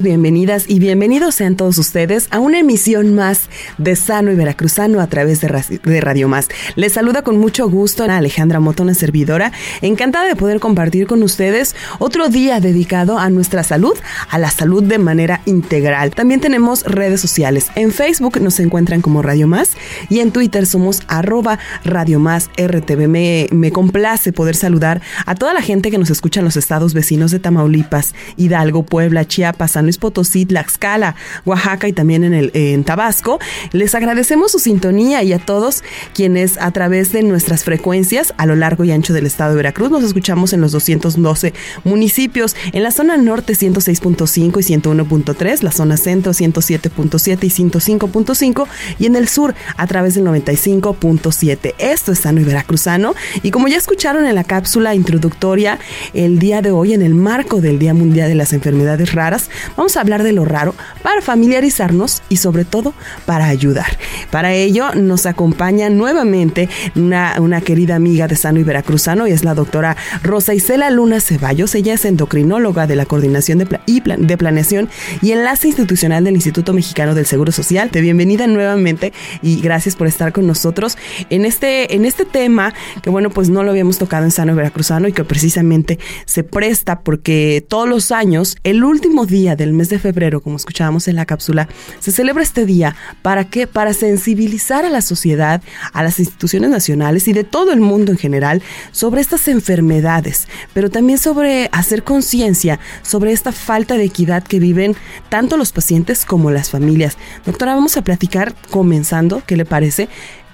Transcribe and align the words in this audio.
Bienvenidas 0.00 0.64
y 0.66 0.78
bienvenidos 0.78 1.34
sean 1.34 1.56
todos 1.56 1.76
ustedes 1.76 2.28
a 2.30 2.38
una 2.38 2.58
emisión 2.58 3.14
más 3.14 3.50
de 3.76 3.96
Sano 3.96 4.32
y 4.32 4.34
Veracruzano 4.34 4.98
a 4.98 5.08
través 5.08 5.42
de, 5.42 6.00
Radio 6.00 6.26
Más. 6.26 6.48
Les 6.74 6.94
saluda 6.94 7.20
con 7.20 7.36
mucho 7.36 7.68
gusto 7.68 8.04
a 8.04 8.16
Alejandra 8.16 8.60
Motona, 8.60 8.94
servidora, 8.94 9.52
encantada 9.82 10.24
de 10.24 10.36
poder 10.36 10.58
compartir 10.58 11.06
con 11.06 11.22
ustedes 11.22 11.76
otro 11.98 12.30
día 12.30 12.60
dedicado 12.60 13.18
a 13.18 13.28
nuestra 13.28 13.62
salud, 13.62 13.92
a 14.30 14.38
la 14.38 14.50
salud 14.50 14.82
de 14.82 14.96
manera 14.96 15.42
integral. 15.44 16.14
También 16.14 16.40
tenemos 16.40 16.82
redes 16.84 17.20
sociales. 17.20 17.66
En 17.74 17.92
Facebook 17.92 18.40
nos 18.40 18.58
encuentran 18.58 19.02
como 19.02 19.20
Radio 19.20 19.48
Más 19.48 19.72
y 20.08 20.20
en 20.20 20.32
Twitter 20.32 20.64
somos 20.64 21.02
arroba 21.08 21.58
Radio 21.84 22.20
Más 22.20 22.48
RTV. 22.56 23.06
Me, 23.06 23.48
me 23.52 23.70
complace 23.70 24.32
poder 24.32 24.56
saludar 24.56 25.02
a 25.26 25.34
toda 25.34 25.52
la 25.52 25.60
gente 25.60 25.90
que 25.90 25.98
nos 25.98 26.08
escucha 26.08 26.40
en 26.40 26.46
los 26.46 26.56
estados 26.56 26.94
vecinos 26.94 27.32
de 27.32 27.38
Tamaulipas, 27.38 28.14
Hidalgo, 28.38 28.84
Puebla, 28.84 29.26
Chiapas, 29.26 29.72
San 29.72 29.89
Luis 29.90 29.98
Potosí, 29.98 30.46
Tlaxcala, 30.46 31.16
Oaxaca 31.44 31.88
y 31.88 31.92
también 31.92 32.22
en, 32.22 32.32
el, 32.32 32.52
en 32.54 32.84
Tabasco. 32.84 33.40
Les 33.72 33.92
agradecemos 33.96 34.52
su 34.52 34.60
sintonía 34.60 35.24
y 35.24 35.32
a 35.32 35.40
todos 35.40 35.82
quienes 36.14 36.58
a 36.58 36.70
través 36.70 37.10
de 37.10 37.24
nuestras 37.24 37.64
frecuencias 37.64 38.32
a 38.36 38.46
lo 38.46 38.54
largo 38.54 38.84
y 38.84 38.92
ancho 38.92 39.12
del 39.12 39.26
estado 39.26 39.50
de 39.50 39.56
Veracruz 39.56 39.90
nos 39.90 40.04
escuchamos 40.04 40.52
en 40.52 40.60
los 40.60 40.70
212 40.70 41.54
municipios, 41.82 42.54
en 42.72 42.84
la 42.84 42.92
zona 42.92 43.16
norte 43.16 43.54
106.5 43.54 44.60
y 44.60 44.80
101.3, 44.80 45.62
la 45.62 45.72
zona 45.72 45.96
centro 45.96 46.32
107.7 46.32 47.38
y 47.42 47.48
105.5 47.48 48.66
y 49.00 49.06
en 49.06 49.16
el 49.16 49.26
sur 49.26 49.56
a 49.76 49.86
través 49.88 50.14
del 50.14 50.24
95.7. 50.24 51.74
Esto 51.78 52.12
es 52.12 52.20
Sano 52.20 52.40
y 52.40 52.44
Veracruzano 52.44 53.16
y 53.42 53.50
como 53.50 53.66
ya 53.66 53.76
escucharon 53.76 54.24
en 54.24 54.36
la 54.36 54.44
cápsula 54.44 54.94
introductoria 54.94 55.80
el 56.14 56.38
día 56.38 56.62
de 56.62 56.70
hoy 56.70 56.94
en 56.94 57.02
el 57.02 57.14
marco 57.14 57.60
del 57.60 57.80
Día 57.80 57.92
Mundial 57.92 58.28
de 58.28 58.34
las 58.36 58.52
Enfermedades 58.52 59.14
Raras, 59.14 59.50
Vamos 59.80 59.96
a 59.96 60.02
hablar 60.02 60.22
de 60.22 60.32
lo 60.32 60.44
raro 60.44 60.74
para 61.02 61.22
familiarizarnos 61.22 62.22
y 62.28 62.36
sobre 62.36 62.66
todo 62.66 62.92
para 63.24 63.46
ayudar. 63.46 63.86
Para 64.30 64.52
ello 64.52 64.94
nos 64.94 65.24
acompaña 65.24 65.88
nuevamente 65.88 66.68
una, 66.96 67.36
una 67.40 67.62
querida 67.62 67.96
amiga 67.96 68.28
de 68.28 68.36
Sano 68.36 68.60
y 68.60 68.62
Veracruzano 68.62 69.26
y 69.26 69.32
es 69.32 69.42
la 69.42 69.54
doctora 69.54 69.96
Rosa 70.22 70.52
Isela 70.52 70.90
Luna 70.90 71.18
Ceballos. 71.22 71.74
Ella 71.74 71.94
es 71.94 72.04
endocrinóloga 72.04 72.86
de 72.86 72.94
la 72.94 73.06
Coordinación 73.06 73.56
de, 73.56 73.80
de 74.18 74.36
Planeación 74.36 74.90
y 75.22 75.32
Enlace 75.32 75.68
Institucional 75.68 76.24
del 76.24 76.34
Instituto 76.34 76.74
Mexicano 76.74 77.14
del 77.14 77.24
Seguro 77.24 77.50
Social. 77.50 77.88
Te 77.88 78.02
bienvenida 78.02 78.46
nuevamente 78.46 79.14
y 79.40 79.62
gracias 79.62 79.96
por 79.96 80.08
estar 80.08 80.34
con 80.34 80.46
nosotros 80.46 80.98
en 81.30 81.46
este, 81.46 81.94
en 81.94 82.04
este 82.04 82.26
tema 82.26 82.74
que 83.00 83.08
bueno 83.08 83.30
pues 83.30 83.48
no 83.48 83.62
lo 83.62 83.70
habíamos 83.70 83.96
tocado 83.96 84.26
en 84.26 84.30
Sano 84.30 84.52
y 84.52 84.56
Veracruzano 84.56 85.08
y 85.08 85.14
que 85.14 85.24
precisamente 85.24 85.98
se 86.26 86.44
presta 86.44 87.00
porque 87.00 87.64
todos 87.66 87.88
los 87.88 88.12
años 88.12 88.58
el 88.62 88.84
último 88.84 89.24
día 89.24 89.56
del 89.56 89.69
mes 89.72 89.88
de 89.88 89.98
febrero, 89.98 90.40
como 90.40 90.56
escuchábamos 90.56 91.08
en 91.08 91.16
la 91.16 91.26
cápsula, 91.26 91.68
se 91.98 92.12
celebra 92.12 92.42
este 92.42 92.66
día 92.66 92.96
para 93.22 93.44
qué? 93.44 93.66
Para 93.66 93.94
sensibilizar 93.94 94.84
a 94.84 94.90
la 94.90 95.02
sociedad, 95.02 95.62
a 95.92 96.02
las 96.02 96.18
instituciones 96.18 96.70
nacionales 96.70 97.28
y 97.28 97.32
de 97.32 97.44
todo 97.44 97.72
el 97.72 97.80
mundo 97.80 98.12
en 98.12 98.18
general 98.18 98.62
sobre 98.92 99.20
estas 99.20 99.48
enfermedades, 99.48 100.48
pero 100.72 100.90
también 100.90 101.18
sobre 101.18 101.68
hacer 101.72 102.04
conciencia 102.04 102.78
sobre 103.02 103.32
esta 103.32 103.52
falta 103.52 103.96
de 103.96 104.04
equidad 104.04 104.42
que 104.42 104.60
viven 104.60 104.96
tanto 105.28 105.56
los 105.56 105.72
pacientes 105.72 106.24
como 106.24 106.50
las 106.50 106.70
familias. 106.70 107.16
Doctora, 107.44 107.74
vamos 107.74 107.96
a 107.96 108.02
platicar 108.02 108.54
comenzando, 108.70 109.42
¿qué 109.46 109.56
le 109.56 109.64
parece? 109.64 110.08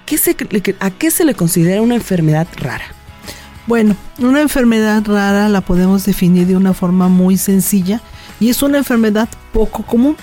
¿Qué 0.04 0.18
se, 0.18 0.36
¿A 0.80 0.90
qué 0.90 1.10
se 1.10 1.24
le 1.24 1.34
considera 1.34 1.82
una 1.82 1.96
enfermedad 1.96 2.46
rara? 2.56 2.84
Bueno, 3.66 3.96
una 4.20 4.40
enfermedad 4.40 5.02
rara 5.04 5.48
la 5.48 5.60
podemos 5.60 6.04
definir 6.04 6.46
de 6.46 6.56
una 6.56 6.72
forma 6.72 7.08
muy 7.08 7.36
sencilla 7.36 8.00
y 8.40 8.48
es 8.48 8.62
una 8.62 8.78
enfermedad 8.78 9.28
poco 9.52 9.82
común. 9.82 10.16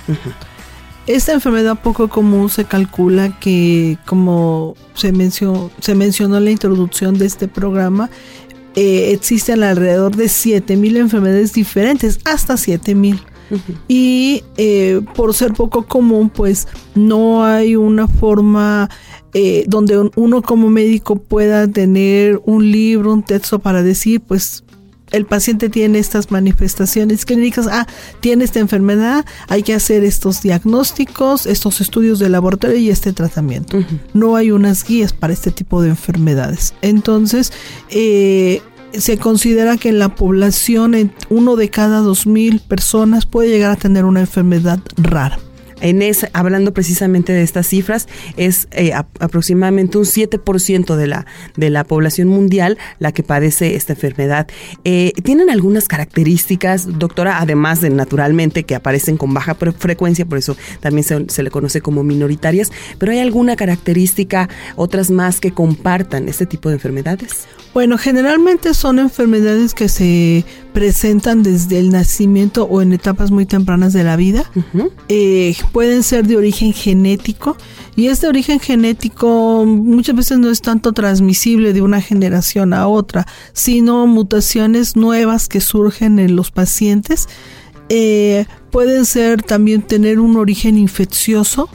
Esta 1.06 1.34
enfermedad 1.34 1.80
poco 1.82 2.08
común 2.08 2.50
se 2.50 2.64
calcula 2.64 3.38
que, 3.40 3.98
como 4.06 4.76
se 4.94 5.12
mencionó, 5.12 5.70
se 5.80 5.96
mencionó 5.96 6.38
en 6.38 6.46
la 6.46 6.52
introducción 6.52 7.18
de 7.18 7.26
este 7.26 7.50
programa, 7.50 8.10
eh, 8.76 9.12
existen 9.12 9.64
alrededor 9.64 10.16
de 10.16 10.26
7.000 10.26 10.98
enfermedades 10.98 11.54
diferentes, 11.54 12.20
hasta 12.26 12.56
7.000. 12.56 13.20
Y 13.88 14.44
eh, 14.58 15.02
por 15.14 15.36
ser 15.36 15.54
poco 15.54 15.86
común, 15.86 16.30
pues 16.30 16.68
no 16.96 17.46
hay 17.46 17.76
una 17.76 18.08
forma 18.08 18.90
eh, 19.34 19.66
donde 19.68 20.10
uno 20.16 20.42
como 20.42 20.70
médico 20.70 21.18
pueda 21.18 21.68
tener 21.68 22.42
un 22.46 22.72
libro, 22.72 23.14
un 23.14 23.22
texto 23.24 23.60
para 23.60 23.84
decir, 23.84 24.22
pues 24.22 24.64
el 25.14 25.26
paciente 25.26 25.70
tiene 25.70 26.00
estas 26.00 26.32
manifestaciones 26.32 27.24
clínicas, 27.26 27.68
ah, 27.72 27.88
tiene 28.20 28.44
esta 28.44 28.60
enfermedad, 28.60 29.26
hay 29.48 29.64
que 29.64 29.74
hacer 29.74 30.04
estos 30.04 30.42
diagnósticos, 30.42 31.46
estos 31.46 31.80
estudios 31.80 32.20
de 32.20 32.30
laboratorio 32.30 32.78
y 32.78 32.90
este 32.90 33.14
tratamiento. 33.14 33.78
No 34.14 34.36
hay 34.36 34.52
unas 34.52 34.84
guías 34.84 35.14
para 35.14 35.32
este 35.32 35.52
tipo 35.52 35.82
de 35.82 35.90
enfermedades. 35.90 36.74
Entonces, 36.82 37.54
eh, 37.90 38.62
se 38.94 39.18
considera 39.18 39.78
que 39.78 39.90
en 39.90 40.00
la 40.00 40.16
población 40.16 41.14
uno 41.30 41.56
de 41.56 41.70
cada 41.70 42.00
dos 42.00 42.28
mil 42.28 42.60
personas 42.60 43.26
puede 43.26 43.50
llegar 43.50 43.72
a 43.72 43.76
tener 43.76 44.06
una 44.06 44.20
enfermedad 44.20 44.80
rara 44.98 45.40
en 45.84 46.02
ese, 46.02 46.30
hablando 46.34 46.74
precisamente 46.74 47.34
de 47.34 47.44
estas 47.44 47.68
cifras, 47.68 48.08
es 48.38 48.68
eh, 48.72 48.94
aproximadamente 48.94 49.98
un 49.98 50.06
7% 50.06 50.96
de 50.96 51.08
la, 51.08 51.28
de 51.58 51.70
la 51.70 51.84
población 51.84 52.30
mundial 52.30 52.78
la 53.00 53.12
que 53.12 53.22
padece 53.22 53.76
esta 53.76 53.94
enfermedad. 53.94 54.48
Eh, 54.86 55.12
¿Tienen 55.24 55.50
algunas 55.50 55.90
características, 55.90 56.98
doctora, 56.98 57.40
además 57.40 57.82
de 57.82 57.90
naturalmente 57.90 58.64
que 58.64 58.76
aparecen 58.76 59.18
con 59.18 59.34
baja 59.34 59.56
frecuencia, 59.56 60.26
por 60.26 60.38
eso 60.38 60.56
también 60.80 61.04
se, 61.04 61.26
se 61.28 61.44
le 61.44 61.52
conoce 61.52 61.82
como 61.82 62.04
minoritarias, 62.04 62.72
pero 62.98 63.12
hay 63.12 63.20
alguna 63.20 63.58
característica, 63.58 64.50
otras 64.78 65.12
más 65.12 65.42
que 65.42 65.52
compartan 65.52 66.30
este 66.30 66.46
tipo 66.46 66.70
de 66.70 66.76
enfermedades? 66.76 67.46
Bueno, 67.74 67.98
generalmente 67.98 68.74
son 68.76 69.00
enfermedades 69.00 69.74
que 69.74 69.90
se 69.90 70.46
presentan 70.74 71.44
desde 71.44 71.80
el 71.80 71.92
nacimiento 71.92 72.66
o 72.66 72.82
en 72.82 72.94
etapas 72.94 73.32
muy 73.32 73.46
tempranas 73.46 73.94
de 73.94 74.04
la 74.04 74.16
vida. 74.16 74.50
Eh, 75.08 75.56
pueden 75.72 76.04
ser 76.04 76.26
de 76.28 76.36
origen 76.36 76.74
genético 76.74 77.56
y 77.96 78.08
este 78.08 78.28
origen 78.28 78.60
genético 78.60 79.66
muchas 79.66 80.16
veces 80.16 80.40
no 80.40 80.50
es 80.50 80.62
tanto 80.62 80.92
transmisible 80.92 81.74
de 81.74 81.82
una 81.82 82.02
generación 82.02 82.74
a 82.74 82.88
otra, 82.88 83.28
sino 83.54 84.08
mutaciones 84.08 84.96
nuevas 84.96 85.48
que 85.48 85.62
surgen 85.62 86.20
en 86.20 86.36
los 86.36 86.52
pacientes. 86.52 87.30
Eh, 87.90 88.46
pueden 88.72 89.06
ser 89.06 89.44
también 89.44 89.84
tener 89.84 90.20
un 90.20 90.38
origen 90.38 90.78
infeccioso, 90.78 91.70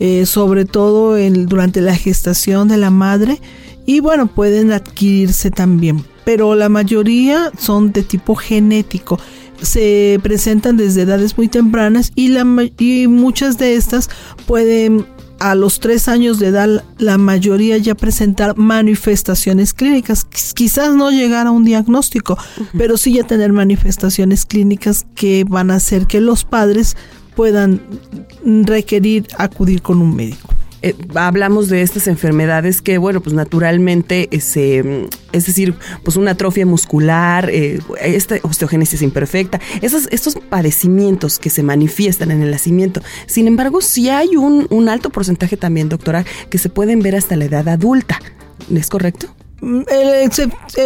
eh, 0.00 0.24
sobre 0.26 0.64
todo 0.64 1.16
durante 1.46 1.80
la 1.80 1.94
gestación 1.94 2.68
de 2.68 2.78
la 2.78 2.90
madre 2.90 3.40
y 3.88 4.00
bueno, 4.00 4.26
pueden 4.26 4.70
adquirirse 4.70 5.50
también, 5.50 6.04
pero 6.28 6.54
la 6.54 6.68
mayoría 6.68 7.50
son 7.58 7.90
de 7.90 8.02
tipo 8.02 8.34
genético. 8.34 9.18
Se 9.62 10.20
presentan 10.22 10.76
desde 10.76 11.00
edades 11.00 11.38
muy 11.38 11.48
tempranas 11.48 12.12
y, 12.14 12.28
la, 12.28 12.44
y 12.78 13.06
muchas 13.06 13.56
de 13.56 13.76
estas 13.76 14.10
pueden 14.46 15.06
a 15.38 15.54
los 15.54 15.80
tres 15.80 16.06
años 16.06 16.38
de 16.38 16.48
edad 16.48 16.84
la 16.98 17.16
mayoría 17.16 17.78
ya 17.78 17.94
presentar 17.94 18.58
manifestaciones 18.58 19.72
clínicas. 19.72 20.26
Quizás 20.26 20.94
no 20.94 21.10
llegar 21.10 21.46
a 21.46 21.50
un 21.50 21.64
diagnóstico, 21.64 22.36
pero 22.76 22.98
sí 22.98 23.14
ya 23.14 23.24
tener 23.24 23.54
manifestaciones 23.54 24.44
clínicas 24.44 25.06
que 25.14 25.46
van 25.48 25.70
a 25.70 25.76
hacer 25.76 26.06
que 26.06 26.20
los 26.20 26.44
padres 26.44 26.94
puedan 27.36 27.80
requerir 28.44 29.26
acudir 29.38 29.80
con 29.80 30.02
un 30.02 30.14
médico. 30.14 30.50
Eh, 30.80 30.94
hablamos 31.14 31.68
de 31.68 31.82
estas 31.82 32.06
enfermedades 32.06 32.82
que, 32.82 32.98
bueno, 32.98 33.20
pues 33.20 33.34
naturalmente, 33.34 34.28
es, 34.30 34.56
eh, 34.56 35.08
es 35.32 35.46
decir, 35.46 35.74
pues 36.04 36.16
una 36.16 36.32
atrofia 36.32 36.66
muscular, 36.66 37.50
eh, 37.50 37.80
esta 38.00 38.36
osteogénesis 38.42 39.02
imperfecta, 39.02 39.60
esos, 39.82 40.08
estos 40.12 40.36
padecimientos 40.36 41.38
que 41.38 41.50
se 41.50 41.62
manifiestan 41.62 42.30
en 42.30 42.42
el 42.42 42.52
nacimiento. 42.52 43.00
Sin 43.26 43.48
embargo, 43.48 43.80
sí 43.80 44.08
hay 44.08 44.36
un, 44.36 44.66
un 44.70 44.88
alto 44.88 45.10
porcentaje 45.10 45.56
también, 45.56 45.88
doctora, 45.88 46.24
que 46.48 46.58
se 46.58 46.68
pueden 46.68 47.00
ver 47.00 47.16
hasta 47.16 47.36
la 47.36 47.46
edad 47.46 47.68
adulta. 47.68 48.20
¿Es 48.72 48.88
correcto? 48.88 49.34
Mm, 49.60 49.80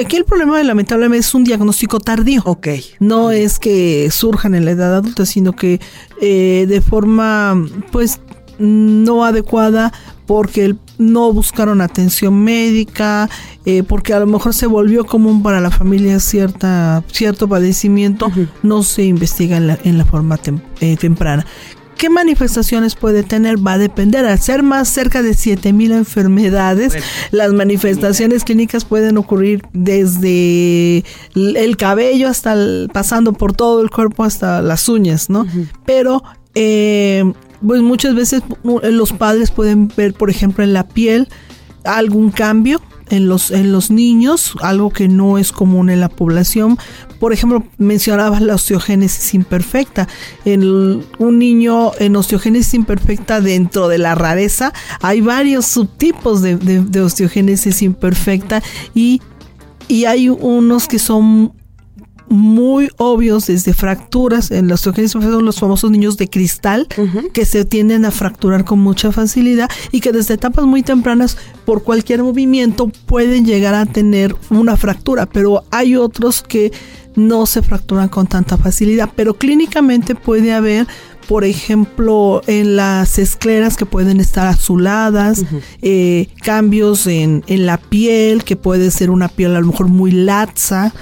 aquí 0.00 0.16
el 0.16 0.24
problema 0.24 0.62
lamentablemente 0.62 1.18
es 1.18 1.34
un 1.34 1.44
diagnóstico 1.44 2.00
tardío. 2.00 2.40
Ok. 2.46 2.68
No 2.98 3.30
es 3.30 3.58
que 3.58 4.10
surjan 4.10 4.54
en 4.54 4.64
la 4.64 4.70
edad 4.70 4.94
adulta, 4.96 5.26
sino 5.26 5.52
que 5.52 5.80
de 6.20 6.80
forma, 6.80 7.66
pues, 7.90 8.20
no 8.58 9.24
adecuada 9.24 9.92
porque 10.26 10.76
no 10.98 11.32
buscaron 11.32 11.80
atención 11.80 12.42
médica, 12.42 13.28
eh, 13.66 13.82
porque 13.82 14.14
a 14.14 14.20
lo 14.20 14.26
mejor 14.26 14.54
se 14.54 14.66
volvió 14.66 15.04
común 15.04 15.42
para 15.42 15.60
la 15.60 15.70
familia 15.70 16.20
cierta, 16.20 17.02
cierto 17.12 17.48
padecimiento, 17.48 18.30
no 18.62 18.82
se 18.82 19.04
investiga 19.04 19.56
en 19.56 19.98
la, 19.98 20.04
forma 20.04 20.38
eh, 20.80 20.96
temprana. 20.96 21.44
¿Qué 22.02 22.10
manifestaciones 22.10 22.96
puede 22.96 23.22
tener? 23.22 23.64
Va 23.64 23.74
a 23.74 23.78
depender. 23.78 24.26
Al 24.26 24.40
ser 24.40 24.64
más 24.64 24.88
cerca 24.88 25.22
de 25.22 25.34
7000 25.34 25.92
enfermedades, 25.92 26.94
las 27.30 27.52
manifestaciones 27.52 28.42
clínicas 28.42 28.84
pueden 28.84 29.18
ocurrir 29.18 29.62
desde 29.72 31.04
el 31.36 31.76
cabello 31.76 32.28
hasta 32.28 32.56
pasando 32.92 33.34
por 33.34 33.52
todo 33.52 33.82
el 33.82 33.90
cuerpo 33.90 34.24
hasta 34.24 34.62
las 34.62 34.88
uñas, 34.88 35.30
¿no? 35.30 35.46
Pero 35.86 36.24
eh, 36.56 37.32
pues 37.66 37.82
muchas 37.82 38.14
veces 38.14 38.42
los 38.64 39.12
padres 39.12 39.50
pueden 39.50 39.88
ver, 39.96 40.14
por 40.14 40.30
ejemplo, 40.30 40.64
en 40.64 40.72
la 40.72 40.88
piel 40.88 41.28
algún 41.84 42.30
cambio 42.30 42.80
en 43.12 43.28
los, 43.28 43.50
en 43.50 43.72
los 43.72 43.90
niños, 43.90 44.54
algo 44.62 44.88
que 44.90 45.06
no 45.06 45.36
es 45.36 45.52
común 45.52 45.90
en 45.90 46.00
la 46.00 46.08
población. 46.08 46.78
Por 47.20 47.34
ejemplo, 47.34 47.62
mencionabas 47.76 48.40
la 48.40 48.54
osteogénesis 48.54 49.34
imperfecta. 49.34 50.08
En 50.46 51.04
un 51.18 51.38
niño 51.38 51.92
en 51.98 52.16
osteogénesis 52.16 52.72
imperfecta 52.72 53.42
dentro 53.42 53.88
de 53.88 53.98
la 53.98 54.14
rareza 54.14 54.72
hay 55.02 55.20
varios 55.20 55.66
subtipos 55.66 56.40
de, 56.40 56.56
de, 56.56 57.00
osteogénesis 57.02 57.82
imperfecta 57.82 58.62
y, 58.94 59.20
y 59.88 60.06
hay 60.06 60.30
unos 60.30 60.88
que 60.88 60.98
son 60.98 61.52
muy 62.32 62.88
obvios 62.96 63.46
desde 63.46 63.74
fracturas. 63.74 64.50
En 64.50 64.66
los 64.66 64.80
son 64.80 65.44
los 65.44 65.60
famosos 65.60 65.90
niños 65.90 66.16
de 66.16 66.28
cristal 66.28 66.88
que 67.32 67.44
se 67.44 67.64
tienden 67.64 68.04
a 68.04 68.10
fracturar 68.10 68.64
con 68.64 68.80
mucha 68.80 69.12
facilidad 69.12 69.70
y 69.92 70.00
que 70.00 70.12
desde 70.12 70.34
etapas 70.34 70.64
muy 70.64 70.82
tempranas 70.82 71.36
por 71.64 71.82
cualquier 71.82 72.22
movimiento 72.22 72.90
pueden 73.06 73.44
llegar 73.44 73.74
a 73.74 73.86
tener 73.86 74.34
una 74.50 74.76
fractura, 74.76 75.26
pero 75.26 75.64
hay 75.70 75.96
otros 75.96 76.42
que 76.42 76.72
no 77.14 77.44
se 77.44 77.62
fracturan 77.62 78.08
con 78.08 78.26
tanta 78.26 78.56
facilidad, 78.56 79.10
pero 79.14 79.34
clínicamente 79.34 80.14
puede 80.14 80.52
haber 80.52 80.86
por 81.28 81.44
ejemplo, 81.44 82.42
en 82.46 82.76
las 82.76 83.18
escleras 83.18 83.76
que 83.76 83.86
pueden 83.86 84.20
estar 84.20 84.48
azuladas, 84.48 85.44
eh, 85.80 86.28
cambios 86.42 87.06
en, 87.06 87.44
en, 87.46 87.64
la 87.64 87.78
piel, 87.78 88.44
que 88.44 88.56
puede 88.56 88.90
ser 88.90 89.08
una 89.08 89.28
piel 89.28 89.54
a 89.54 89.60
lo 89.60 89.68
mejor 89.68 89.88
muy 89.88 90.10
laxa, 90.10 90.92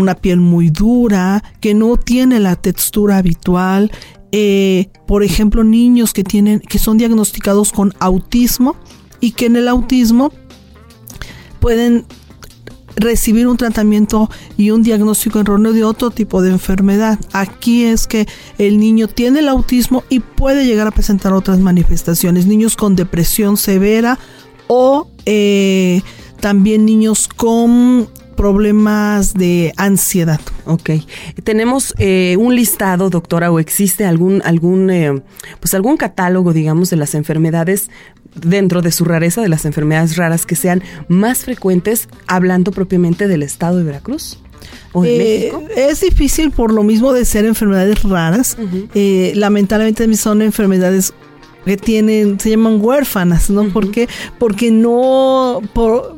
una 0.00 0.14
piel 0.14 0.40
muy 0.40 0.70
dura, 0.70 1.42
que 1.60 1.74
no 1.74 1.96
tiene 1.96 2.40
la 2.40 2.56
textura 2.56 3.18
habitual. 3.18 3.90
Eh, 4.32 4.88
por 5.06 5.22
ejemplo, 5.22 5.64
niños 5.64 6.12
que 6.12 6.24
tienen, 6.24 6.60
que 6.60 6.78
son 6.78 6.98
diagnosticados 6.98 7.72
con 7.72 7.94
autismo 8.00 8.76
y 9.20 9.32
que 9.32 9.46
en 9.46 9.56
el 9.56 9.68
autismo 9.68 10.32
pueden 11.60 12.04
recibir 12.96 13.46
un 13.46 13.56
tratamiento 13.56 14.30
y 14.56 14.70
un 14.70 14.82
diagnóstico 14.82 15.40
erróneo 15.40 15.72
de 15.72 15.84
otro 15.84 16.10
tipo 16.10 16.42
de 16.42 16.50
enfermedad. 16.50 17.18
Aquí 17.32 17.84
es 17.84 18.06
que 18.06 18.26
el 18.58 18.78
niño 18.78 19.06
tiene 19.06 19.40
el 19.40 19.48
autismo 19.48 20.02
y 20.08 20.20
puede 20.20 20.66
llegar 20.66 20.86
a 20.86 20.90
presentar 20.90 21.32
otras 21.32 21.60
manifestaciones. 21.60 22.46
Niños 22.46 22.76
con 22.76 22.96
depresión 22.96 23.56
severa 23.56 24.18
o 24.66 25.08
eh, 25.26 26.02
también 26.40 26.84
niños 26.84 27.28
con 27.28 28.08
problemas 28.36 29.34
de 29.34 29.72
ansiedad. 29.76 30.40
Ok. 30.64 30.90
Tenemos 31.42 31.94
eh, 31.98 32.36
un 32.38 32.54
listado, 32.54 33.10
doctora, 33.10 33.50
o 33.50 33.58
existe 33.58 34.04
algún, 34.04 34.42
algún, 34.44 34.90
eh, 34.90 35.22
pues 35.60 35.74
algún 35.74 35.96
catálogo, 35.96 36.52
digamos, 36.52 36.90
de 36.90 36.96
las 36.96 37.14
enfermedades 37.14 37.90
dentro 38.34 38.82
de 38.82 38.92
su 38.92 39.04
rareza, 39.04 39.40
de 39.40 39.48
las 39.48 39.64
enfermedades 39.64 40.16
raras 40.16 40.46
que 40.46 40.56
sean 40.56 40.82
más 41.08 41.44
frecuentes, 41.44 42.08
hablando 42.26 42.70
propiamente 42.70 43.28
del 43.28 43.42
estado 43.42 43.78
de 43.78 43.84
Veracruz. 43.84 44.38
¿O 44.92 45.02
de 45.02 45.14
eh, 45.14 45.52
México? 45.52 45.64
Es 45.76 46.00
difícil 46.00 46.50
por 46.50 46.72
lo 46.72 46.82
mismo 46.82 47.12
de 47.12 47.24
ser 47.24 47.44
enfermedades 47.44 48.02
raras. 48.02 48.56
lamentablemente 49.34 50.14
son 50.16 50.42
enfermedades 50.42 51.14
que 51.66 51.76
tienen, 51.76 52.38
se 52.38 52.50
llaman 52.50 52.78
huérfanas, 52.80 53.50
¿no? 53.50 53.68
¿Por 53.70 53.90
qué? 53.90 54.08
Porque 54.38 54.70
no, 54.70 55.60
por, 55.74 56.16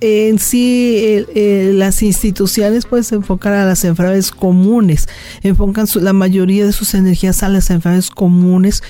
en 0.00 0.38
sí 0.38 1.26
las 1.74 2.02
instituciones 2.02 2.86
pueden 2.86 3.04
enfocar 3.10 3.54
a 3.54 3.66
las 3.66 3.84
enfermedades 3.84 4.30
comunes, 4.30 5.08
enfocan 5.42 5.86
la 5.96 6.12
mayoría 6.12 6.64
de 6.64 6.72
sus 6.72 6.94
energías 6.94 7.42
a 7.42 7.48
las 7.48 7.70
enfermedades 7.70 8.10
comunes 8.10 8.84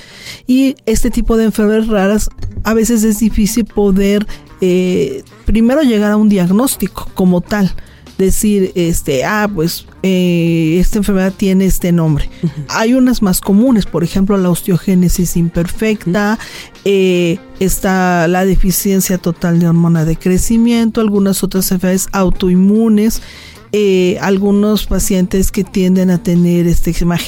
y 0.46 0.76
este 0.84 1.10
tipo 1.10 1.38
de 1.38 1.44
enfermedades 1.44 1.88
raras 1.88 2.28
a 2.62 2.74
veces 2.74 3.02
es 3.02 3.18
difícil 3.18 3.64
poder 3.64 4.26
eh, 4.60 5.22
primero 5.46 5.82
llegar 5.82 6.12
a 6.12 6.16
un 6.16 6.28
diagnóstico 6.28 7.08
como 7.14 7.40
tal 7.40 7.74
decir, 8.18 8.72
este, 8.74 9.24
ah, 9.24 9.48
pues 9.52 9.86
eh, 10.02 10.78
esta 10.80 10.98
enfermedad 10.98 11.32
tiene 11.36 11.66
este 11.66 11.92
nombre. 11.92 12.28
Hay 12.68 12.94
unas 12.94 13.22
más 13.22 13.40
comunes, 13.40 13.86
por 13.86 14.04
ejemplo, 14.04 14.36
la 14.36 14.50
osteogénesis 14.50 15.36
imperfecta, 15.36 16.38
eh, 16.84 17.38
está 17.60 18.28
la 18.28 18.44
deficiencia 18.44 19.18
total 19.18 19.58
de 19.58 19.68
hormona 19.68 20.04
de 20.04 20.16
crecimiento, 20.16 21.00
algunas 21.00 21.42
otras 21.42 21.70
enfermedades 21.72 22.08
autoinmunes. 22.12 23.22
Eh, 23.72 24.16
algunos 24.20 24.86
pacientes 24.86 25.50
que 25.50 25.64
tienden 25.64 26.10
a 26.10 26.22
tener 26.22 26.66
este 26.66 26.92
llama 26.92 27.18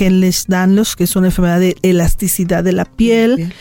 danlos 0.47 0.95
que 0.95 1.05
es 1.05 1.17
una 1.17 1.27
enfermedad 1.27 1.59
de 1.59 1.77
elasticidad 1.83 2.63
de 2.63 2.73
la 2.73 2.85
piel, 2.85 3.53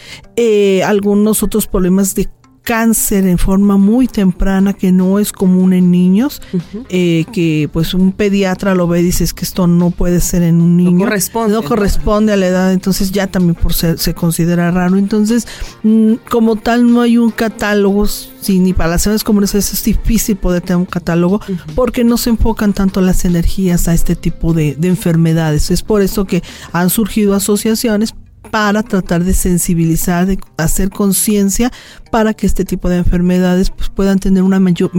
algunos 0.86 1.42
otros 1.42 1.66
problemas 1.68 2.14
de 2.14 2.30
cáncer 2.68 3.26
en 3.26 3.38
forma 3.38 3.78
muy 3.78 4.10
temprana 4.10 4.74
que 4.74 4.92
no 4.92 5.20
es 5.20 5.32
común 5.32 5.72
en 5.72 5.90
niños, 5.90 6.42
eh, 6.90 7.24
que 7.32 7.70
pues 7.72 7.94
un 7.94 8.12
pediatra 8.12 8.76
lo 8.76 8.90
ve 8.90 9.00
y 9.00 9.04
dice 9.04 9.26
que 9.34 9.46
esto 9.46 9.68
no 9.68 9.90
puede 9.90 10.20
ser 10.20 10.44
en 10.44 10.60
un 10.60 10.76
niño. 10.76 10.92
No 10.92 11.06
corresponde. 11.06 11.54
No 11.54 11.64
corresponde 11.64 12.34
a 12.34 12.36
la 12.36 12.48
edad, 12.48 12.74
entonces 12.74 13.14
ya 13.14 13.28
también 13.28 13.56
por 13.56 13.74
ser, 13.74 13.98
se 14.00 14.14
considera 14.14 14.70
raro. 14.70 14.98
Entonces, 14.98 15.48
mm, 15.84 16.16
como 16.30 16.58
tal, 16.58 16.92
no 16.92 17.00
hay 17.00 17.18
un 17.18 17.32
catálogo, 17.32 18.06
si 18.06 18.60
ni 18.60 18.74
para 18.74 18.90
las 18.90 19.08
edades 19.08 19.24
comunes 19.24 19.56
es 19.56 19.82
difícil 19.86 20.36
poder 20.36 20.62
tener 20.62 20.76
un 20.76 20.86
catálogo, 20.86 21.40
porque 21.74 22.04
no 22.04 22.18
se 22.18 22.32
enfocan 22.32 22.74
tanto 22.74 23.00
las 23.00 23.24
energías 23.24 23.88
a 23.88 23.94
este 23.94 24.18
tipo 24.18 24.52
de, 24.52 24.76
de 24.76 24.90
enfermedades. 24.90 25.72
Es 25.72 25.84
por 25.84 26.02
eso 26.02 26.26
que 26.26 26.44
han 26.74 26.90
surgido 26.90 27.34
asociaciones 27.34 28.14
para 28.52 28.84
tratar 28.84 29.24
de 29.24 29.34
sensibilizar, 29.34 30.26
de 30.26 30.40
hacer 30.58 30.90
conciencia 30.90 31.72
para 32.12 32.34
que 32.34 32.46
este 32.46 32.66
tipo 32.66 32.90
de 32.90 32.98
enfermedades 32.98 33.70
pues, 33.70 33.90
puedan 33.90 34.20
tener 34.20 34.44
una 34.44 34.60
mayor, 34.60 34.92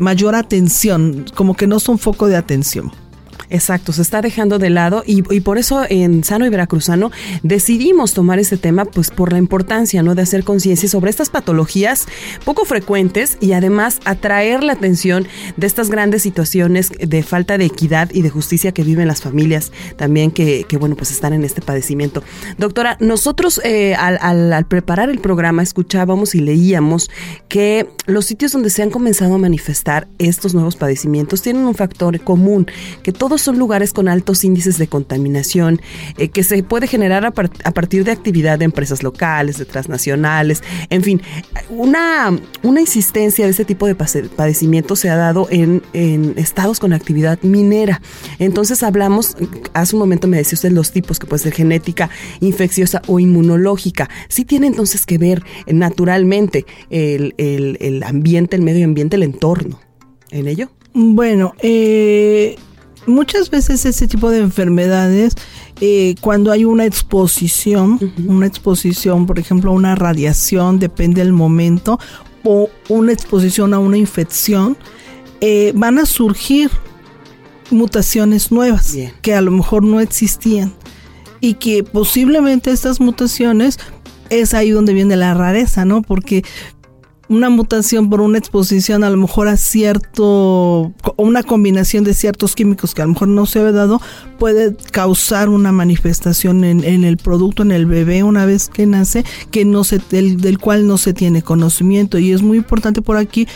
mayor 0.00 0.34
atención, 0.34 1.26
como 1.34 1.54
que 1.54 1.66
no 1.66 1.80
son 1.80 1.98
foco 1.98 2.26
de 2.26 2.36
atención. 2.36 2.92
Exacto, 3.50 3.92
se 3.92 4.02
está 4.02 4.20
dejando 4.20 4.58
de 4.58 4.70
lado 4.70 5.02
y, 5.06 5.22
por 5.40 5.58
eso 5.58 5.84
en 5.88 6.22
Sano 6.24 6.44
y 6.44 6.50
Veracruzano 6.50 7.10
decidimos 7.42 8.12
tomar 8.12 8.38
este 8.38 8.58
tema 8.58 8.84
pues 8.84 9.10
por 9.10 9.32
la 9.32 9.38
importancia 9.38 10.02
¿no? 10.02 10.14
de 10.14 10.22
hacer 10.22 10.44
conciencia 10.44 10.88
sobre 10.88 11.10
estas 11.10 11.30
patologías 11.30 12.06
poco 12.44 12.64
frecuentes 12.64 13.38
y 13.40 13.52
además 13.52 14.00
atraer 14.04 14.62
la 14.62 14.74
atención 14.74 15.26
de 15.56 15.66
estas 15.66 15.88
grandes 15.88 16.22
situaciones 16.22 16.90
de 16.90 17.22
falta 17.22 17.56
de 17.56 17.64
equidad 17.64 18.10
y 18.12 18.22
de 18.22 18.30
justicia 18.30 18.72
que 18.72 18.82
viven 18.82 19.08
las 19.08 19.22
familias 19.22 19.72
también 19.96 20.30
que, 20.30 20.66
bueno 20.78 20.96
pues 20.96 21.10
están 21.10 21.32
en 21.32 21.44
este 21.44 21.62
padecimiento. 21.62 22.22
Doctora, 22.58 22.96
nosotros 23.00 23.60
eh, 23.64 23.94
al, 23.94 24.52
al 24.52 24.66
preparar 24.66 25.10
el 25.10 25.20
programa 25.20 25.62
escuchábamos 25.62 26.34
y 26.34 26.40
leíamos 26.40 27.10
que 27.48 27.88
los 28.06 28.26
sitios 28.26 28.52
donde 28.52 28.70
se 28.70 28.82
han 28.82 28.90
comenzado 28.90 29.34
a 29.34 29.38
manifestar 29.38 30.08
estos 30.18 30.54
nuevos 30.54 30.76
padecimientos 30.76 31.42
tienen 31.42 31.64
un 31.64 31.74
factor 31.74 32.20
común, 32.20 32.66
que 33.02 33.12
todos 33.12 33.27
son 33.36 33.58
lugares 33.58 33.92
con 33.92 34.08
altos 34.08 34.44
índices 34.44 34.78
de 34.78 34.86
contaminación 34.86 35.82
eh, 36.16 36.28
que 36.28 36.42
se 36.44 36.62
puede 36.62 36.86
generar 36.86 37.26
a, 37.26 37.32
partir 37.32 38.04
de 38.04 38.12
actividad 38.12 38.58
de 38.58 38.64
empresas 38.64 39.02
locales, 39.02 39.58
de 39.58 39.64
transnacionales, 39.64 40.62
en 40.88 41.02
fin, 41.02 41.20
una, 41.68 42.38
una 42.62 42.80
insistencia 42.80 43.44
de 43.44 43.50
este 43.50 43.64
tipo 43.64 43.86
de 43.86 43.94
padecimiento 43.94 44.96
se 44.96 45.10
ha 45.10 45.16
dado 45.16 45.48
en, 45.50 45.82
estados 46.36 46.78
con 46.78 46.92
actividad 46.92 47.38
minera. 47.42 48.00
Entonces 48.38 48.82
hablamos, 48.82 49.36
hace 49.74 49.96
un 49.96 50.00
momento 50.00 50.28
me 50.28 50.36
decía 50.36 50.54
usted 50.54 50.72
los 50.72 50.92
tipos 50.92 51.18
que 51.18 51.26
puede 51.26 51.42
ser 51.42 51.52
genética, 51.52 52.08
infecciosa 52.40 53.02
o 53.08 53.18
inmunológica. 53.18 54.08
Sí 54.28 54.44
tiene 54.44 54.68
entonces 54.68 55.04
que 55.04 55.18
ver 55.18 55.42
naturalmente 55.66 56.64
el, 56.88 57.34
el 57.36 58.02
ambiente, 58.04 58.56
el 58.56 58.62
medio 58.62 58.84
ambiente, 58.84 59.16
el 59.16 59.24
entorno 59.24 59.80
en 60.30 60.48
ello. 60.48 60.70
Bueno, 60.94 61.54
eh, 61.62 62.56
muchas 63.08 63.50
veces 63.50 63.84
ese 63.84 64.06
tipo 64.06 64.30
de 64.30 64.38
enfermedades, 64.38 65.34
eh, 65.80 66.14
cuando 66.20 66.52
hay 66.52 66.64
una 66.64 66.84
exposición, 66.84 67.98
una 68.26 68.46
exposición, 68.46 69.26
por 69.26 69.38
ejemplo, 69.38 69.70
a 69.70 69.74
una 69.74 69.94
radiación, 69.94 70.78
depende 70.78 71.22
del 71.22 71.32
momento, 71.32 71.98
o 72.44 72.70
una 72.88 73.12
exposición 73.12 73.74
a 73.74 73.78
una 73.78 73.96
infección, 73.96 74.76
eh, 75.40 75.72
van 75.74 75.98
a 75.98 76.06
surgir 76.06 76.70
mutaciones 77.70 78.50
nuevas 78.50 78.96
que 79.22 79.34
a 79.34 79.40
lo 79.40 79.50
mejor 79.50 79.84
no 79.84 80.00
existían 80.00 80.72
y 81.40 81.54
que 81.54 81.84
posiblemente 81.84 82.70
estas 82.70 83.00
mutaciones 83.00 83.78
es 84.30 84.54
ahí 84.54 84.70
donde 84.70 84.94
viene 84.94 85.16
la 85.16 85.34
rareza, 85.34 85.84
¿no? 85.84 86.02
Porque 86.02 86.44
una 87.28 87.50
mutación 87.50 88.08
por 88.08 88.20
una 88.20 88.38
exposición 88.38 89.04
a 89.04 89.10
lo 89.10 89.16
mejor 89.16 89.48
a 89.48 89.56
cierto, 89.56 90.92
una 91.16 91.42
combinación 91.42 92.04
de 92.04 92.14
ciertos 92.14 92.54
químicos 92.54 92.94
que 92.94 93.02
a 93.02 93.06
lo 93.06 93.12
mejor 93.12 93.28
no 93.28 93.46
se 93.46 93.60
había 93.60 93.72
dado, 93.72 94.00
puede 94.38 94.76
causar 94.92 95.48
una 95.48 95.72
manifestación 95.72 96.64
en, 96.64 97.04
el 97.04 97.16
producto, 97.18 97.62
en 97.62 97.72
el 97.72 97.86
bebé 97.86 98.22
una 98.22 98.46
vez 98.46 98.68
que 98.68 98.86
nace, 98.86 99.24
que 99.50 99.64
no 99.64 99.84
se, 99.84 100.00
del, 100.10 100.40
del 100.40 100.58
cual 100.58 100.86
no 100.86 100.96
se 100.96 101.12
tiene 101.12 101.42
conocimiento. 101.42 102.18
Y 102.18 102.32
es 102.32 102.42
muy 102.42 102.58
importante 102.58 103.02
por 103.02 103.16
aquí 103.16 103.46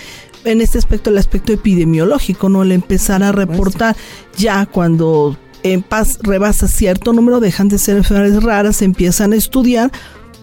en 0.44 0.60
este 0.60 0.78
aspecto 0.78 1.10
el 1.10 1.18
aspecto 1.18 1.52
epidemiológico, 1.52 2.48
¿no? 2.48 2.62
El 2.62 2.72
empezar 2.72 3.22
a 3.22 3.32
reportar 3.32 3.96
ya 4.36 4.66
cuando 4.66 5.36
en 5.62 5.82
paz 5.82 6.18
rebasa 6.22 6.68
cierto 6.68 7.12
número, 7.12 7.40
dejan 7.40 7.68
de 7.68 7.78
ser 7.78 7.96
enfermedades 7.96 8.42
raras, 8.42 8.82
empiezan 8.82 9.32
a 9.32 9.36
estudiar 9.36 9.92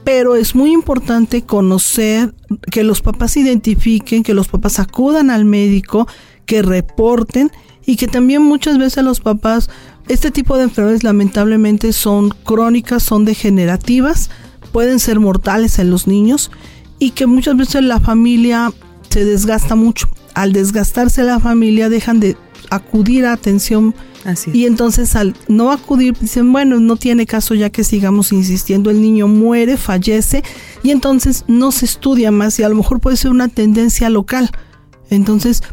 pero 0.03 0.35
es 0.35 0.55
muy 0.55 0.71
importante 0.71 1.43
conocer 1.43 2.33
que 2.71 2.83
los 2.83 3.01
papás 3.01 3.37
identifiquen, 3.37 4.23
que 4.23 4.33
los 4.33 4.47
papás 4.47 4.79
acudan 4.79 5.29
al 5.29 5.45
médico, 5.45 6.07
que 6.45 6.61
reporten 6.61 7.51
y 7.85 7.95
que 7.95 8.07
también 8.07 8.41
muchas 8.41 8.77
veces 8.77 9.03
los 9.03 9.19
papás, 9.19 9.69
este 10.07 10.31
tipo 10.31 10.57
de 10.57 10.63
enfermedades 10.63 11.03
lamentablemente 11.03 11.93
son 11.93 12.29
crónicas, 12.29 13.03
son 13.03 13.25
degenerativas, 13.25 14.29
pueden 14.71 14.99
ser 14.99 15.19
mortales 15.19 15.79
en 15.79 15.89
los 15.89 16.07
niños 16.07 16.51
y 16.99 17.11
que 17.11 17.27
muchas 17.27 17.57
veces 17.57 17.83
la 17.83 17.99
familia 17.99 18.71
se 19.09 19.25
desgasta 19.25 19.75
mucho. 19.75 20.07
Al 20.33 20.53
desgastarse 20.53 21.23
la 21.23 21.39
familia 21.39 21.89
dejan 21.89 22.19
de 22.19 22.37
acudir 22.69 23.25
a 23.25 23.33
atención 23.33 23.95
y 24.53 24.65
entonces 24.65 25.15
al 25.15 25.35
no 25.47 25.71
acudir, 25.71 26.17
dicen, 26.19 26.51
bueno, 26.51 26.79
no 26.79 26.95
tiene 26.95 27.25
caso 27.25 27.53
ya 27.53 27.69
que 27.69 27.83
sigamos 27.83 28.31
insistiendo, 28.31 28.89
el 28.89 29.01
niño 29.01 29.27
muere, 29.27 29.77
fallece 29.77 30.43
y 30.83 30.91
entonces 30.91 31.45
no 31.47 31.71
se 31.71 31.85
estudia 31.85 32.31
más 32.31 32.59
y 32.59 32.63
a 32.63 32.69
lo 32.69 32.75
mejor 32.75 32.99
puede 32.99 33.17
ser 33.17 33.31
una 33.31 33.47
tendencia 33.47 34.09
local. 34.09 34.49
Entonces, 35.09 35.63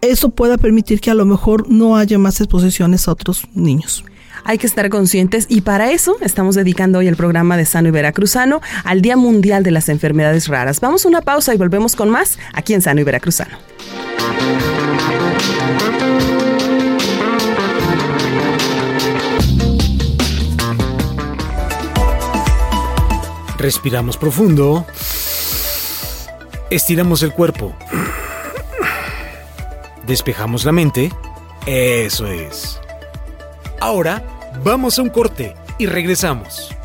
eso 0.00 0.30
pueda 0.30 0.58
permitir 0.58 1.00
que 1.00 1.10
a 1.10 1.14
lo 1.14 1.24
mejor 1.24 1.68
no 1.70 1.96
haya 1.96 2.18
más 2.18 2.40
exposiciones 2.40 3.08
a 3.08 3.12
otros 3.12 3.48
niños. 3.54 4.04
Hay 4.44 4.58
que 4.58 4.66
estar 4.66 4.90
conscientes 4.90 5.46
y 5.48 5.62
para 5.62 5.90
eso 5.90 6.16
estamos 6.20 6.54
dedicando 6.54 6.98
hoy 6.98 7.08
el 7.08 7.16
programa 7.16 7.56
de 7.56 7.64
Sano 7.64 7.88
y 7.88 7.92
Veracruzano 7.92 8.60
al 8.84 9.00
Día 9.00 9.16
Mundial 9.16 9.62
de 9.62 9.70
las 9.70 9.88
Enfermedades 9.88 10.48
Raras. 10.48 10.80
Vamos 10.80 11.06
a 11.06 11.08
una 11.08 11.22
pausa 11.22 11.54
y 11.54 11.56
volvemos 11.56 11.96
con 11.96 12.10
más 12.10 12.38
aquí 12.52 12.74
en 12.74 12.82
Sano 12.82 13.00
y 13.00 13.04
Veracruzano. 13.04 13.56
Respiramos 23.64 24.18
profundo. 24.18 24.84
Estiramos 26.68 27.22
el 27.22 27.32
cuerpo. 27.32 27.74
Despejamos 30.06 30.66
la 30.66 30.72
mente. 30.72 31.10
Eso 31.64 32.26
es. 32.26 32.78
Ahora 33.80 34.22
vamos 34.62 34.98
a 34.98 35.02
un 35.02 35.08
corte 35.08 35.54
y 35.78 35.86
regresamos. 35.86 36.76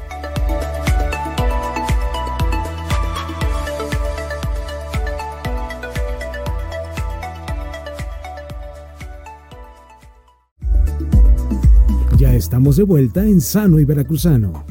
Ya 12.16 12.34
estamos 12.34 12.78
de 12.78 12.84
vuelta 12.84 13.24
en 13.24 13.42
Sano 13.42 13.80
y 13.80 13.84
Veracruzano. 13.84 14.64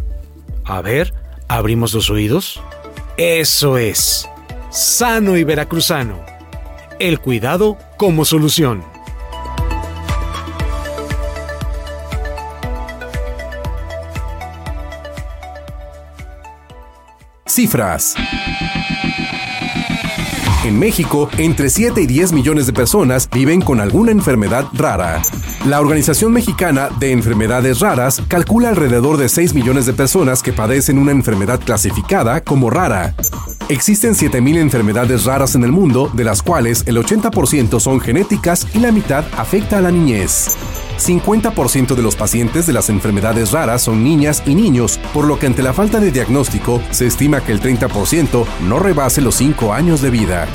A 0.64 0.80
ver, 0.80 1.12
¿Abrimos 1.58 1.92
los 1.92 2.08
oídos? 2.08 2.62
Eso 3.16 3.78
es. 3.78 4.28
Sano 4.70 5.36
y 5.36 5.42
veracruzano. 5.42 6.20
El 7.00 7.18
cuidado 7.18 7.76
como 7.96 8.24
solución. 8.24 8.84
Cifras. 17.44 18.14
En 20.64 20.78
México, 20.78 21.28
entre 21.38 21.70
7 21.70 22.02
y 22.02 22.06
10 22.06 22.34
millones 22.34 22.66
de 22.66 22.72
personas 22.72 23.28
viven 23.28 23.62
con 23.62 23.80
alguna 23.80 24.12
enfermedad 24.12 24.66
rara. 24.74 25.22
La 25.68 25.82
Organización 25.82 26.32
Mexicana 26.32 26.88
de 26.98 27.12
Enfermedades 27.12 27.80
Raras 27.80 28.22
calcula 28.26 28.70
alrededor 28.70 29.18
de 29.18 29.28
6 29.28 29.52
millones 29.52 29.84
de 29.84 29.92
personas 29.92 30.42
que 30.42 30.54
padecen 30.54 30.96
una 30.96 31.12
enfermedad 31.12 31.60
clasificada 31.60 32.40
como 32.40 32.70
rara. 32.70 33.14
Existen 33.68 34.14
7.000 34.14 34.60
enfermedades 34.60 35.26
raras 35.26 35.56
en 35.56 35.64
el 35.64 35.72
mundo, 35.72 36.10
de 36.14 36.24
las 36.24 36.40
cuales 36.40 36.84
el 36.86 36.96
80% 36.96 37.80
son 37.80 38.00
genéticas 38.00 38.66
y 38.72 38.78
la 38.78 38.92
mitad 38.92 39.26
afecta 39.36 39.76
a 39.76 39.82
la 39.82 39.90
niñez. 39.90 40.56
50% 40.98 41.94
de 41.94 42.02
los 42.02 42.16
pacientes 42.16 42.66
de 42.66 42.72
las 42.72 42.88
enfermedades 42.88 43.52
raras 43.52 43.82
son 43.82 44.02
niñas 44.02 44.42
y 44.46 44.54
niños, 44.54 44.98
por 45.12 45.26
lo 45.26 45.38
que 45.38 45.48
ante 45.48 45.62
la 45.62 45.74
falta 45.74 46.00
de 46.00 46.10
diagnóstico 46.10 46.80
se 46.92 47.06
estima 47.06 47.42
que 47.42 47.52
el 47.52 47.60
30% 47.60 48.46
no 48.66 48.78
rebase 48.78 49.20
los 49.20 49.34
5 49.34 49.74
años 49.74 50.00
de 50.00 50.08
vida. 50.08 50.48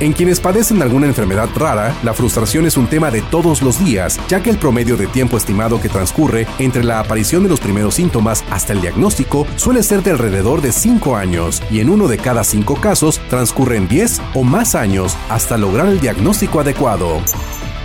En 0.00 0.12
quienes 0.12 0.40
padecen 0.40 0.82
alguna 0.82 1.06
enfermedad 1.06 1.48
rara, 1.54 1.96
la 2.02 2.14
frustración 2.14 2.66
es 2.66 2.76
un 2.76 2.86
tema 2.86 3.10
de 3.10 3.22
todos 3.22 3.62
los 3.62 3.84
días, 3.84 4.18
ya 4.28 4.42
que 4.42 4.50
el 4.50 4.58
promedio 4.58 4.96
de 4.96 5.06
tiempo 5.06 5.36
estimado 5.36 5.80
que 5.80 5.88
transcurre 5.88 6.46
entre 6.58 6.84
la 6.84 7.00
aparición 7.00 7.42
de 7.44 7.48
los 7.48 7.60
primeros 7.60 7.94
síntomas 7.94 8.44
hasta 8.50 8.72
el 8.72 8.80
diagnóstico 8.80 9.46
suele 9.56 9.82
ser 9.82 10.02
de 10.02 10.10
alrededor 10.10 10.62
de 10.62 10.72
5 10.72 11.16
años, 11.16 11.62
y 11.70 11.80
en 11.80 11.90
uno 11.90 12.08
de 12.08 12.18
cada 12.18 12.44
5 12.44 12.80
casos 12.80 13.20
transcurren 13.28 13.88
10 13.88 14.20
o 14.34 14.42
más 14.42 14.74
años 14.74 15.16
hasta 15.28 15.56
lograr 15.56 15.86
el 15.86 16.00
diagnóstico 16.00 16.60
adecuado. 16.60 17.22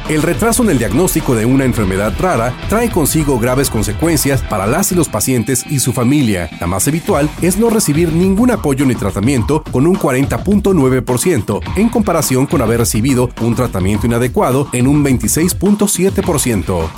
El 0.10 0.22
retraso 0.24 0.63
en 0.63 0.72
el 0.72 0.80
diagnóstico 0.80 1.36
de 1.36 1.46
una 1.46 1.66
enfermedad 1.66 2.16
rara 2.20 2.51
trae 2.68 2.89
consigo 2.89 3.38
graves 3.38 3.70
consecuencias 3.70 4.42
para 4.42 4.66
las 4.66 4.92
y 4.92 4.96
los 4.96 5.08
pacientes 5.08 5.63
y 5.70 5.78
su 5.78 5.94
familia. 5.94 6.50
La 6.60 6.66
más 6.66 6.88
habitual 6.88 7.30
es 7.44 7.58
no 7.58 7.70
recibir 7.70 8.12
ningún 8.12 8.50
apoyo 8.50 8.88
ni 8.88 8.96
tratamiento 8.96 9.63
con 9.72 9.86
un 9.86 9.96
40.9% 9.96 11.62
en 11.75 11.89
comparación 11.89 12.48
con 12.48 12.63
haber 12.63 12.80
recibido 12.80 13.30
un 13.39 13.54
tratamiento 13.54 14.08
inadecuado 14.08 14.68
en 14.74 14.88
un 14.88 15.06
26.7%. 15.06 16.89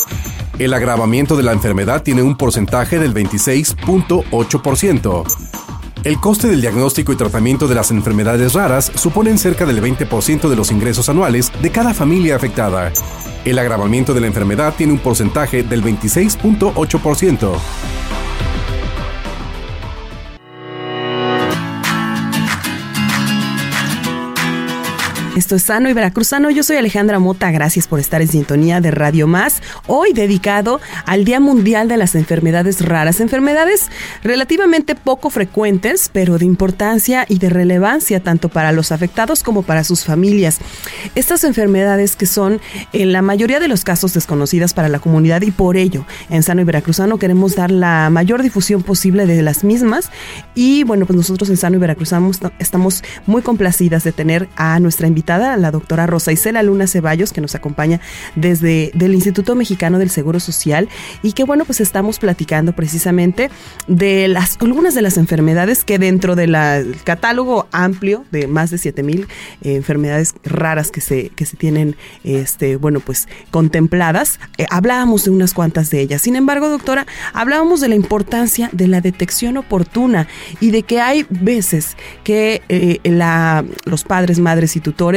El 0.57 0.73
agravamiento 0.73 1.35
de 1.35 1.43
la 1.43 1.51
enfermedad 1.51 2.03
tiene 2.03 2.23
un 2.23 2.37
porcentaje 2.37 2.97
del 2.97 3.13
26.8%. 3.13 5.50
El 6.03 6.19
coste 6.19 6.47
del 6.47 6.61
diagnóstico 6.61 7.13
y 7.13 7.15
tratamiento 7.15 7.67
de 7.67 7.75
las 7.75 7.91
enfermedades 7.91 8.53
raras 8.53 8.91
suponen 8.95 9.37
cerca 9.37 9.67
del 9.67 9.83
20% 9.83 10.49
de 10.49 10.55
los 10.55 10.71
ingresos 10.71 11.09
anuales 11.09 11.51
de 11.61 11.69
cada 11.69 11.93
familia 11.93 12.35
afectada. 12.35 12.91
El 13.45 13.59
agravamiento 13.59 14.15
de 14.15 14.21
la 14.21 14.27
enfermedad 14.27 14.73
tiene 14.75 14.93
un 14.93 14.99
porcentaje 14.99 15.61
del 15.61 15.83
26.8%. 15.83 17.51
Esto 25.41 25.55
es 25.55 25.63
Sano 25.63 25.89
y 25.89 25.93
Veracruzano. 25.93 26.51
Yo 26.51 26.61
soy 26.61 26.77
Alejandra 26.77 27.17
Mota. 27.17 27.49
Gracias 27.49 27.87
por 27.87 27.99
estar 27.99 28.21
en 28.21 28.27
sintonía 28.27 28.79
de 28.79 28.91
Radio 28.91 29.25
Más. 29.25 29.63
Hoy 29.87 30.13
dedicado 30.13 30.79
al 31.07 31.25
Día 31.25 31.39
Mundial 31.39 31.87
de 31.87 31.97
las 31.97 32.13
Enfermedades 32.13 32.79
Raras. 32.85 33.19
Enfermedades 33.19 33.89
relativamente 34.21 34.93
poco 34.93 35.31
frecuentes, 35.31 36.11
pero 36.13 36.37
de 36.37 36.45
importancia 36.45 37.25
y 37.27 37.39
de 37.39 37.49
relevancia 37.49 38.19
tanto 38.19 38.49
para 38.49 38.71
los 38.71 38.91
afectados 38.91 39.41
como 39.41 39.63
para 39.63 39.83
sus 39.83 40.05
familias. 40.05 40.59
Estas 41.15 41.43
enfermedades 41.43 42.15
que 42.15 42.27
son 42.27 42.61
en 42.93 43.11
la 43.11 43.23
mayoría 43.23 43.59
de 43.59 43.67
los 43.67 43.83
casos 43.83 44.13
desconocidas 44.13 44.75
para 44.75 44.89
la 44.89 44.99
comunidad 44.99 45.41
y 45.41 45.49
por 45.49 45.75
ello 45.75 46.05
en 46.29 46.43
Sano 46.43 46.61
y 46.61 46.65
Veracruzano 46.65 47.17
queremos 47.17 47.55
dar 47.55 47.71
la 47.71 48.11
mayor 48.11 48.43
difusión 48.43 48.83
posible 48.83 49.25
de 49.25 49.41
las 49.41 49.63
mismas. 49.63 50.11
Y 50.53 50.83
bueno, 50.83 51.07
pues 51.07 51.17
nosotros 51.17 51.49
en 51.49 51.57
Sano 51.57 51.77
y 51.77 51.79
Veracruzano 51.79 52.29
estamos 52.59 53.03
muy 53.25 53.41
complacidas 53.41 54.03
de 54.03 54.11
tener 54.11 54.47
a 54.55 54.79
nuestra 54.79 55.07
invitada 55.07 55.30
la 55.37 55.71
doctora 55.71 56.07
Rosa 56.07 56.31
Isela 56.31 56.63
Luna 56.63 56.87
Ceballos, 56.87 57.33
que 57.33 57.41
nos 57.41 57.55
acompaña 57.55 57.99
desde 58.35 58.91
el 58.99 59.13
Instituto 59.13 59.55
Mexicano 59.55 59.99
del 59.99 60.09
Seguro 60.09 60.39
Social 60.39 60.89
y 61.23 61.33
que 61.33 61.43
bueno, 61.43 61.65
pues 61.65 61.81
estamos 61.81 62.19
platicando 62.19 62.73
precisamente 62.73 63.49
de 63.87 64.27
las 64.27 64.57
algunas 64.61 64.95
de 64.95 65.01
las 65.01 65.17
enfermedades 65.17 65.83
que 65.83 65.99
dentro 65.99 66.35
del 66.35 66.55
catálogo 67.03 67.67
amplio 67.71 68.25
de 68.31 68.47
más 68.47 68.71
de 68.71 68.77
7000 68.77 69.21
eh, 69.61 69.75
enfermedades 69.75 70.33
raras 70.43 70.91
que 70.91 71.01
se 71.01 71.29
que 71.29 71.45
se 71.45 71.57
tienen 71.57 71.95
este 72.23 72.75
bueno, 72.75 72.99
pues 72.99 73.27
contempladas, 73.51 74.39
eh, 74.57 74.65
hablábamos 74.69 75.25
de 75.25 75.31
unas 75.31 75.53
cuantas 75.53 75.89
de 75.89 76.01
ellas. 76.01 76.21
Sin 76.21 76.35
embargo, 76.35 76.69
doctora, 76.69 77.05
hablábamos 77.33 77.81
de 77.81 77.89
la 77.89 77.95
importancia 77.95 78.69
de 78.71 78.87
la 78.87 79.01
detección 79.01 79.57
oportuna 79.57 80.27
y 80.59 80.71
de 80.71 80.83
que 80.83 80.99
hay 80.99 81.25
veces 81.29 81.95
que 82.23 82.61
eh, 82.69 82.99
la, 83.03 83.65
los 83.85 84.03
padres, 84.03 84.39
madres 84.39 84.75
y 84.75 84.79
tutores 84.79 85.10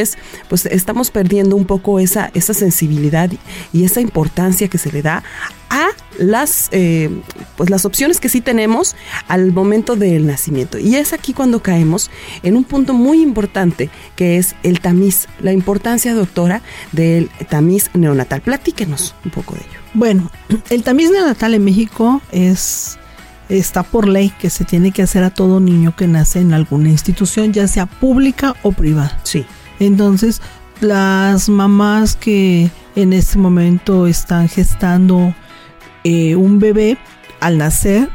pues 0.49 0.67
estamos 0.67 1.11
perdiendo 1.11 1.57
un 1.57 1.65
poco 1.65 1.99
esa, 2.01 2.31
esa 2.35 2.55
sensibilidad 2.55 3.31
y 3.73 3.85
esa 3.85 4.01
importancia 4.01 4.69
que 4.69 4.79
se 4.79 4.93
le 4.93 5.03
da 5.03 5.23
a 5.71 5.89
las, 6.19 6.69
eh, 6.73 7.11
pues 7.57 7.71
las 7.71 7.85
opciones 7.85 8.21
que 8.21 8.29
sí 8.29 8.41
tenemos 8.41 8.95
al 9.29 9.53
momento 9.53 9.97
del 9.97 10.27
nacimiento. 10.27 10.79
Y 10.79 10.97
es 10.97 11.13
aquí 11.13 11.33
cuando 11.33 11.63
caemos 11.63 12.11
en 12.43 12.57
un 12.57 12.65
punto 12.65 12.95
muy 12.95 13.23
importante 13.23 13.91
que 14.17 14.39
es 14.39 14.55
el 14.63 14.81
tamiz, 14.81 15.27
la 15.41 15.53
importancia, 15.53 16.15
doctora, 16.15 16.63
del 16.93 17.29
tamiz 17.49 17.91
neonatal. 17.95 18.41
Platíquenos 18.41 19.15
un 19.25 19.31
poco 19.31 19.55
de 19.55 19.61
ello. 19.61 19.81
Bueno, 19.95 20.31
el 20.71 20.83
tamiz 20.83 21.11
neonatal 21.11 21.55
en 21.55 21.65
México 21.65 22.21
es 22.31 22.99
está 23.49 23.83
por 23.83 24.09
ley 24.09 24.31
que 24.39 24.51
se 24.51 24.65
tiene 24.65 24.91
que 24.91 25.03
hacer 25.03 25.23
a 25.23 25.31
todo 25.31 25.61
niño 25.61 25.95
que 25.95 26.07
nace 26.07 26.41
en 26.41 26.55
alguna 26.55 26.89
institución, 26.89 27.53
ya 27.53 27.69
sea 27.69 27.87
pública 27.87 28.55
o 28.63 28.73
privada. 28.73 29.21
Sí. 29.23 29.45
Entonces, 29.87 30.41
las 30.81 31.49
mamás 31.49 32.17
que 32.17 32.71
en 32.97 33.13
este 33.13 33.39
momento 33.39 34.07
están 34.07 34.49
gestando 34.49 35.35
eh, 36.05 36.37
un 36.37 36.59
bebé 36.59 36.99
al 37.41 37.59
nacer, 37.59 38.09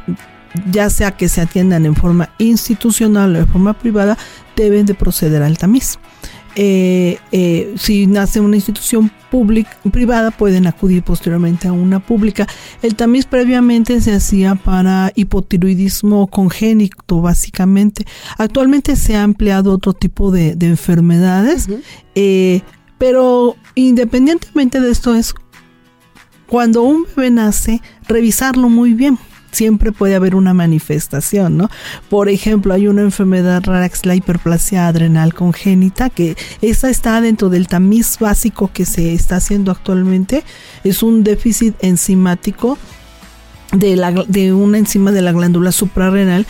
ya 0.72 0.90
sea 0.90 1.12
que 1.12 1.30
se 1.30 1.42
atiendan 1.42 1.86
en 1.86 1.96
forma 1.96 2.30
institucional 2.38 3.36
o 3.36 3.40
en 3.40 3.48
forma 3.48 3.74
privada, 3.74 4.18
deben 4.56 4.86
de 4.86 4.94
proceder 4.94 5.44
al 5.44 5.58
tamiz. 5.58 6.00
Eh, 6.56 7.20
eh, 7.32 7.76
si 7.78 8.08
nace 8.08 8.40
una 8.40 8.56
institución 8.56 9.12
pública, 9.30 9.78
privada, 9.92 10.32
pueden 10.32 10.68
acudir 10.68 11.04
posteriormente 11.04 11.68
a 11.68 11.72
una 11.72 12.00
pública. 12.00 12.48
El 12.82 12.96
tamiz 12.96 13.26
previamente 13.26 14.02
se 14.02 14.14
hacía 14.14 14.56
para 14.56 15.12
hipotiroidismo 15.16 16.28
congénito, 16.28 17.22
básicamente. 17.22 18.06
Actualmente 18.38 18.96
se 18.96 19.16
ha 19.16 19.24
empleado 19.24 19.74
otro 19.74 19.94
tipo 19.94 20.32
de, 20.32 20.58
enfermedades, 20.60 21.68
eh, 22.16 22.62
pero 22.98 23.56
independientemente 23.76 24.82
de 24.82 24.92
esto 24.92 25.16
es 25.16 25.34
cuando 26.48 26.82
un 26.82 27.06
bebé 27.16 27.30
nace, 27.30 27.82
revisarlo 28.08 28.70
muy 28.70 28.94
bien 28.94 29.20
siempre 29.52 29.92
puede 29.92 30.16
haber 30.16 30.36
una 30.36 30.54
manifestación, 30.54 31.58
¿no? 31.58 31.70
Por 32.10 32.30
ejemplo, 32.30 32.74
hay 32.74 32.88
una 32.88 33.02
enfermedad 33.02 33.64
rara 33.64 33.88
que 33.88 33.96
es 33.96 34.06
la 34.06 34.16
hiperplasia 34.16 34.88
adrenal 34.88 35.34
congénita, 35.34 36.10
que 36.10 36.36
esa 36.62 36.90
está 36.90 37.20
dentro 37.22 37.50
del 37.50 37.68
tamiz 37.68 38.18
básico 38.20 38.72
que 38.74 38.86
se 38.86 39.14
está 39.14 39.38
haciendo 39.38 39.72
actualmente. 39.72 40.44
Es 40.84 41.04
un 41.04 41.24
déficit 41.24 41.76
enzimático 41.82 42.78
de, 43.72 43.96
la, 43.96 44.12
de 44.12 44.54
una 44.54 44.78
enzima 44.78 45.12
de 45.12 45.22
la 45.22 45.32
glándula 45.32 45.72
suprarrenal 45.72 46.46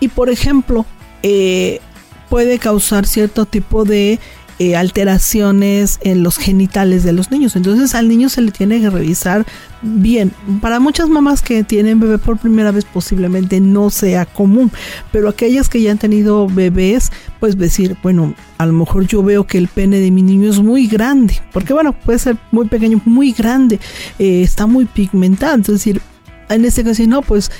y, 0.00 0.08
por 0.08 0.30
ejemplo, 0.30 0.86
eh, 1.22 1.80
puede 2.28 2.58
causar 2.58 3.06
cierto 3.06 3.46
tipo 3.46 3.84
de 3.84 4.18
eh, 4.58 4.76
alteraciones 4.76 5.98
en 6.02 6.22
los 6.22 6.38
genitales 6.38 7.02
de 7.02 7.12
los 7.12 7.30
niños. 7.30 7.56
Entonces 7.56 7.94
al 7.94 8.08
niño 8.08 8.28
se 8.28 8.40
le 8.40 8.50
tiene 8.50 8.80
que 8.80 8.90
revisar 8.90 9.44
bien. 9.82 10.32
Para 10.60 10.80
muchas 10.80 11.08
mamás 11.08 11.42
que 11.42 11.64
tienen 11.64 12.00
bebé 12.00 12.18
por 12.18 12.38
primera 12.38 12.70
vez 12.70 12.84
posiblemente 12.84 13.60
no 13.60 13.90
sea 13.90 14.26
común, 14.26 14.70
pero 15.12 15.28
aquellas 15.28 15.68
que 15.68 15.82
ya 15.82 15.90
han 15.90 15.98
tenido 15.98 16.46
bebés, 16.48 17.10
pues 17.40 17.58
decir, 17.58 17.96
bueno, 18.02 18.34
a 18.58 18.66
lo 18.66 18.72
mejor 18.72 19.06
yo 19.06 19.22
veo 19.22 19.46
que 19.46 19.58
el 19.58 19.68
pene 19.68 19.98
de 19.98 20.10
mi 20.10 20.22
niño 20.22 20.50
es 20.50 20.60
muy 20.60 20.86
grande, 20.86 21.40
porque 21.52 21.72
bueno, 21.72 21.92
puede 21.92 22.18
ser 22.18 22.36
muy 22.50 22.68
pequeño, 22.68 23.00
muy 23.04 23.32
grande, 23.32 23.80
eh, 24.18 24.42
está 24.42 24.66
muy 24.66 24.84
pigmentado. 24.84 25.54
Entonces 25.54 25.84
decir, 25.84 26.02
en 26.48 26.64
este 26.64 26.84
caso, 26.84 27.02
no, 27.06 27.22
pues 27.22 27.50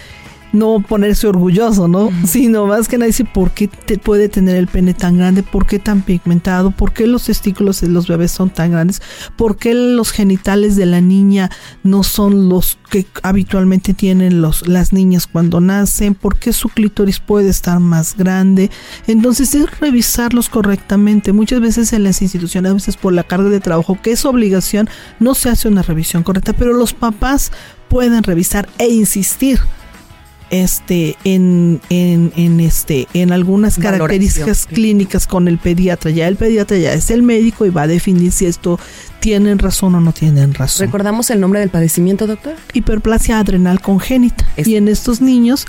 no 0.54 0.80
ponerse 0.80 1.26
orgulloso, 1.26 1.88
¿no? 1.88 2.11
Sino 2.26 2.66
más 2.66 2.88
que 2.88 2.96
nada 2.96 3.08
decir 3.08 3.26
por 3.26 3.50
qué 3.50 3.68
te 3.68 3.99
puede 3.99 4.28
tener 4.28 4.56
el 4.56 4.68
pene 4.68 4.94
tan 4.94 5.18
grande, 5.18 5.42
por 5.42 5.66
qué 5.66 5.78
tan 5.78 6.02
pigmentado, 6.02 6.70
por 6.70 6.92
qué 6.92 7.06
los 7.06 7.25
testículos 7.25 7.80
de 7.80 7.88
los 7.88 8.06
bebés 8.06 8.30
son 8.30 8.50
tan 8.50 8.70
grandes, 8.70 9.02
por 9.37 9.56
qué 9.56 9.75
los 9.75 10.12
genitales 10.12 10.76
de 10.76 10.87
la 10.87 11.00
niña 11.00 11.50
no 11.82 12.04
son 12.04 12.49
los 12.49 12.78
que 12.88 13.04
habitualmente 13.23 13.94
tienen 13.94 14.40
los, 14.40 14.68
las 14.68 14.92
niñas 14.92 15.26
cuando 15.26 15.61
nacen, 15.61 16.14
por 16.14 16.38
qué 16.38 16.52
su 16.52 16.68
clítoris 16.68 17.18
puede 17.18 17.50
estar 17.50 17.80
más 17.80 18.16
grande. 18.16 18.70
Entonces 19.08 19.54
es 19.54 19.80
revisarlos 19.80 20.49
correctamente. 20.49 21.32
Muchas 21.32 21.61
veces 21.61 21.92
en 21.92 22.04
las 22.04 22.23
instituciones, 22.23 22.70
a 22.70 22.75
veces 22.75 22.96
por 22.96 23.12
la 23.12 23.25
carga 23.25 23.49
de 23.49 23.61
trabajo, 23.61 23.99
que 24.00 24.12
es 24.12 24.25
obligación, 24.25 24.88
no 25.18 25.34
se 25.34 25.49
hace 25.49 25.66
una 25.66 25.82
revisión 25.82 26.23
correcta, 26.23 26.52
pero 26.52 26.73
los 26.73 26.94
papás 26.94 27.50
pueden 27.88 28.23
revisar 28.23 28.68
e 28.78 28.88
insistir 28.88 29.58
este 30.62 31.16
en, 31.25 31.80
en, 31.90 32.61
este 32.61 33.08
en 33.12 33.32
algunas 33.32 33.76
características 33.76 34.66
clínicas 34.66 35.26
con 35.26 35.49
el 35.49 35.58
pediatra. 35.58 36.11
Ya 36.12 36.28
el 36.28 36.37
pediatra 36.37 36.76
ya 36.78 36.92
es 36.92 37.11
el 37.11 37.23
médico 37.23 37.66
y 37.66 37.70
va 37.70 37.82
a 37.82 37.87
definir 37.87 38.30
si 38.30 38.46
esto 38.46 38.78
tienen 39.18 39.58
razón 39.58 39.96
o 39.96 40.00
no 40.00 40.12
tienen 40.12 40.54
razón. 40.54 40.87
¿Recordamos 40.87 41.30
el 41.30 41.40
nombre 41.40 41.58
del 41.61 41.70
padecimiento, 41.70 42.26
doctor? 42.26 42.54
Hiperplasia 42.73 43.40
adrenal 43.40 43.80
congénita. 43.80 44.46
Y 44.56 44.76
en 44.76 44.87
estos 44.87 45.20
niños, 45.20 45.67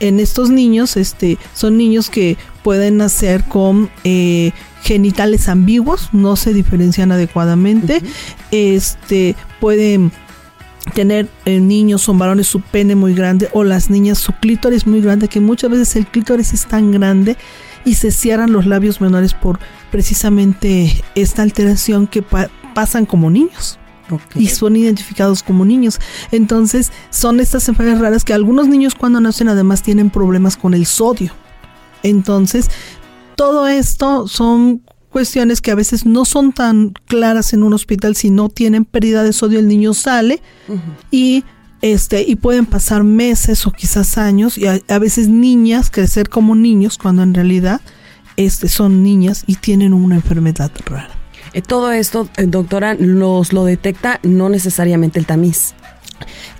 en 0.00 0.20
estos 0.20 0.50
niños, 0.50 0.98
este, 0.98 1.38
son 1.54 1.78
niños 1.78 2.10
que 2.10 2.36
pueden 2.62 2.98
nacer 2.98 3.42
con 3.44 3.88
eh, 4.04 4.52
genitales 4.82 5.48
ambiguos, 5.48 6.10
no 6.12 6.36
se 6.36 6.52
diferencian 6.52 7.10
adecuadamente, 7.10 8.02
este, 8.50 9.34
pueden 9.60 10.12
tener 10.94 11.28
eh, 11.44 11.60
niños 11.60 12.02
son 12.02 12.18
varones 12.18 12.46
su 12.46 12.60
pene 12.60 12.94
muy 12.94 13.14
grande 13.14 13.48
o 13.52 13.64
las 13.64 13.90
niñas 13.90 14.18
su 14.18 14.32
clítoris 14.32 14.86
muy 14.86 15.00
grande, 15.00 15.28
que 15.28 15.40
muchas 15.40 15.70
veces 15.70 15.96
el 15.96 16.06
clítoris 16.06 16.52
es 16.52 16.66
tan 16.66 16.92
grande 16.92 17.36
y 17.84 17.94
se 17.94 18.10
cierran 18.10 18.52
los 18.52 18.66
labios 18.66 19.00
menores 19.00 19.34
por 19.34 19.58
precisamente 19.90 21.02
esta 21.14 21.42
alteración 21.42 22.06
que 22.06 22.22
pasan 22.74 23.06
como 23.06 23.30
niños. 23.30 23.78
Y 24.36 24.46
son 24.48 24.76
identificados 24.76 25.42
como 25.42 25.64
niños. 25.64 25.98
Entonces, 26.30 26.92
son 27.10 27.40
estas 27.40 27.68
enfermedades 27.68 28.02
raras 28.02 28.24
que 28.24 28.34
algunos 28.34 28.68
niños 28.68 28.94
cuando 28.94 29.20
nacen 29.20 29.48
además 29.48 29.82
tienen 29.82 30.10
problemas 30.10 30.56
con 30.56 30.74
el 30.74 30.86
sodio. 30.86 31.32
Entonces, 32.04 32.70
todo 33.34 33.66
esto 33.66 34.28
son 34.28 34.82
cuestiones 35.16 35.62
que 35.62 35.70
a 35.70 35.74
veces 35.74 36.04
no 36.04 36.26
son 36.26 36.52
tan 36.52 36.92
claras 37.06 37.54
en 37.54 37.62
un 37.62 37.72
hospital 37.72 38.14
si 38.16 38.28
no 38.28 38.50
tienen 38.50 38.84
pérdida 38.84 39.22
de 39.22 39.32
sodio 39.32 39.60
el 39.60 39.66
niño 39.66 39.94
sale 39.94 40.42
y 41.10 41.42
este 41.80 42.20
y 42.20 42.36
pueden 42.36 42.66
pasar 42.66 43.02
meses 43.02 43.66
o 43.66 43.70
quizás 43.70 44.18
años 44.18 44.58
y 44.58 44.66
a, 44.66 44.98
veces 44.98 45.28
niñas 45.28 45.90
crecer 45.90 46.28
como 46.28 46.54
niños 46.54 46.98
cuando 46.98 47.22
en 47.22 47.32
realidad 47.32 47.80
este 48.36 48.68
son 48.68 49.02
niñas 49.02 49.44
y 49.46 49.54
tienen 49.54 49.94
una 49.94 50.16
enfermedad 50.16 50.70
rara. 50.84 51.08
Eh, 51.54 51.62
todo 51.62 51.92
esto, 51.92 52.28
eh, 52.36 52.44
doctora, 52.46 52.92
nos 52.92 53.54
lo 53.54 53.64
detecta 53.64 54.20
no 54.22 54.50
necesariamente 54.50 55.18
el 55.18 55.24
tamiz. 55.24 55.72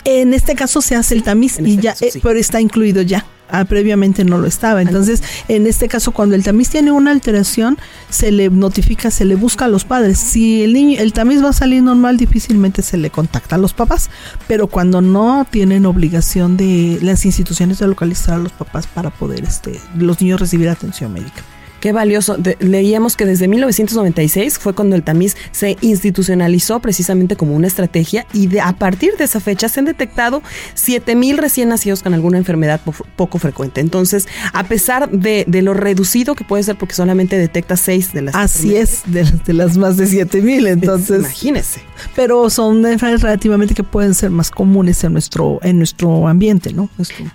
En 0.05 0.33
este 0.33 0.55
caso 0.55 0.81
se 0.81 0.97
hace 0.97 1.14
el 1.14 1.23
tamiz 1.23 1.59
y 1.61 1.73
este 1.73 1.83
ya, 1.83 1.95
eh, 2.01 2.21
pero 2.23 2.38
está 2.38 2.59
incluido 2.59 3.03
ya. 3.03 3.27
Ah, 3.49 3.65
previamente 3.65 4.25
no 4.25 4.39
lo 4.39 4.47
estaba. 4.47 4.83
Entonces, 4.83 5.23
en 5.49 5.67
este 5.67 5.89
caso, 5.89 6.13
cuando 6.13 6.35
el 6.35 6.43
tamiz 6.43 6.69
tiene 6.69 6.91
una 6.91 7.13
alteración, 7.13 7.79
se 8.11 8.33
le 8.33 8.51
notifica, 8.51 9.11
se 9.11 9.25
le 9.25 9.37
busca 9.37 9.67
a 9.67 9.69
los 9.69 9.85
padres. 9.85 10.19
Si 10.19 10.63
el 10.63 10.73
niño, 10.73 11.01
el 11.01 11.13
tamiz 11.13 11.43
va 11.43 11.51
a 11.51 11.53
salir 11.53 11.83
normal, 11.83 12.17
difícilmente 12.17 12.83
se 12.83 12.97
le 12.97 13.11
contacta 13.11 13.57
a 13.57 13.59
los 13.59 13.73
papás. 13.73 14.11
Pero 14.49 14.67
cuando 14.67 15.01
no 15.01 15.47
tienen 15.49 15.87
obligación 15.87 16.57
de 16.57 16.99
las 17.03 17.25
instituciones 17.25 17.79
de 17.79 17.87
localizar 17.87 18.35
a 18.35 18.39
los 18.39 18.53
papás 18.53 18.87
para 18.87 19.11
poder 19.11 19.45
este, 19.45 19.81
los 19.97 20.21
niños 20.21 20.41
recibir 20.41 20.69
atención 20.69 21.13
médica. 21.13 21.43
Qué 21.81 21.93
valioso. 21.93 22.37
leíamos 22.61 23.17
que 23.17 23.27
desde 23.27 23.49
1996 23.49 24.59
fue 24.59 24.75
cuando 24.75 24.97
el 24.97 25.03
tamiz 25.03 25.37
se 25.53 25.77
institucionalizó 25.81 26.81
precisamente 26.81 27.37
como 27.37 27.55
una 27.55 27.67
estrategia 27.67 28.27
y 28.33 28.47
de, 28.47 28.61
a 28.61 28.73
partir 28.73 29.17
de 29.17 29.25
esa 29.25 29.41
fecha 29.41 29.69
se 29.69 29.81
han 29.81 29.87
detectado 29.87 30.43
7000 30.75 31.39
recién 31.39 31.69
nacidos 31.69 32.03
con 32.03 32.15
alguna 32.15 32.39
enfermedad 32.39 32.81
poco 33.17 33.39
frecuente. 33.39 33.81
Entonces, 33.81 34.27
a 34.53 34.65
pesar 34.65 35.11
de, 35.11 35.45
lo 35.62 35.75
reducido 35.75 36.35
que 36.35 36.45
puede 36.45 36.62
ser 36.62 36.77
porque 36.77 36.95
solamente 36.95 37.39
detecta 37.39 37.77
6 37.77 38.12
de 38.12 38.23
las 38.23 38.35
Así 38.35 38.77
es, 38.77 39.03
de, 39.07 39.53
las 39.53 39.77
más 39.77 39.97
de 39.97 40.07
7000, 40.07 40.67
entonces 40.67 41.21
imagínese. 41.21 41.81
Pero 42.15 42.51
son 42.51 42.85
enfermedades 42.87 43.23
relativamente 43.23 43.75
que 43.75 43.83
pueden 43.83 44.15
ser 44.15 44.31
más 44.31 44.51
comunes 44.51 45.03
en 45.05 45.12
nuestro 45.12 45.59
en 45.62 45.79
nuestro 45.79 46.29
ambiente, 46.29 46.73
¿no? 46.73 46.89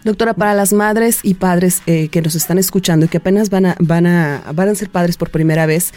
Doctora, 0.03 0.33
para 0.33 0.53
las 0.53 0.71
madres 0.73 1.19
y 1.23 1.33
padres 1.33 1.81
eh, 1.87 2.09
que 2.09 2.21
nos 2.21 2.35
están 2.35 2.57
escuchando 2.57 3.05
y 3.05 3.09
que 3.09 3.17
apenas 3.17 3.49
van 3.49 3.65
a 3.65 3.75
van 3.79 4.05
a 4.05 4.30
van 4.53 4.69
a 4.69 4.75
ser 4.75 4.89
padres 4.89 5.17
por 5.17 5.29
primera 5.29 5.65
vez, 5.65 5.93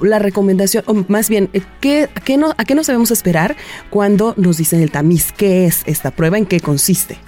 la 0.00 0.18
recomendación, 0.18 0.84
o 0.86 1.04
más 1.08 1.28
bien, 1.28 1.48
eh, 1.52 1.62
¿qué, 1.80 2.08
a, 2.14 2.20
qué 2.20 2.36
no, 2.36 2.54
¿a 2.56 2.64
qué 2.64 2.74
nos 2.74 2.86
debemos 2.86 3.10
esperar 3.10 3.56
cuando 3.90 4.34
nos 4.36 4.56
dicen 4.56 4.80
el 4.80 4.90
tamiz? 4.90 5.32
¿Qué 5.36 5.66
es 5.66 5.82
esta 5.86 6.10
prueba? 6.10 6.38
¿En 6.38 6.46
qué 6.46 6.60
consiste? 6.60 7.18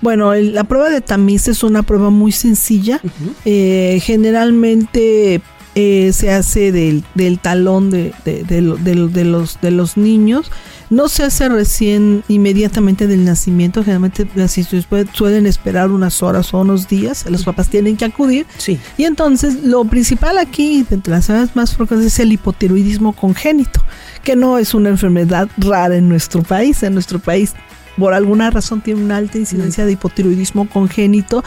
Bueno, 0.00 0.34
la 0.34 0.64
prueba 0.64 0.90
de 0.90 1.00
tamiz 1.00 1.48
es 1.48 1.62
una 1.62 1.82
prueba 1.82 2.10
muy 2.10 2.32
sencilla. 2.32 3.00
Eh, 3.44 4.00
generalmente 4.02 5.40
eh, 5.74 6.10
se 6.12 6.30
hace 6.32 6.72
del, 6.72 7.04
talón 7.40 7.90
de, 7.90 8.12
los, 8.60 9.60
de 9.60 9.70
los 9.70 9.96
niños. 9.96 10.50
No 10.90 11.08
se 11.08 11.22
hace 11.22 11.48
recién 11.48 12.24
inmediatamente 12.28 13.06
del 13.06 13.24
nacimiento, 13.24 13.82
generalmente 13.82 14.28
las 14.34 14.58
instituciones 14.58 15.06
suelen 15.12 15.46
esperar 15.46 15.90
unas 15.90 16.22
horas 16.22 16.52
o 16.52 16.58
unos 16.58 16.88
días, 16.88 17.24
los 17.30 17.44
papás 17.44 17.68
tienen 17.68 17.96
que 17.96 18.04
acudir. 18.04 18.44
Sí. 18.58 18.78
Y 18.98 19.04
entonces 19.04 19.62
lo 19.62 19.84
principal 19.84 20.36
aquí, 20.36 20.84
entre 20.90 21.12
las 21.12 21.24
enfermedades 21.24 21.56
más 21.56 21.76
frecuentes, 21.76 22.12
es 22.12 22.18
el 22.18 22.32
hipotiroidismo 22.32 23.12
congénito, 23.12 23.80
que 24.24 24.34
no 24.34 24.58
es 24.58 24.74
una 24.74 24.88
enfermedad 24.88 25.48
rara 25.56 25.96
en 25.96 26.08
nuestro 26.08 26.42
país. 26.42 26.82
En 26.82 26.94
nuestro 26.94 27.20
país 27.20 27.54
por 27.96 28.14
alguna 28.14 28.50
razón 28.50 28.80
tiene 28.80 29.02
una 29.02 29.18
alta 29.18 29.38
incidencia 29.38 29.84
de 29.84 29.92
hipotiroidismo 29.92 30.68
congénito. 30.68 31.44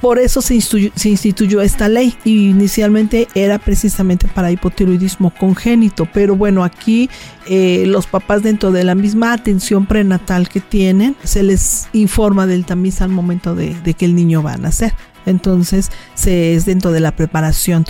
Por 0.00 0.18
eso 0.18 0.40
se 0.40 0.54
instituyó, 0.54 1.60
esta 1.60 1.88
ley 1.88 2.16
y 2.24 2.48
inicialmente 2.48 3.28
era 3.34 3.58
precisamente 3.58 4.28
para 4.28 4.50
hipotiroidismo 4.50 5.30
congénito, 5.30 6.08
pero 6.10 6.36
bueno, 6.36 6.64
aquí 6.64 7.10
eh, 7.46 7.84
los 7.86 8.06
papás 8.06 8.42
dentro 8.42 8.72
de 8.72 8.84
la 8.84 8.94
misma 8.94 9.34
atención 9.34 9.84
prenatal 9.84 10.48
que 10.48 10.60
tienen, 10.60 11.16
se 11.22 11.42
les 11.42 11.88
informa 11.92 12.46
del 12.46 12.64
tamiz 12.64 13.02
al 13.02 13.10
momento 13.10 13.54
de, 13.54 13.74
de 13.74 13.92
que 13.94 14.06
el 14.06 14.14
niño 14.14 14.42
va 14.42 14.54
a 14.54 14.58
nacer. 14.58 14.94
Entonces, 15.26 15.90
se 16.14 16.54
es 16.54 16.64
dentro 16.64 16.92
de 16.92 17.00
la 17.00 17.12
preparación. 17.12 17.84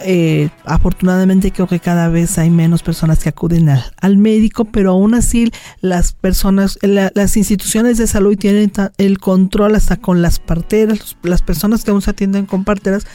Eh, 0.00 0.50
afortunadamente 0.64 1.52
creo 1.52 1.66
que 1.66 1.80
cada 1.80 2.08
vez 2.08 2.38
hay 2.38 2.50
menos 2.50 2.82
personas 2.82 3.18
que 3.20 3.28
acuden 3.28 3.68
al, 3.68 4.18
médico, 4.18 4.64
pero 4.64 4.90
aún 4.90 5.14
así 5.14 5.50
las 5.80 6.12
personas, 6.12 6.78
las 6.82 7.36
instituciones 7.36 7.98
de 7.98 8.06
salud 8.06 8.36
tienen 8.36 8.72
el 8.98 9.18
control 9.18 9.74
hasta 9.74 9.96
con 9.96 10.22
las 10.22 10.38
parteras, 10.38 11.16
las 11.22 11.42
personas 11.42 11.84
que 11.84 11.90
aún 11.90 12.02
se 12.02 12.10
atienden 12.10 12.46
con 12.46 12.64
parteras, 12.64 13.06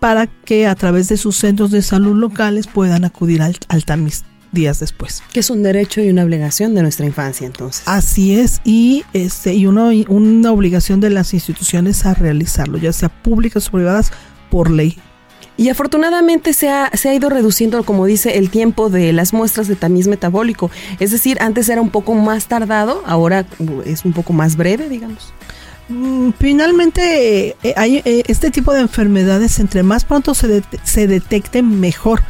para 0.00 0.26
que 0.26 0.66
a 0.66 0.74
través 0.74 1.08
de 1.08 1.16
sus 1.16 1.36
centros 1.36 1.70
de 1.70 1.82
salud 1.82 2.16
locales 2.16 2.66
puedan 2.66 3.04
acudir 3.04 3.42
al, 3.42 3.56
al 3.68 3.84
tamiz 3.84 4.24
días 4.52 4.78
después. 4.80 5.22
Que 5.32 5.40
es 5.40 5.50
un 5.50 5.62
derecho 5.62 6.00
y 6.00 6.10
una 6.10 6.22
obligación 6.22 6.74
de 6.74 6.82
nuestra 6.82 7.06
infancia 7.06 7.46
entonces. 7.46 7.82
Así 7.86 8.38
es, 8.38 8.60
y 8.64 9.04
este, 9.12 9.54
y 9.54 9.66
una, 9.66 9.90
una 10.08 10.52
obligación 10.52 11.00
de 11.00 11.10
las 11.10 11.34
instituciones 11.34 12.06
a 12.06 12.14
realizarlo, 12.14 12.78
ya 12.78 12.92
sea 12.92 13.08
públicas 13.08 13.68
o 13.68 13.72
privadas, 13.72 14.12
por 14.50 14.70
ley. 14.70 14.98
Y 15.56 15.68
afortunadamente 15.68 16.54
se 16.54 16.70
ha, 16.70 16.90
se 16.94 17.10
ha 17.10 17.14
ido 17.14 17.28
reduciendo, 17.28 17.82
como 17.84 18.06
dice, 18.06 18.38
el 18.38 18.50
tiempo 18.50 18.88
de 18.88 19.12
las 19.12 19.32
muestras 19.32 19.68
de 19.68 19.76
tamiz 19.76 20.08
metabólico. 20.08 20.70
Es 20.98 21.10
decir, 21.10 21.38
antes 21.40 21.68
era 21.68 21.80
un 21.80 21.90
poco 21.90 22.14
más 22.14 22.46
tardado, 22.46 23.02
ahora 23.06 23.44
es 23.84 24.04
un 24.04 24.12
poco 24.12 24.32
más 24.32 24.56
breve, 24.56 24.88
digamos. 24.88 25.32
Mm, 25.88 26.30
finalmente, 26.38 27.56
eh, 27.62 27.74
hay 27.76 27.96
eh, 28.04 28.22
este 28.28 28.50
tipo 28.50 28.72
de 28.72 28.80
enfermedades, 28.80 29.58
entre 29.58 29.82
más 29.82 30.04
pronto 30.04 30.34
se, 30.34 30.62
se 30.84 31.06
detecten, 31.06 31.80
mejor. 31.80 32.22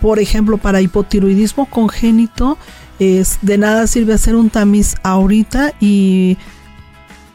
Por 0.00 0.18
ejemplo, 0.18 0.58
para 0.58 0.80
hipotiroidismo 0.80 1.66
congénito, 1.66 2.58
es, 2.98 3.38
de 3.42 3.58
nada 3.58 3.86
sirve 3.86 4.14
hacer 4.14 4.34
un 4.34 4.50
tamiz 4.50 4.96
ahorita 5.02 5.72
y 5.80 6.36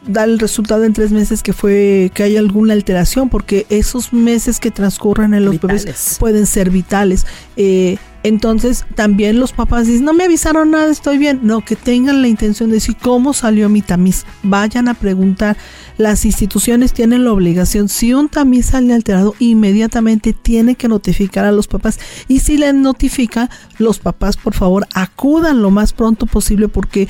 da 0.05 0.23
el 0.25 0.39
resultado 0.39 0.83
en 0.83 0.93
tres 0.93 1.11
meses 1.11 1.43
que 1.43 1.53
fue 1.53 2.11
que 2.13 2.23
hay 2.23 2.37
alguna 2.37 2.73
alteración 2.73 3.29
porque 3.29 3.65
esos 3.69 4.13
meses 4.13 4.59
que 4.59 4.71
transcurren 4.71 5.33
en 5.33 5.45
los 5.45 5.59
bebés 5.59 6.17
pueden 6.19 6.45
ser 6.45 6.69
vitales. 6.69 7.25
Eh, 7.55 7.97
entonces 8.23 8.85
también 8.95 9.37
los 9.39 9.51
papás 9.51 9.85
dicen 9.85 10.05
no 10.05 10.13
me 10.13 10.23
avisaron 10.23 10.71
nada 10.71 10.89
estoy 10.89 11.17
bien 11.17 11.41
no 11.43 11.59
que 11.59 11.75
tengan 11.75 12.21
la 12.21 12.29
intención 12.29 12.69
de 12.69 12.75
decir 12.75 12.95
cómo 12.95 13.33
salió 13.33 13.67
mi 13.67 13.81
tamiz 13.81 14.25
vayan 14.43 14.87
a 14.87 14.93
preguntar. 14.93 15.57
Las 15.97 16.25
instituciones 16.25 16.93
tienen 16.93 17.23
la 17.23 17.31
obligación 17.31 17.87
si 17.87 18.13
un 18.13 18.29
tamiz 18.29 18.67
sale 18.67 18.93
alterado 18.93 19.35
inmediatamente 19.39 20.33
tiene 20.33 20.75
que 20.75 20.87
notificar 20.87 21.45
a 21.45 21.51
los 21.51 21.67
papás. 21.67 21.99
Y 22.27 22.39
si 22.39 22.57
les 22.57 22.73
notifica 22.73 23.49
los 23.77 23.99
papás 23.99 24.37
por 24.37 24.53
favor 24.53 24.87
acudan 24.93 25.61
lo 25.61 25.69
más 25.69 25.93
pronto 25.93 26.25
posible 26.25 26.67
porque 26.67 27.07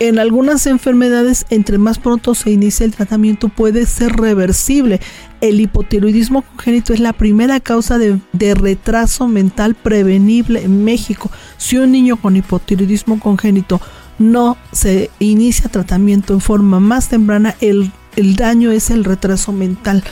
en 0.00 0.18
algunas 0.18 0.66
enfermedades, 0.66 1.44
entre 1.50 1.76
más 1.76 1.98
pronto 1.98 2.34
se 2.34 2.50
inicia 2.50 2.86
el 2.86 2.94
tratamiento, 2.94 3.50
puede 3.50 3.84
ser 3.84 4.12
reversible. 4.16 4.98
El 5.42 5.60
hipotiroidismo 5.60 6.40
congénito 6.40 6.94
es 6.94 7.00
la 7.00 7.12
primera 7.12 7.60
causa 7.60 7.98
de, 7.98 8.18
retraso 8.54 9.28
mental 9.28 9.74
prevenible 9.74 10.64
en 10.64 10.84
México. 10.84 11.30
Si 11.58 11.76
un 11.76 11.92
niño 11.92 12.16
con 12.16 12.34
hipotiroidismo 12.34 13.20
congénito 13.20 13.78
no 14.18 14.56
se 14.72 15.10
inicia 15.18 15.70
tratamiento 15.70 16.32
en 16.32 16.40
forma 16.40 16.80
más 16.80 17.10
temprana, 17.10 17.54
el, 17.60 17.92
daño 18.36 18.70
es 18.70 18.90
el 18.90 19.04
retraso 19.04 19.52
mental 19.52 20.02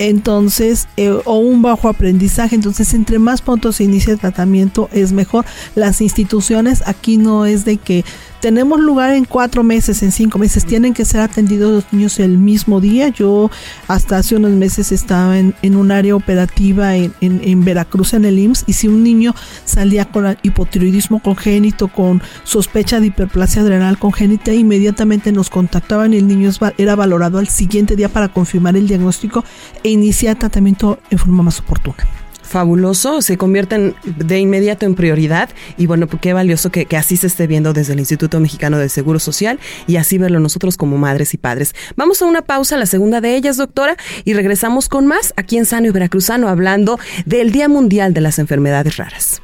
entonces 0.00 0.86
eh, 0.96 1.10
o 1.24 1.38
un 1.38 1.60
bajo 1.60 1.88
aprendizaje 1.88 2.54
entonces 2.54 2.94
entre 2.94 3.18
más 3.18 3.42
pronto 3.42 3.72
se 3.72 3.84
inicia 3.84 4.12
el 4.12 4.20
tratamiento 4.20 4.88
es 4.92 5.12
mejor 5.12 5.44
las 5.74 6.00
instituciones 6.00 6.84
aquí 6.86 7.16
no 7.16 7.46
es 7.46 7.64
de 7.64 7.78
que 7.78 8.04
tenemos 8.40 8.80
lugar 8.80 9.14
en 9.14 9.24
cuatro 9.24 9.62
meses, 9.62 10.02
en 10.02 10.12
cinco 10.12 10.38
meses, 10.38 10.64
tienen 10.64 10.94
que 10.94 11.04
ser 11.04 11.20
atendidos 11.20 11.72
los 11.72 11.92
niños 11.92 12.18
el 12.20 12.38
mismo 12.38 12.80
día. 12.80 13.08
Yo 13.08 13.50
hasta 13.88 14.18
hace 14.18 14.36
unos 14.36 14.52
meses 14.52 14.92
estaba 14.92 15.38
en, 15.38 15.54
un 15.62 15.90
área 15.90 16.14
operativa 16.14 16.96
en, 16.96 17.12
en, 17.20 17.64
Veracruz, 17.64 18.14
en 18.14 18.24
el 18.24 18.38
IMSS, 18.38 18.64
y 18.66 18.72
si 18.74 18.88
un 18.88 19.02
niño 19.02 19.34
salía 19.64 20.04
con 20.06 20.36
hipotiroidismo 20.42 21.20
congénito, 21.20 21.88
con 21.88 22.22
sospecha 22.44 23.00
de 23.00 23.06
hiperplasia 23.06 23.62
adrenal 23.62 23.98
congénita, 23.98 24.52
inmediatamente 24.52 25.32
nos 25.32 25.50
contactaban 25.50 26.14
y 26.14 26.18
el 26.18 26.26
niño 26.26 26.50
era 26.78 26.96
valorado 26.96 27.38
al 27.38 27.48
siguiente 27.48 27.96
día 27.96 28.08
para 28.08 28.28
confirmar 28.28 28.76
el 28.76 28.86
diagnóstico 28.86 29.44
e 29.82 29.90
iniciar 29.90 30.38
tratamiento 30.38 30.98
en 31.10 31.18
forma 31.18 31.42
más 31.42 31.60
oportuna 31.60 32.06
fabuloso, 32.48 33.22
se 33.22 33.36
convierten 33.36 33.94
de 34.04 34.38
inmediato 34.40 34.86
en 34.86 34.94
prioridad 34.94 35.50
y 35.76 35.86
bueno, 35.86 36.06
pues 36.06 36.20
qué 36.20 36.32
valioso 36.32 36.70
que, 36.70 36.86
así 36.96 37.16
se 37.16 37.26
esté 37.26 37.46
viendo 37.46 37.72
desde 37.72 37.92
el 37.92 38.00
Instituto 38.00 38.40
Mexicano 38.40 38.78
del 38.78 38.90
Seguro 38.90 39.18
Social 39.18 39.60
y 39.86 39.96
así 39.96 40.18
verlo 40.18 40.40
nosotros 40.40 40.76
como 40.76 40.98
madres 40.98 41.34
y 41.34 41.38
padres. 41.38 41.74
Vamos 41.96 42.22
a 42.22 42.24
una 42.24 42.42
pausa, 42.42 42.76
la 42.76 42.86
segunda 42.86 43.20
de 43.20 43.36
ellas, 43.36 43.56
doctora, 43.56 43.96
y 44.24 44.32
regresamos 44.32 44.88
con 44.88 45.06
más 45.06 45.34
aquí 45.36 45.58
en 45.58 45.66
Sano 45.66 45.86
y 45.86 45.90
Veracruzano 45.90 46.48
hablando 46.48 46.98
del 47.26 47.52
Día 47.52 47.68
Mundial 47.68 48.14
de 48.14 48.20
las 48.22 48.38
Enfermedades 48.38 48.96
Raras. 48.96 49.40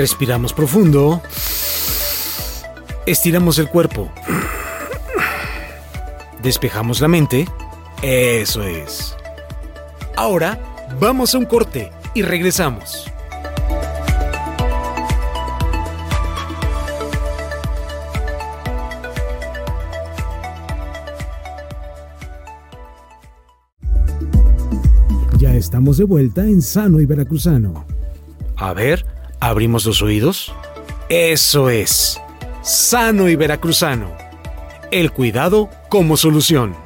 Respiramos 0.00 0.54
profundo. 0.54 1.20
Estiramos 3.06 3.58
el 3.58 3.68
cuerpo. 3.68 4.10
Despejamos 6.42 7.00
la 7.00 7.08
mente. 7.08 7.48
Eso 8.02 8.62
es. 8.62 9.16
Ahora 10.16 10.58
vamos 11.00 11.34
a 11.34 11.38
un 11.38 11.46
corte 11.46 11.90
y 12.14 12.22
regresamos. 12.22 13.10
Ya 25.38 25.54
estamos 25.54 25.96
de 25.96 26.04
vuelta 26.04 26.42
en 26.42 26.60
Sano 26.60 27.00
y 27.00 27.06
Veracruzano. 27.06 27.86
A 28.56 28.74
ver, 28.74 29.06
abrimos 29.40 29.86
los 29.86 30.02
oídos. 30.02 30.52
Eso 31.08 31.70
es 31.70 32.20
sano 32.62 33.28
y 33.28 33.36
veracruzano. 33.36 34.12
El 34.90 35.12
cuidado 35.12 35.70
como 35.88 36.16
solución. 36.16 36.76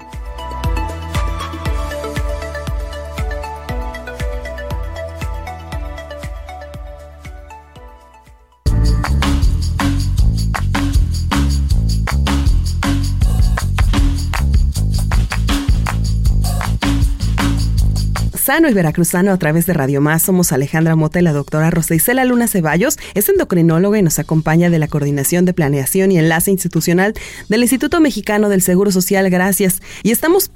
Sano 18.55 18.71
y 18.71 18.73
Veracruzano 18.73 19.33
a 19.33 19.37
través 19.37 19.67
de 19.67 19.73
Radio 19.73 20.01
Más. 20.01 20.23
Somos 20.23 20.53
Alejandra 20.53 20.95
Mota 20.95 21.19
y 21.19 21.23
la 21.23 21.33
doctora 21.33 21.71
Rosa 21.71 21.97
Isela 21.97 22.25
Luna 22.25 22.47
Ceballos. 22.47 22.99
Es 23.15 23.29
endocrinóloga 23.29 23.99
y 23.99 24.03
nos 24.03 24.21
acompaña 24.21 24.71
de 24.71 24.79
la 24.79 24.87
Coordinación 24.87 25.45
de 25.45 25.53
Planeación 25.53 26.13
y 26.13 26.21
Enlace 26.21 26.53
Institucional 26.53 27.15
del 27.49 27.63
Instituto 27.63 27.99
Mexicano 27.99 28.49
del 28.49 28.63
Seguro 28.63 28.93
Social. 28.93 29.29
Gracias. 29.29 29.83
Y 30.05 30.13
estamos 30.13 30.53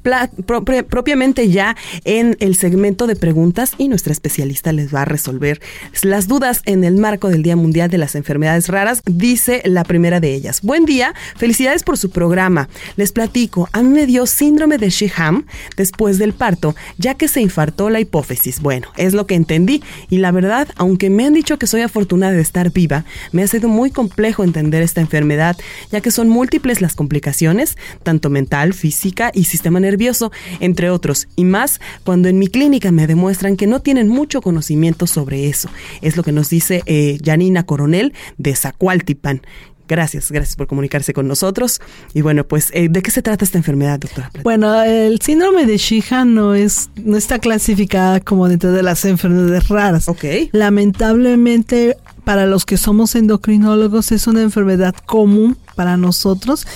propiamente 0.89 1.49
ya 1.49 1.75
en 2.05 2.37
el 2.39 2.55
segmento 2.55 3.09
de 3.09 3.17
preguntas 3.17 3.73
y 3.79 3.89
nuestra 3.89 4.13
especialista 4.13 4.73
les 4.73 4.95
va 4.95 5.03
a 5.03 5.05
resolver 5.05 5.61
las 6.05 6.29
dudas 6.29 6.63
en 6.67 6.85
el 6.85 6.99
marco 6.99 7.31
del 7.31 7.43
Día 7.43 7.57
Mundial 7.57 7.91
de 7.91 7.99
las 7.99 8.15
Enfermedades 8.15 8.69
Raras. 8.69 9.03
Dice 9.07 9.61
la 9.65 9.83
primera 9.83 10.21
de 10.21 10.35
ellas. 10.35 10.63
Buen 10.63 10.85
día, 10.85 11.15
felicidades 11.37 11.83
por 11.83 11.99
su 11.99 12.11
programa. 12.11 12.69
Les 12.95 13.11
platico, 13.11 13.69
a 13.73 13.83
mí 13.83 13.89
me 13.89 14.07
dio 14.07 14.25
síndrome 14.27 14.79
de 14.79 14.89
Sheham 14.89 15.47
después 15.77 16.19
del 16.19 16.33
parto, 16.33 16.77
ya 16.97 17.15
que 17.15 17.27
se 17.27 17.41
infartó 17.41 17.88
la 17.91 18.01
hipófisis. 18.01 18.61
Bueno, 18.61 18.89
es 18.97 19.15
lo 19.15 19.27
que 19.27 19.35
entendí 19.35 19.83
y 20.11 20.19
la 20.19 20.31
verdad, 20.31 20.69
aunque 20.77 21.11
me 21.11 21.25
han 21.25 21.35
dicho 21.35 21.59
que 21.59 21.67
soy 21.67 21.83
afortunada 21.83 22.33
de 22.33 22.41
estar 22.41 22.73
viva, 22.73 23.05
me 23.33 23.43
ha 23.43 23.49
sido 23.49 23.69
muy 23.69 23.91
complejo 23.91 24.45
entender 24.45 24.83
esta 24.83 25.01
enfermedad, 25.01 25.57
ya 25.91 26.01
que 26.01 26.11
son 26.11 26.29
múltiples 26.29 26.81
las 26.81 26.95
complicaciones, 26.95 27.77
tanto 28.03 28.31
mental, 28.31 28.75
física 28.75 29.31
y 29.35 29.45
sistema 29.45 29.81
nervioso, 29.81 30.33
entre 30.61 30.91
otros, 30.91 31.29
y 31.37 31.45
más 31.45 31.81
cuando 32.05 32.29
en 32.29 32.39
mi 32.39 32.49
clínica 32.49 32.91
me 32.93 33.07
demuestran 33.07 33.57
que 33.57 33.67
no 33.67 33.81
tienen 33.81 34.09
mucho 34.09 34.41
conocimiento 34.41 35.07
sobre 35.07 35.49
eso. 35.49 35.69
Es 36.03 36.17
lo 36.17 36.23
que 36.23 36.33
nos 36.33 36.51
dice 36.51 36.83
eh, 36.87 37.19
Janina 37.25 37.65
Coronel 37.65 38.13
de 38.37 38.55
Zacualtipan 38.55 39.43
Gracias, 39.89 40.31
gracias 40.31 40.55
por 40.55 40.67
comunicarse 40.67 41.15
con 41.15 41.27
nosotros. 41.27 41.81
Y 42.13 42.21
bueno, 42.21 42.45
pues, 42.45 42.71
eh, 42.75 42.89
¿de 42.91 43.03
qué 43.03 43.11
se 43.11 43.23
trata 43.23 43.45
esta 43.45 43.57
enfermedad, 43.57 43.99
doctora? 43.99 44.31
Bueno, 44.43 44.83
el 44.83 45.19
síndrome 45.21 45.65
de 45.65 45.79
Sheehan 45.79 46.35
no 46.35 46.55
es, 46.55 46.91
no 46.97 47.17
está 47.17 47.39
clasificada 47.39 48.21
como 48.21 48.49
dentro 48.49 48.71
de 48.71 48.83
las 48.83 49.05
enfermedades 49.07 49.69
raras. 49.69 50.09
Ok. 50.09 50.25
Lamentablemente, 50.53 51.97
para 52.25 52.47
los 52.47 52.67
que 52.67 52.77
somos 52.77 53.15
endocrinólogos, 53.15 54.13
es 54.13 54.27
una 54.27 54.43
enfermedad 54.43 54.95
común 55.07 55.57
para 55.75 55.97
nosotros 55.97 56.67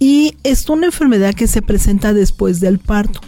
y 0.00 0.36
es 0.42 0.68
una 0.68 0.86
enfermedad 0.86 1.34
que 1.34 1.46
se 1.46 1.62
presenta 1.62 2.12
después 2.12 2.58
del 2.58 2.80
parto. 2.80 3.20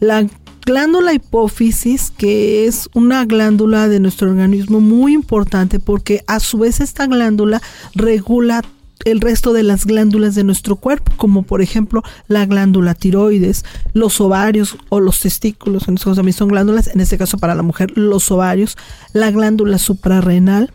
La 0.00 0.26
glándula 0.66 1.14
hipófisis, 1.14 2.10
que 2.10 2.66
es 2.66 2.90
una 2.92 3.24
glándula 3.24 3.88
de 3.88 4.00
nuestro 4.00 4.30
organismo 4.30 4.80
muy 4.80 5.14
importante 5.14 5.78
porque 5.78 6.24
a 6.26 6.40
su 6.40 6.58
vez 6.58 6.80
esta 6.80 7.06
glándula 7.06 7.62
regula 7.94 8.62
el 9.04 9.20
resto 9.20 9.52
de 9.52 9.62
las 9.62 9.84
glándulas 9.86 10.34
de 10.34 10.44
nuestro 10.44 10.76
cuerpo, 10.76 11.12
como 11.16 11.42
por 11.42 11.62
ejemplo 11.62 12.02
la 12.28 12.46
glándula 12.46 12.94
tiroides, 12.94 13.64
los 13.92 14.20
ovarios 14.20 14.76
o 14.88 15.00
los 15.00 15.20
testículos, 15.20 15.88
en 15.88 15.94
este 15.94 16.04
caso 16.04 16.16
también 16.16 16.34
son 16.34 16.48
glándulas, 16.48 16.88
en 16.88 17.00
este 17.00 17.18
caso 17.18 17.38
para 17.38 17.54
la 17.54 17.62
mujer 17.62 17.92
los 17.96 18.30
ovarios, 18.30 18.76
la 19.12 19.30
glándula 19.30 19.78
suprarrenal, 19.78 20.72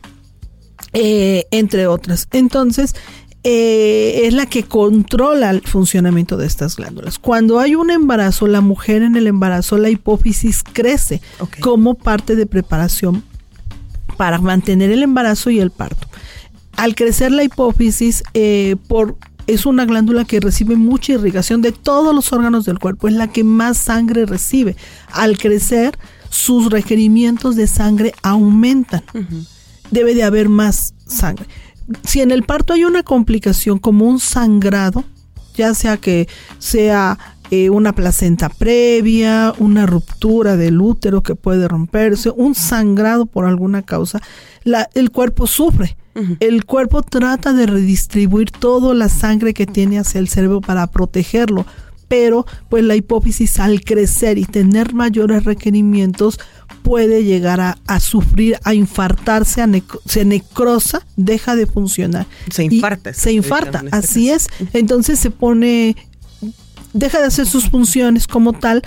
eh, 0.93 1.45
entre 1.51 1.87
otras. 1.87 2.27
Entonces, 2.31 2.95
eh, 3.43 4.27
es 4.27 4.33
la 4.35 4.45
que 4.45 4.63
controla 4.63 5.49
el 5.49 5.61
funcionamiento 5.61 6.37
de 6.37 6.45
estas 6.45 6.75
glándulas. 6.75 7.17
Cuando 7.17 7.59
hay 7.59 7.73
un 7.73 7.89
embarazo, 7.89 8.45
la 8.45 8.61
mujer 8.61 9.01
en 9.01 9.15
el 9.15 9.25
embarazo, 9.25 9.77
la 9.77 9.89
hipófisis 9.89 10.63
crece 10.63 11.21
como 11.59 11.95
parte 11.95 12.35
de 12.35 12.45
preparación 12.45 13.23
para 14.15 14.37
mantener 14.37 14.91
el 14.91 15.01
embarazo 15.01 15.49
y 15.49 15.59
el 15.59 15.71
parto. 15.71 16.07
Al 16.81 16.95
crecer 16.95 17.31
la 17.31 17.43
hipófisis, 17.43 18.23
eh, 18.33 18.75
por 18.87 19.17
es 19.47 19.65
una 19.65 19.85
glándula 19.85 20.23
que 20.23 20.39
recibe 20.39 20.75
mucha 20.75 21.13
irrigación 21.13 21.61
de 21.61 21.71
todos 21.71 22.13
los 22.13 22.31
órganos 22.31 22.65
del 22.65 22.79
cuerpo, 22.79 23.07
es 23.07 23.15
la 23.15 23.27
que 23.27 23.43
más 23.43 23.77
sangre 23.77 24.25
recibe. 24.25 24.75
Al 25.11 25.37
crecer, 25.37 25.97
sus 26.29 26.71
requerimientos 26.71 27.55
de 27.55 27.67
sangre 27.67 28.13
aumentan. 28.23 29.03
Debe 29.89 30.13
de 30.15 30.23
haber 30.23 30.47
más 30.47 30.93
sangre 31.05 31.47
si 32.03 32.21
en 32.21 32.31
el 32.31 32.43
parto 32.43 32.73
hay 32.73 32.83
una 32.83 33.03
complicación 33.03 33.79
como 33.79 34.05
un 34.05 34.19
sangrado, 34.19 35.03
ya 35.55 35.73
sea 35.73 35.97
que 35.97 36.27
sea 36.59 37.17
eh, 37.49 37.69
una 37.69 37.93
placenta 37.93 38.49
previa, 38.49 39.53
una 39.57 39.85
ruptura 39.85 40.55
del 40.55 40.79
útero 40.79 41.21
que 41.21 41.35
puede 41.35 41.67
romperse, 41.67 42.29
un 42.29 42.55
sangrado 42.55 43.25
por 43.25 43.45
alguna 43.45 43.81
causa, 43.81 44.21
el 44.93 45.11
cuerpo 45.11 45.47
sufre. 45.47 45.97
El 46.39 46.65
cuerpo 46.65 47.01
trata 47.01 47.53
de 47.53 47.65
redistribuir 47.65 48.51
toda 48.51 48.93
la 48.93 49.09
sangre 49.09 49.53
que 49.53 49.65
tiene 49.65 49.99
hacia 49.99 50.19
el 50.19 50.27
cerebro 50.27 50.61
para 50.61 50.87
protegerlo, 50.87 51.65
pero 52.07 52.45
pues 52.69 52.83
la 52.83 52.95
hipófisis 52.95 53.59
al 53.59 53.81
crecer 53.81 54.37
y 54.37 54.45
tener 54.45 54.93
mayores 54.93 55.45
requerimientos 55.45 56.39
puede 56.83 57.23
llegar 57.23 57.61
a, 57.61 57.99
sufrir, 57.99 58.57
a 58.63 58.73
infartarse, 58.73 59.61
a 59.61 59.69
se 60.05 60.25
necrosa, 60.25 61.05
deja 61.15 61.55
de 61.55 61.67
funcionar. 61.67 62.27
Se 62.49 62.63
infarta. 62.63 63.13
Se 63.13 63.31
infarta, 63.31 63.83
así 63.91 64.29
es. 64.29 64.49
Entonces 64.73 65.19
se 65.19 65.31
pone, 65.31 65.95
deja 66.93 67.19
de 67.19 67.27
hacer 67.27 67.45
sus 67.45 67.69
funciones 67.69 68.27
como 68.27 68.53
tal 68.53 68.81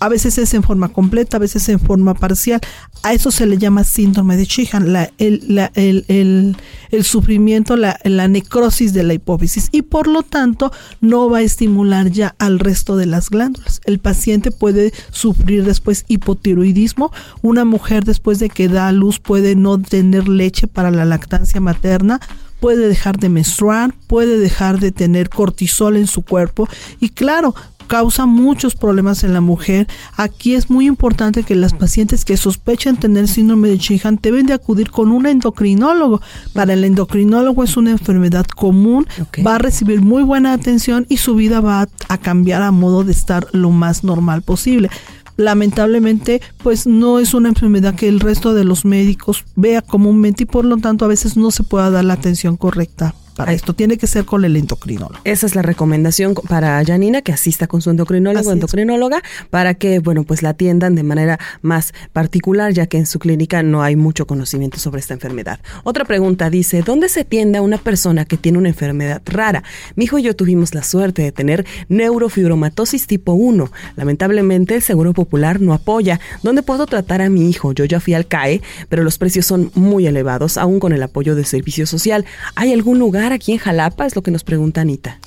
a 0.00 0.08
veces 0.08 0.38
es 0.38 0.54
en 0.54 0.62
forma 0.62 0.88
completa, 0.88 1.36
a 1.36 1.40
veces 1.40 1.68
en 1.68 1.80
forma 1.80 2.14
parcial. 2.14 2.60
A 3.02 3.12
eso 3.12 3.30
se 3.30 3.46
le 3.46 3.58
llama 3.58 3.84
síndrome 3.84 4.36
de 4.36 4.44
Sheehan, 4.44 4.92
la, 4.92 5.10
el, 5.16 6.56
sufrimiento, 7.02 7.76
la, 7.76 7.98
necrosis 8.28 8.92
de 8.92 9.02
la 9.02 9.14
hipófisis 9.14 9.68
y 9.72 9.82
por 9.82 10.06
lo 10.06 10.22
tanto 10.22 10.72
no 11.00 11.30
va 11.30 11.38
a 11.38 11.42
estimular 11.42 12.10
ya 12.10 12.34
al 12.38 12.58
resto 12.58 12.96
de 12.96 13.06
las 13.06 13.30
glándulas. 13.30 13.80
El 13.84 13.98
paciente 13.98 14.50
puede 14.50 14.92
sufrir 15.10 15.64
después 15.64 16.04
hipotiroidismo. 16.08 17.12
Una 17.42 17.64
mujer 17.64 18.04
después 18.04 18.38
de 18.38 18.48
que 18.48 18.68
da 18.68 18.88
a 18.88 18.92
luz 18.92 19.20
puede 19.20 19.54
no 19.54 19.80
tener 19.80 20.28
leche 20.28 20.66
para 20.66 20.90
la 20.90 21.04
lactancia 21.04 21.60
materna 21.60 22.20
puede 22.60 22.88
dejar 22.88 23.18
de 23.18 23.28
menstruar, 23.28 23.94
puede 24.06 24.38
dejar 24.38 24.80
de 24.80 24.92
tener 24.92 25.28
cortisol 25.28 25.96
en 25.96 26.06
su 26.06 26.22
cuerpo 26.22 26.68
y 27.00 27.10
claro, 27.10 27.54
causa 27.86 28.26
muchos 28.26 28.74
problemas 28.74 29.24
en 29.24 29.32
la 29.32 29.40
mujer. 29.40 29.86
Aquí 30.16 30.54
es 30.54 30.70
muy 30.70 30.86
importante 30.86 31.42
que 31.42 31.54
las 31.54 31.72
pacientes 31.72 32.24
que 32.24 32.36
sospechen 32.36 32.96
tener 32.96 33.28
síndrome 33.28 33.68
de 33.68 33.78
Sheehan 33.78 34.18
deben 34.20 34.46
de 34.46 34.54
acudir 34.54 34.90
con 34.90 35.12
un 35.12 35.26
endocrinólogo. 35.26 36.20
Para 36.52 36.74
el 36.74 36.84
endocrinólogo 36.84 37.64
es 37.64 37.76
una 37.76 37.92
enfermedad 37.92 38.46
común, 38.46 39.06
va 39.46 39.56
a 39.56 39.58
recibir 39.58 40.02
muy 40.02 40.22
buena 40.22 40.52
atención 40.52 41.06
y 41.08 41.18
su 41.18 41.34
vida 41.34 41.60
va 41.60 41.88
a 42.08 42.18
cambiar 42.18 42.62
a 42.62 42.70
modo 42.70 43.04
de 43.04 43.12
estar 43.12 43.46
lo 43.52 43.70
más 43.70 44.04
normal 44.04 44.42
posible 44.42 44.90
lamentablemente 45.36 46.40
pues 46.62 46.86
no 46.86 47.18
es 47.18 47.34
una 47.34 47.50
enfermedad 47.50 47.94
que 47.94 48.08
el 48.08 48.20
resto 48.20 48.54
de 48.54 48.64
los 48.64 48.84
médicos 48.84 49.44
vea 49.54 49.82
comúnmente 49.82 50.44
y 50.44 50.46
por 50.46 50.64
lo 50.64 50.78
tanto 50.78 51.04
a 51.04 51.08
veces 51.08 51.36
no 51.36 51.50
se 51.50 51.62
pueda 51.62 51.90
dar 51.90 52.04
la 52.04 52.14
atención 52.14 52.56
correcta 52.56 53.14
para 53.36 53.52
esto. 53.52 53.74
Tiene 53.74 53.98
que 53.98 54.06
ser 54.06 54.24
con 54.24 54.44
el 54.44 54.56
endocrinólogo. 54.56 55.20
Esa 55.24 55.46
es 55.46 55.54
la 55.54 55.62
recomendación 55.62 56.34
para 56.48 56.82
Janina, 56.84 57.22
que 57.22 57.32
asista 57.32 57.66
con 57.66 57.82
su 57.82 57.90
endocrinólogo 57.90 58.50
o 58.50 58.52
endocrinóloga 58.52 59.22
para 59.50 59.74
que, 59.74 59.98
bueno, 59.98 60.24
pues 60.24 60.42
la 60.42 60.50
atiendan 60.50 60.94
de 60.94 61.02
manera 61.02 61.38
más 61.62 61.92
particular, 62.12 62.72
ya 62.72 62.86
que 62.86 62.98
en 62.98 63.06
su 63.06 63.18
clínica 63.18 63.62
no 63.62 63.82
hay 63.82 63.96
mucho 63.96 64.26
conocimiento 64.26 64.78
sobre 64.78 65.00
esta 65.00 65.14
enfermedad. 65.14 65.60
Otra 65.84 66.04
pregunta 66.04 66.50
dice, 66.50 66.82
¿dónde 66.82 67.08
se 67.08 67.20
atiende 67.20 67.58
a 67.58 67.62
una 67.62 67.78
persona 67.78 68.24
que 68.24 68.36
tiene 68.36 68.58
una 68.58 68.68
enfermedad 68.68 69.22
rara? 69.26 69.62
Mi 69.94 70.04
hijo 70.04 70.18
y 70.18 70.22
yo 70.22 70.34
tuvimos 70.34 70.74
la 70.74 70.82
suerte 70.82 71.22
de 71.22 71.32
tener 71.32 71.66
neurofibromatosis 71.88 73.06
tipo 73.06 73.32
1. 73.34 73.70
Lamentablemente 73.96 74.74
el 74.74 74.82
Seguro 74.82 75.12
Popular 75.12 75.60
no 75.60 75.74
apoya. 75.74 76.20
¿Dónde 76.42 76.62
puedo 76.62 76.86
tratar 76.86 77.22
a 77.22 77.28
mi 77.28 77.48
hijo? 77.50 77.72
Yo 77.72 77.84
ya 77.84 78.00
fui 78.00 78.14
al 78.14 78.26
CAE, 78.26 78.62
pero 78.88 79.02
los 79.02 79.18
precios 79.18 79.46
son 79.46 79.70
muy 79.74 80.06
elevados, 80.06 80.56
aún 80.56 80.80
con 80.80 80.92
el 80.92 81.02
apoyo 81.02 81.34
del 81.34 81.46
servicio 81.46 81.86
social. 81.86 82.24
¿Hay 82.54 82.72
algún 82.72 82.98
lugar 82.98 83.25
aquí 83.32 83.52
en 83.52 83.58
Jalapa? 83.58 84.06
Es 84.06 84.16
lo 84.16 84.22
que 84.22 84.30
nos 84.30 84.44
pregunta 84.44 84.80
Anita. 84.80 85.18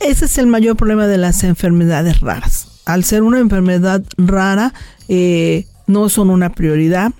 Ese 0.00 0.24
es 0.24 0.38
el 0.38 0.46
mayor 0.46 0.76
problema 0.76 1.06
de 1.06 1.18
las 1.18 1.44
enfermedades 1.44 2.20
raras. 2.20 2.68
Al 2.84 3.04
ser 3.04 3.22
una 3.22 3.38
enfermedad 3.38 4.02
rara, 4.16 4.74
eh, 5.08 5.66
no 5.86 6.08
son 6.08 6.30
una 6.30 6.52
prioridad 6.52 7.12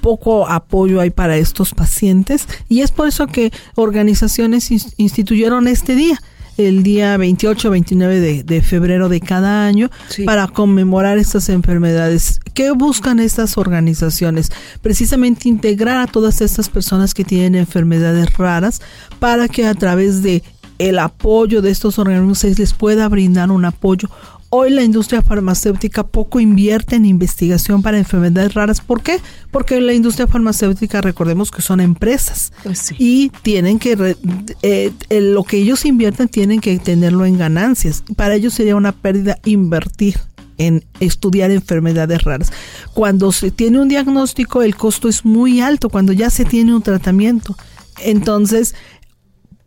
poco 0.00 0.48
apoyo 0.48 1.00
hay 1.00 1.10
para 1.10 1.36
estos 1.36 1.74
pacientes 1.74 2.48
y 2.68 2.80
es 2.80 2.90
por 2.90 3.08
eso 3.08 3.26
que 3.26 3.52
organizaciones 3.74 4.70
instituyeron 4.96 5.68
este 5.68 5.94
día 5.94 6.20
el 6.56 6.82
día 6.82 7.16
28 7.16 7.70
29 7.70 8.20
de, 8.20 8.42
de 8.42 8.62
febrero 8.62 9.08
de 9.08 9.20
cada 9.20 9.66
año 9.66 9.90
para 10.24 10.46
conmemorar 10.46 11.18
estas 11.18 11.48
enfermedades. 11.48 12.40
¿Qué 12.54 12.70
buscan 12.70 13.18
estas 13.18 13.58
organizaciones? 13.58 14.50
Precisamente 14.82 15.48
integrar 15.48 15.98
a 15.98 16.06
todas 16.06 16.40
estas 16.40 16.68
personas 16.68 17.14
que 17.14 17.24
tienen 17.24 17.54
enfermedades 17.54 18.36
raras 18.36 18.80
para 19.18 19.48
que 19.48 19.66
a 19.66 19.74
través 19.74 20.22
de 20.22 20.42
el 20.78 20.98
apoyo 20.98 21.62
de 21.62 21.70
estos 21.70 21.98
organismos 21.98 22.38
se 22.38 22.54
les 22.54 22.72
pueda 22.72 23.08
brindar 23.08 23.50
un 23.50 23.64
apoyo 23.64 24.08
Hoy 24.56 24.70
la 24.70 24.84
industria 24.84 25.20
farmacéutica 25.20 26.06
poco 26.06 26.38
invierte 26.38 26.94
en 26.94 27.06
investigación 27.06 27.82
para 27.82 27.98
enfermedades 27.98 28.54
raras. 28.54 28.80
¿Por 28.80 29.02
qué? 29.02 29.18
Porque 29.50 29.80
la 29.80 29.94
industria 29.94 30.28
farmacéutica, 30.28 31.00
recordemos 31.00 31.50
que 31.50 31.60
son 31.60 31.80
empresas 31.80 32.52
pues 32.62 32.94
y 32.96 33.30
tienen 33.42 33.80
que, 33.80 34.16
eh, 34.62 34.92
lo 35.10 35.42
que 35.42 35.56
ellos 35.56 35.84
invierten 35.84 36.28
tienen 36.28 36.60
que 36.60 36.78
tenerlo 36.78 37.26
en 37.26 37.36
ganancias. 37.36 38.04
Para 38.14 38.36
ellos 38.36 38.54
sería 38.54 38.76
una 38.76 38.92
pérdida 38.92 39.40
invertir 39.44 40.20
en 40.56 40.84
estudiar 41.00 41.50
enfermedades 41.50 42.22
raras. 42.22 42.52
Cuando 42.92 43.32
se 43.32 43.50
tiene 43.50 43.80
un 43.80 43.88
diagnóstico, 43.88 44.62
el 44.62 44.76
costo 44.76 45.08
es 45.08 45.24
muy 45.24 45.62
alto, 45.62 45.88
cuando 45.88 46.12
ya 46.12 46.30
se 46.30 46.44
tiene 46.44 46.76
un 46.76 46.82
tratamiento. 46.82 47.56
Entonces, 47.98 48.76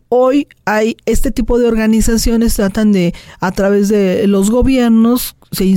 hoy 0.09 0.47
hay 0.65 0.97
este 1.05 1.31
tipo 1.31 1.59
de 1.59 1.67
organizaciones 1.67 2.55
tratan 2.55 2.91
de 2.91 3.13
a 3.39 3.51
través 3.51 3.89
de 3.89 4.27
los 4.27 4.49
gobiernos 4.49 5.35
se, 5.51 5.75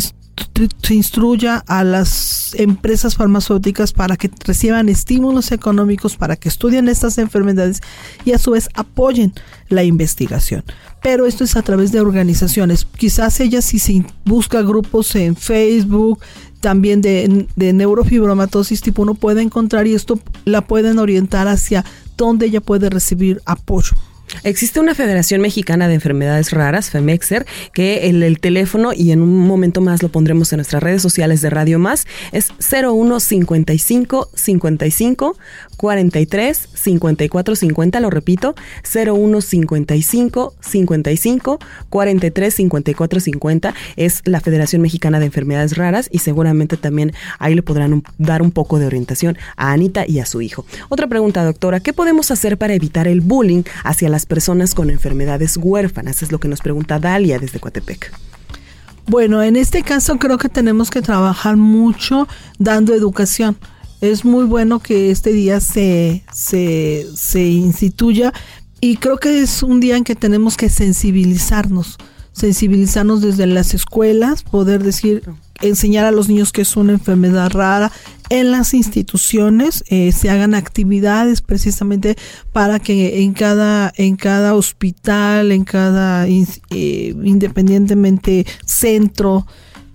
instruya 0.95 1.63
a 1.67 1.85
las 1.85 2.55
empresas 2.55 3.15
farmacéuticas 3.15 3.93
para 3.93 4.17
que 4.17 4.31
reciban 4.45 4.89
estímulos 4.89 5.53
económicos 5.53 6.17
para 6.17 6.37
que 6.37 6.49
estudien 6.49 6.89
estas 6.89 7.19
enfermedades 7.19 7.81
y 8.25 8.33
a 8.33 8.39
su 8.39 8.53
vez 8.53 8.69
apoyen 8.75 9.35
la 9.69 9.85
investigación. 9.85 10.65
Pero 11.03 11.27
esto 11.27 11.45
es 11.45 11.57
a 11.57 11.63
través 11.63 11.93
de 11.93 12.01
organizaciones. 12.01 12.87
Quizás 12.97 13.41
ella 13.41 13.61
si 13.63 13.79
se 13.79 14.05
busca 14.25 14.63
grupos 14.63 15.15
en 15.15 15.37
Facebook, 15.37 16.21
también 16.61 17.01
de, 17.01 17.47
de 17.57 17.73
neurofibromatosis 17.73 18.83
tipo 18.83 19.03
1 19.03 19.15
puede 19.15 19.43
encontrar 19.43 19.87
y 19.87 19.95
esto 19.95 20.21
la 20.45 20.67
pueden 20.67 20.99
orientar 20.99 21.49
hacia 21.49 21.85
donde 22.17 22.47
ella 22.47 22.61
puede 22.61 22.91
recibir 22.91 23.41
apoyo 23.47 23.93
Existe 24.45 24.81
una 24.81 24.95
Federación 24.95 25.41
Mexicana 25.41 25.89
de 25.89 25.95
Enfermedades 25.95 26.53
Raras, 26.53 26.91
FEMEXER, 26.91 27.47
que 27.73 28.09
el, 28.09 28.23
el, 28.23 28.41
teléfono, 28.41 28.93
y 28.93 29.13
en 29.13 29.23
un 29.23 29.37
momento 29.47 29.81
más 29.81 30.03
lo 30.03 30.11
pondremos 30.11 30.53
en 30.53 30.59
nuestras 30.59 30.83
redes 30.83 31.03
sociales 31.03 31.41
de 31.41 31.51
Radio 31.51 31.79
Más, 31.79 32.07
es 32.33 32.53
0155 32.59 34.31
55 34.35 35.37
43 35.77 36.69
54 36.75 37.57
50, 37.57 38.01
lo 38.01 38.11
repito, 38.11 38.55
0155 38.85 40.55
55 40.61 41.59
43 41.89 42.55
54 42.55 43.21
50 43.21 43.75
es 43.97 44.23
la 44.25 44.41
Federación 44.41 44.83
Mexicana 44.83 45.21
de 45.21 45.27
Enfermedades 45.27 45.77
Raras 45.77 46.09
y 46.13 46.19
seguramente 46.19 46.77
también 46.77 47.13
ahí 47.39 47.55
le 47.55 47.63
podrán 47.63 48.03
dar 48.19 48.43
un 48.43 48.51
poco 48.51 48.79
de 48.79 48.87
orientación 48.87 49.39
a 49.57 49.73
Anita 49.73 50.05
y 50.07 50.21
a 50.21 50.27
su 50.27 50.41
hijo. 50.43 50.65
Otra 50.89 51.07
pregunta, 51.07 51.45
doctora, 51.45 51.81
¿qué 51.81 51.93
podemos 51.93 52.31
hacer 52.31 52.59
para 52.59 52.75
evitar 52.75 53.09
el 53.09 53.21
bullying 53.21 53.63
hacia 53.85 54.09
las 54.09 54.20
personas 54.27 54.75
con 54.75 54.91
enfermedades 54.91 55.57
huérfanas? 55.57 56.23
Es 56.23 56.33
lo 56.33 56.41
que 56.41 56.49
nos 56.49 56.61
pregunta 56.61 56.99
Dalia 56.99 57.39
desde 57.39 57.61
Coatepec. 57.61 58.13
Bueno, 59.07 59.43
en 59.43 59.57
este 59.57 59.83
caso 59.83 60.19
creo 60.19 60.39
que 60.39 60.49
tenemos 60.49 60.91
que 60.91 61.03
trabajar 61.03 61.57
mucho 61.57 62.29
dando 62.59 62.95
educación. 62.95 63.57
Es 64.01 64.25
muy 64.25 64.45
bueno 64.45 64.79
que 64.79 65.11
este 65.11 65.33
día 65.33 65.61
se, 65.61 66.25
se, 66.33 67.07
se 67.15 67.43
instituya 67.43 68.33
y 68.81 68.97
creo 68.97 69.19
que 69.19 69.43
es 69.43 69.63
un 69.63 69.81
día 69.81 69.97
en 69.97 70.05
que 70.05 70.15
tenemos 70.15 70.57
que 70.57 70.71
sensibilizarnos, 70.71 71.99
sensibilizarnos 72.33 73.21
desde 73.21 73.47
las 73.47 73.75
escuelas, 73.75 74.43
poder 74.43 74.83
decir, 74.83 75.23
enseñar 75.61 76.05
a 76.05 76.11
los 76.11 76.29
niños 76.29 76.53
que 76.53 76.63
es 76.63 76.77
una 76.77 76.93
enfermedad 76.93 77.51
rara, 77.51 77.93
en 78.31 78.53
las 78.53 78.75
instituciones 78.75 79.85
eh, 79.89 80.13
se 80.13 80.31
hagan 80.31 80.55
actividades 80.55 81.43
precisamente 81.43 82.17
para 82.53 82.79
que 82.79 83.23
en 83.23 83.33
cada 83.33 83.93
en 83.97 84.17
cada 84.17 84.55
hospital 84.55 85.51
en 85.51 85.65
cada 85.65 86.29
eh, 86.29 86.55
independientemente 86.71 88.47
centro 88.65 89.47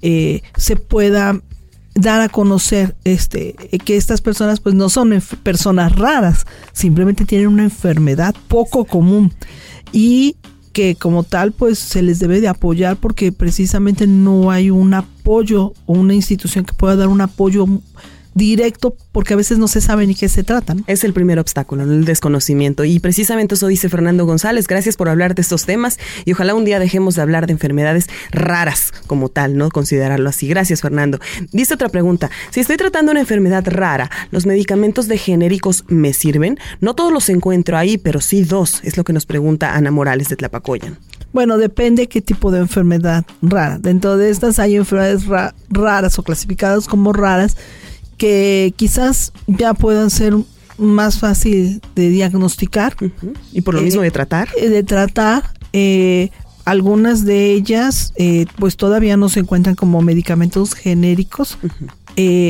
eh, 0.02 0.42
se 0.58 0.76
pueda 0.76 1.42
dar 1.96 2.20
a 2.20 2.28
conocer 2.28 2.98
este 3.06 3.56
que 3.86 3.96
estas 3.96 4.20
personas 4.20 4.60
pues 4.60 4.76
no 4.76 4.90
son 4.90 5.18
personas 5.44 5.96
raras 5.96 6.46
simplemente 6.74 7.24
tienen 7.24 7.48
una 7.48 7.64
enfermedad 7.64 8.36
poco 8.50 8.84
común. 8.84 9.34
Y 9.94 10.36
que 10.76 10.96
como 10.96 11.24
tal 11.24 11.54
pues 11.54 11.80
se 11.80 12.02
les 12.02 12.20
debe 12.20 12.42
de 12.42 12.50
apoyar 12.50 12.98
porque 12.98 13.32
precisamente 13.32 14.08
no 14.08 14.52
hay 14.52 14.72
un 14.72 14.94
apoyo 14.94 15.72
o 15.86 15.94
una 15.94 16.14
institución 16.14 16.66
que 16.66 16.74
pueda 16.74 16.98
dar 16.98 17.08
un 17.08 17.22
apoyo 17.22 17.66
directo 18.36 18.96
porque 19.12 19.34
a 19.34 19.38
veces 19.38 19.58
no 19.58 19.68
se 19.68 19.82
sabe 19.82 20.06
ni 20.06 20.14
qué 20.14 20.30
se 20.30 20.44
trata. 20.44 20.76
Es 20.86 21.04
el 21.04 21.14
primer 21.14 21.40
obstáculo, 21.40 21.84
el 21.84 22.06
desconocimiento. 22.06 22.84
Y 22.84 23.00
precisamente 23.00 23.56
eso 23.56 23.68
dice 23.68 23.90
Fernando 23.90 24.26
González. 24.26 24.68
Gracias 24.68 24.98
por 24.98 25.10
hablar 25.10 25.34
de 25.34 25.42
estos 25.42 25.66
temas 25.66 25.98
y 26.26 26.34
ojalá 26.34 26.54
un 26.54 26.66
día 26.66 26.78
dejemos 26.78 27.16
de 27.16 27.24
hablar 27.24 27.48
de 27.48 27.54
enfermedades 27.54 28.08
raras 28.32 28.94
como 29.08 29.30
tal, 29.30 29.58
¿no? 29.58 29.72
Considerarlo 29.72 30.30
así. 30.30 30.48
Gracias, 30.48 30.82
Fernando. 30.82 31.20
Dice 31.52 31.74
otra 31.74 31.90
pregunta. 31.90 32.30
Si 32.52 32.60
estoy 32.60 32.78
tratando 32.78 33.12
una 33.12 33.22
enfermedad 33.22 33.64
rara, 33.68 34.12
¿los 34.32 34.46
medicamentos 34.46 35.08
de 35.08 35.18
genéricos 35.18 35.86
me 35.88 36.14
sirven? 36.14 36.60
No 36.82 36.94
todos 36.94 37.14
los 37.14 37.30
encuentro 37.30 37.78
ahí, 37.78 37.98
pero 37.98 38.20
sí 38.20 38.44
dos. 38.44 38.82
Es 38.84 38.98
lo 38.98 39.06
que 39.06 39.14
nos 39.14 39.26
pregunta 39.26 39.76
Ana 39.76 39.92
Morales 39.92 40.28
de 40.30 40.36
Tlapacoyan. 40.36 41.00
Bueno, 41.32 41.58
depende 41.58 42.08
qué 42.08 42.22
tipo 42.22 42.52
de 42.52 42.60
enfermedad 42.60 43.26
rara. 43.42 43.78
Dentro 43.78 44.18
de 44.18 44.30
estas 44.30 44.60
hay 44.60 44.76
enfermedades 44.76 45.26
raras 45.70 46.20
o 46.20 46.24
clasificadas 46.24 46.88
como 46.88 47.14
raras 47.14 47.58
que 48.18 48.74
quizás 48.76 49.32
ya 49.48 49.74
puedan 49.74 50.10
ser 50.10 50.36
más 50.78 51.20
fácil 51.20 51.82
de 51.96 52.10
diagnosticar. 52.10 52.96
Y 53.52 53.62
por 53.62 53.76
lo 53.76 53.82
mismo 53.82 54.02
de 54.02 54.12
tratar. 54.12 54.50
Eh, 54.58 54.70
de 54.70 54.84
tratar. 54.84 55.44
Eh, 55.74 56.30
algunas 56.66 57.26
de 57.26 57.52
ellas 57.52 58.14
pues 58.58 58.76
todavía 58.76 59.18
no 59.18 59.30
se 59.30 59.42
encuentran 59.42 59.76
como 59.76 60.02
medicamentos 60.02 60.74
genéricos. 60.74 61.60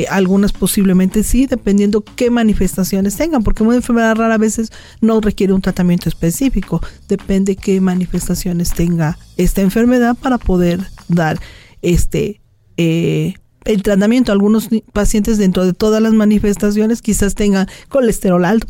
algunas 0.08 0.52
posiblemente 0.52 1.22
sí, 1.22 1.46
dependiendo 1.46 2.02
qué 2.02 2.30
manifestaciones 2.30 3.16
tengan, 3.16 3.42
porque 3.42 3.62
una 3.62 3.76
enfermedad 3.76 4.16
rara 4.16 4.34
a 4.34 4.38
veces 4.38 4.70
no 5.02 5.20
requiere 5.20 5.52
un 5.52 5.60
tratamiento 5.60 6.08
específico, 6.08 6.80
depende 7.08 7.56
qué 7.56 7.80
manifestaciones 7.80 8.72
tenga 8.72 9.18
esta 9.36 9.60
enfermedad 9.60 10.16
para 10.16 10.38
poder 10.38 10.80
dar 11.08 11.38
este 11.82 12.40
eh, 12.76 13.34
el 13.66 13.82
tratamiento. 13.82 14.32
Algunos 14.32 14.68
pacientes 14.92 15.38
dentro 15.38 15.64
de 15.64 15.72
todas 15.72 16.02
las 16.02 16.12
manifestaciones 16.12 17.02
quizás 17.02 17.34
tengan 17.34 17.68
colesterol 17.88 18.44
alto 18.44 18.66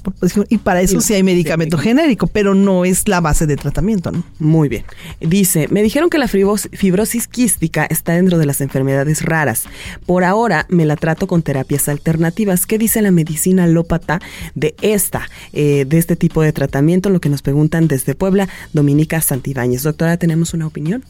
y 0.49 0.59
para 0.59 0.81
eso 0.81 1.01
sí, 1.01 1.15
hay 1.15 1.23
medicamento 1.23 1.79
genérico, 1.79 2.27
pero 2.27 2.55
no 2.55 2.85
es 2.85 3.09
la 3.09 3.21
base 3.21 3.47
de 3.47 3.57
tratamiento. 3.57 4.11
¿no? 4.11 4.25
Muy 4.39 4.69
bien. 4.69 4.85
Dice, 5.21 5.69
me 5.69 5.83
dijeron 5.83 6.11
que 6.11 6.19
la 6.19 6.29
fibrosis 6.29 7.29
quística 7.29 7.85
está 7.85 8.15
dentro 8.15 8.39
de 8.39 8.47
las 8.47 8.61
enfermedades 8.61 9.23
raras. 9.23 9.65
Por 10.07 10.25
ahora 10.25 10.67
me 10.69 10.87
la 10.87 10.97
trato 10.97 11.27
con 11.27 11.43
terapias 11.43 11.89
alternativas. 11.89 12.67
¿Qué 12.67 12.79
dice 12.79 13.03
la 13.03 13.11
medicina 13.11 13.65
alópata 13.65 14.21
de 14.55 14.75
esta, 14.83 15.29
eh, 15.53 15.85
de 15.87 15.99
este 15.99 16.17
tipo 16.17 16.43
de 16.43 16.53
tratamiento? 16.53 17.11
Lo 17.11 17.21
que 17.21 17.29
nos 17.29 17.43
preguntan 17.43 17.89
desde 17.89 18.15
Puebla, 18.15 18.49
Dominica 18.73 19.21
Santibáñez. 19.21 19.83
Doctora, 19.83 20.17
¿tenemos 20.17 20.55
una 20.55 20.67
opinión? 20.67 21.05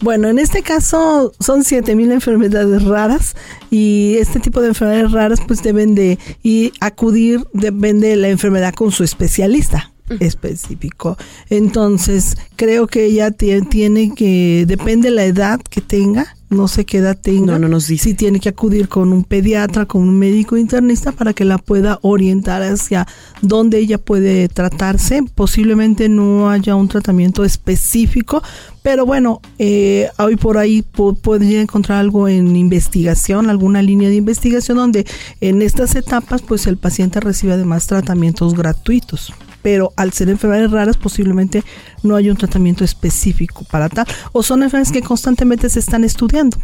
Bueno, 0.00 0.28
en 0.28 0.38
este 0.38 0.62
caso 0.62 1.32
son 1.40 1.64
7000 1.64 2.12
enfermedades 2.12 2.84
raras 2.84 3.34
y 3.70 4.16
este 4.18 4.40
tipo 4.40 4.60
de 4.60 4.68
enfermedades 4.68 5.12
raras 5.12 5.40
pues 5.46 5.62
deben 5.62 5.94
de 5.94 6.18
y 6.42 6.72
acudir 6.80 7.44
depende 7.54 8.08
de 8.08 8.16
la 8.16 8.28
enfermedad 8.28 8.74
con 8.74 8.92
su 8.92 9.04
especialista 9.04 9.92
específico. 10.20 11.16
Entonces, 11.50 12.36
creo 12.56 12.86
que 12.86 13.06
ella 13.06 13.30
tiene 13.30 14.14
que, 14.14 14.64
depende 14.66 15.08
de 15.10 15.14
la 15.14 15.24
edad 15.24 15.60
que 15.60 15.80
tenga, 15.80 16.35
no 16.48 16.68
sé 16.68 16.84
qué 16.84 16.98
edad 16.98 17.18
tenga. 17.20 17.54
No, 17.54 17.60
no 17.60 17.68
nos 17.68 17.88
dice. 17.88 18.04
Si 18.04 18.14
tiene 18.14 18.40
que 18.40 18.48
acudir 18.48 18.88
con 18.88 19.12
un 19.12 19.24
pediatra, 19.24 19.86
con 19.86 20.02
un 20.02 20.18
médico 20.18 20.56
internista 20.56 21.12
para 21.12 21.32
que 21.32 21.44
la 21.44 21.58
pueda 21.58 21.98
orientar 22.02 22.62
hacia 22.62 23.06
dónde 23.42 23.78
ella 23.78 23.98
puede 23.98 24.48
tratarse. 24.48 25.22
Posiblemente 25.34 26.08
no 26.08 26.48
haya 26.50 26.76
un 26.76 26.88
tratamiento 26.88 27.44
específico, 27.44 28.42
pero 28.82 29.04
bueno, 29.04 29.40
eh, 29.58 30.08
hoy 30.18 30.36
por 30.36 30.58
ahí 30.58 30.82
podría 30.82 31.60
encontrar 31.60 31.98
algo 31.98 32.28
en 32.28 32.54
investigación, 32.54 33.50
alguna 33.50 33.82
línea 33.82 34.08
de 34.08 34.16
investigación 34.16 34.76
donde 34.76 35.06
en 35.40 35.62
estas 35.62 35.96
etapas 35.96 36.42
pues 36.42 36.66
el 36.66 36.76
paciente 36.76 37.20
recibe 37.20 37.54
además 37.54 37.86
tratamientos 37.86 38.54
gratuitos 38.54 39.32
pero 39.66 39.92
al 39.96 40.12
ser 40.12 40.28
enfermedades 40.28 40.70
raras 40.70 40.96
posiblemente 40.96 41.64
no 42.04 42.14
hay 42.14 42.30
un 42.30 42.36
tratamiento 42.36 42.84
específico 42.84 43.64
para 43.68 43.88
tal, 43.88 44.06
o 44.30 44.44
son 44.44 44.62
enfermedades 44.62 44.92
que 44.92 45.02
constantemente 45.02 45.68
se 45.68 45.80
están 45.80 46.04
estudiando 46.04 46.56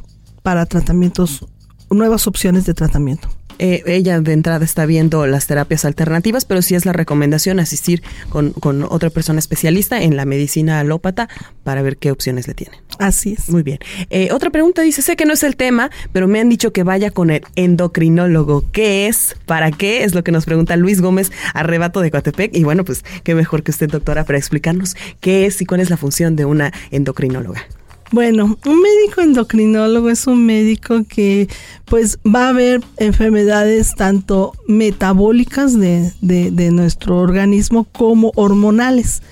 para 0.45 0.67
tratamientos, 0.67 1.45
nuevas 1.91 2.29
opciones 2.29 2.65
de 2.65 2.75
tratamiento. 2.75 3.29
Eh, 3.59 3.83
ella 3.87 4.21
de 4.21 4.33
entrada 4.33 4.65
está 4.65 4.87
viendo 4.87 5.27
las 5.27 5.49
terapias 5.49 5.85
alternativas, 5.85 6.45
pero 6.45 6.63
sí 6.63 6.77
es 6.77 6.87
la 6.87 6.93
recomendación 6.93 7.59
asistir 7.59 8.05
con, 8.29 8.55
otra 8.89 9.11
persona 9.11 9.41
especialista 9.41 10.01
en 10.01 10.15
la 10.15 10.25
medicina 10.25 10.79
alópata 10.79 11.29
para 11.65 11.83
ver 11.83 11.97
qué 11.97 12.13
opciones 12.13 12.47
le 12.47 12.55
tiene. 12.55 12.82
Así 12.99 13.35
es. 13.39 13.49
Muy 13.49 13.63
bien. 13.63 13.79
Eh, 14.11 14.29
otra 14.33 14.51
pregunta 14.51 14.83
dice, 14.83 15.03
sé 15.03 15.17
que 15.17 15.25
no 15.25 15.33
es 15.33 15.43
el 15.43 15.57
tema, 15.57 15.91
pero 16.13 16.29
me 16.29 16.41
han 16.41 16.49
dicho 16.49 16.73
que 16.73 16.83
vaya 16.83 17.11
con 17.11 17.31
el 17.31 17.43
endocrinólogo. 17.57 18.65
¿Qué 18.73 19.09
es? 19.09 19.37
¿Para 19.47 19.71
qué? 19.71 20.05
Es 20.05 20.15
lo 20.15 20.23
que 20.23 20.33
nos 20.33 20.45
pregunta 20.45 20.77
Luis 20.77 21.01
Gómez 21.01 21.33
Arrebato 21.55 22.01
de 22.01 22.11
Coatepec. 22.11 22.55
Y 22.55 22.65
bueno, 22.65 22.85
pues 22.85 23.05
qué 23.25 23.35
mejor 23.35 23.63
que 23.63 23.71
usted, 23.71 23.91
doctora, 23.91 24.25
para 24.25 24.39
explicarnos 24.39 24.97
qué 25.21 25.47
es 25.47 25.61
y 25.61 25.67
cuál 25.67 25.81
es 25.81 25.91
la 25.91 25.97
función 25.97 26.37
de 26.37 26.45
una 26.45 26.73
endocrinóloga. 26.91 27.67
Bueno, 28.13 28.59
un 28.67 28.83
médico 28.83 29.23
endocrinólogo 29.23 30.11
es 30.11 30.27
un 30.27 30.45
médico 30.45 31.03
que 31.09 31.49
pues 31.87 32.19
va 32.19 32.51
a 32.51 32.53
ver 32.53 32.83
enfermedades 32.99 33.95
tanto 33.95 34.53
metabólicas 34.69 35.79
de, 35.79 36.13
de, 36.21 36.71
nuestro 36.73 37.17
organismo 37.17 37.85
como 37.85 38.31
hormonales. 38.37 39.23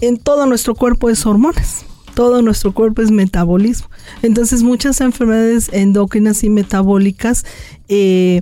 En 0.00 0.16
todo 0.16 0.44
nuestro 0.46 0.74
cuerpo 0.74 1.08
es 1.08 1.24
hormonas, 1.24 1.86
todo 2.16 2.40
nuestro 2.40 2.72
cuerpo 2.72 3.02
es 3.02 3.10
metabolismo. 3.10 3.88
Entonces 4.22 4.62
muchas 4.62 5.02
enfermedades 5.02 5.68
endocrinas 5.70 6.42
y 6.44 6.48
metabólicas 6.48 7.44
eh, 7.88 8.40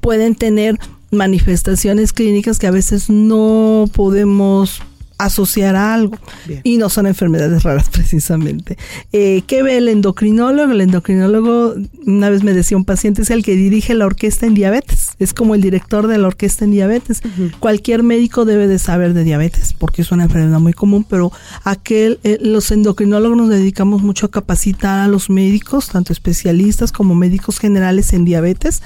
pueden 0.00 0.34
tener 0.34 0.76
manifestaciones 1.12 2.12
clínicas 2.12 2.58
que 2.58 2.66
a 2.66 2.72
veces 2.72 3.08
no 3.08 3.84
podemos 3.94 4.82
asociar 5.18 5.76
a 5.76 5.94
algo 5.94 6.18
y 6.62 6.76
no 6.76 6.88
son 6.88 7.06
enfermedades 7.06 7.62
raras 7.62 7.88
precisamente. 7.92 8.76
Eh, 9.12 9.42
¿Qué 9.46 9.62
ve 9.62 9.78
el 9.78 9.88
endocrinólogo? 9.88 10.72
El 10.72 10.80
endocrinólogo, 10.80 11.74
una 12.06 12.30
vez 12.30 12.42
me 12.42 12.52
decía 12.52 12.76
un 12.76 12.84
paciente, 12.84 13.22
es 13.22 13.30
el 13.30 13.44
que 13.44 13.54
dirige 13.56 13.94
la 13.94 14.06
orquesta 14.06 14.46
en 14.46 14.54
diabetes, 14.54 15.12
es 15.18 15.32
como 15.32 15.54
el 15.54 15.60
director 15.60 16.06
de 16.06 16.18
la 16.18 16.26
orquesta 16.26 16.64
en 16.64 16.72
diabetes. 16.72 17.22
Cualquier 17.60 18.02
médico 18.02 18.44
debe 18.44 18.66
de 18.66 18.78
saber 18.78 19.14
de 19.14 19.24
diabetes 19.24 19.72
porque 19.72 20.02
es 20.02 20.12
una 20.12 20.24
enfermedad 20.24 20.60
muy 20.60 20.72
común, 20.72 21.04
pero 21.08 21.32
aquel, 21.64 22.18
eh, 22.24 22.38
los 22.40 22.70
endocrinólogos 22.70 23.36
nos 23.36 23.48
dedicamos 23.48 24.02
mucho 24.02 24.26
a 24.26 24.30
capacitar 24.30 25.00
a 25.00 25.08
los 25.08 25.30
médicos, 25.30 25.88
tanto 25.88 26.12
especialistas 26.12 26.92
como 26.92 27.14
médicos 27.14 27.58
generales 27.58 28.12
en 28.12 28.24
diabetes 28.24 28.82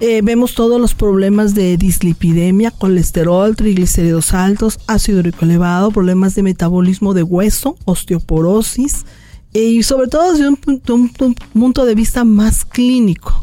Eh, 0.00 0.20
vemos 0.22 0.54
todos 0.54 0.80
los 0.80 0.94
problemas 0.94 1.54
de 1.54 1.76
dislipidemia, 1.76 2.70
colesterol, 2.70 3.56
triglicéridos 3.56 4.32
altos, 4.32 4.78
ácido 4.86 5.18
úrico 5.18 5.44
elevado, 5.44 5.90
problemas 5.90 6.36
de 6.36 6.44
metabolismo 6.44 7.14
de 7.14 7.24
hueso, 7.24 7.76
osteoporosis, 7.84 9.04
y 9.52 9.82
sobre 9.82 10.08
todo 10.08 10.30
desde 10.32 10.48
un, 10.48 10.56
punto 10.56 11.84
de 11.84 11.94
vista 11.94 12.22
más 12.22 12.64
clínico, 12.64 13.42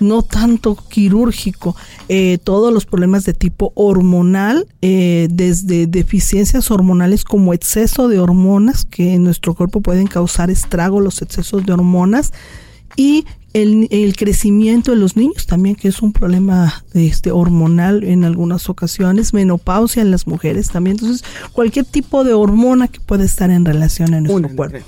no 0.00 0.22
tanto 0.22 0.74
quirúrgico. 0.74 1.76
Eh, 2.08 2.38
todos 2.42 2.72
los 2.72 2.86
problemas 2.86 3.24
de 3.24 3.34
tipo 3.34 3.70
hormonal, 3.74 4.66
eh, 4.80 5.28
desde 5.30 5.86
deficiencias 5.86 6.70
hormonales 6.70 7.22
como 7.24 7.52
exceso 7.52 8.08
de 8.08 8.18
hormonas, 8.18 8.86
que 8.86 9.14
en 9.14 9.24
nuestro 9.24 9.54
cuerpo 9.54 9.82
pueden 9.82 10.06
causar 10.06 10.50
estrago 10.50 11.00
los 11.00 11.20
excesos 11.20 11.64
de 11.66 11.72
hormonas, 11.74 12.32
y 12.96 13.26
el, 13.52 14.14
crecimiento 14.16 14.92
de 14.92 14.96
los 14.96 15.16
niños 15.16 15.46
también, 15.46 15.76
que 15.76 15.88
es 15.88 16.02
un 16.02 16.12
problema 16.12 16.84
este, 16.94 17.30
hormonal 17.30 18.04
en 18.04 18.24
algunas 18.24 18.68
ocasiones, 18.68 19.34
menopausia 19.34 20.02
en 20.02 20.10
las 20.10 20.26
mujeres 20.26 20.68
también. 20.68 20.96
Entonces, 20.98 21.24
cualquier 21.52 21.84
tipo 21.84 22.24
de 22.24 22.34
hormona 22.34 22.88
que 22.88 23.00
pueda 23.00 23.24
estar 23.24 23.50
en 23.50 23.64
relación 23.64 24.14
en 24.14 24.24
nuestro 24.24 24.54
cuerpo. 24.54 24.78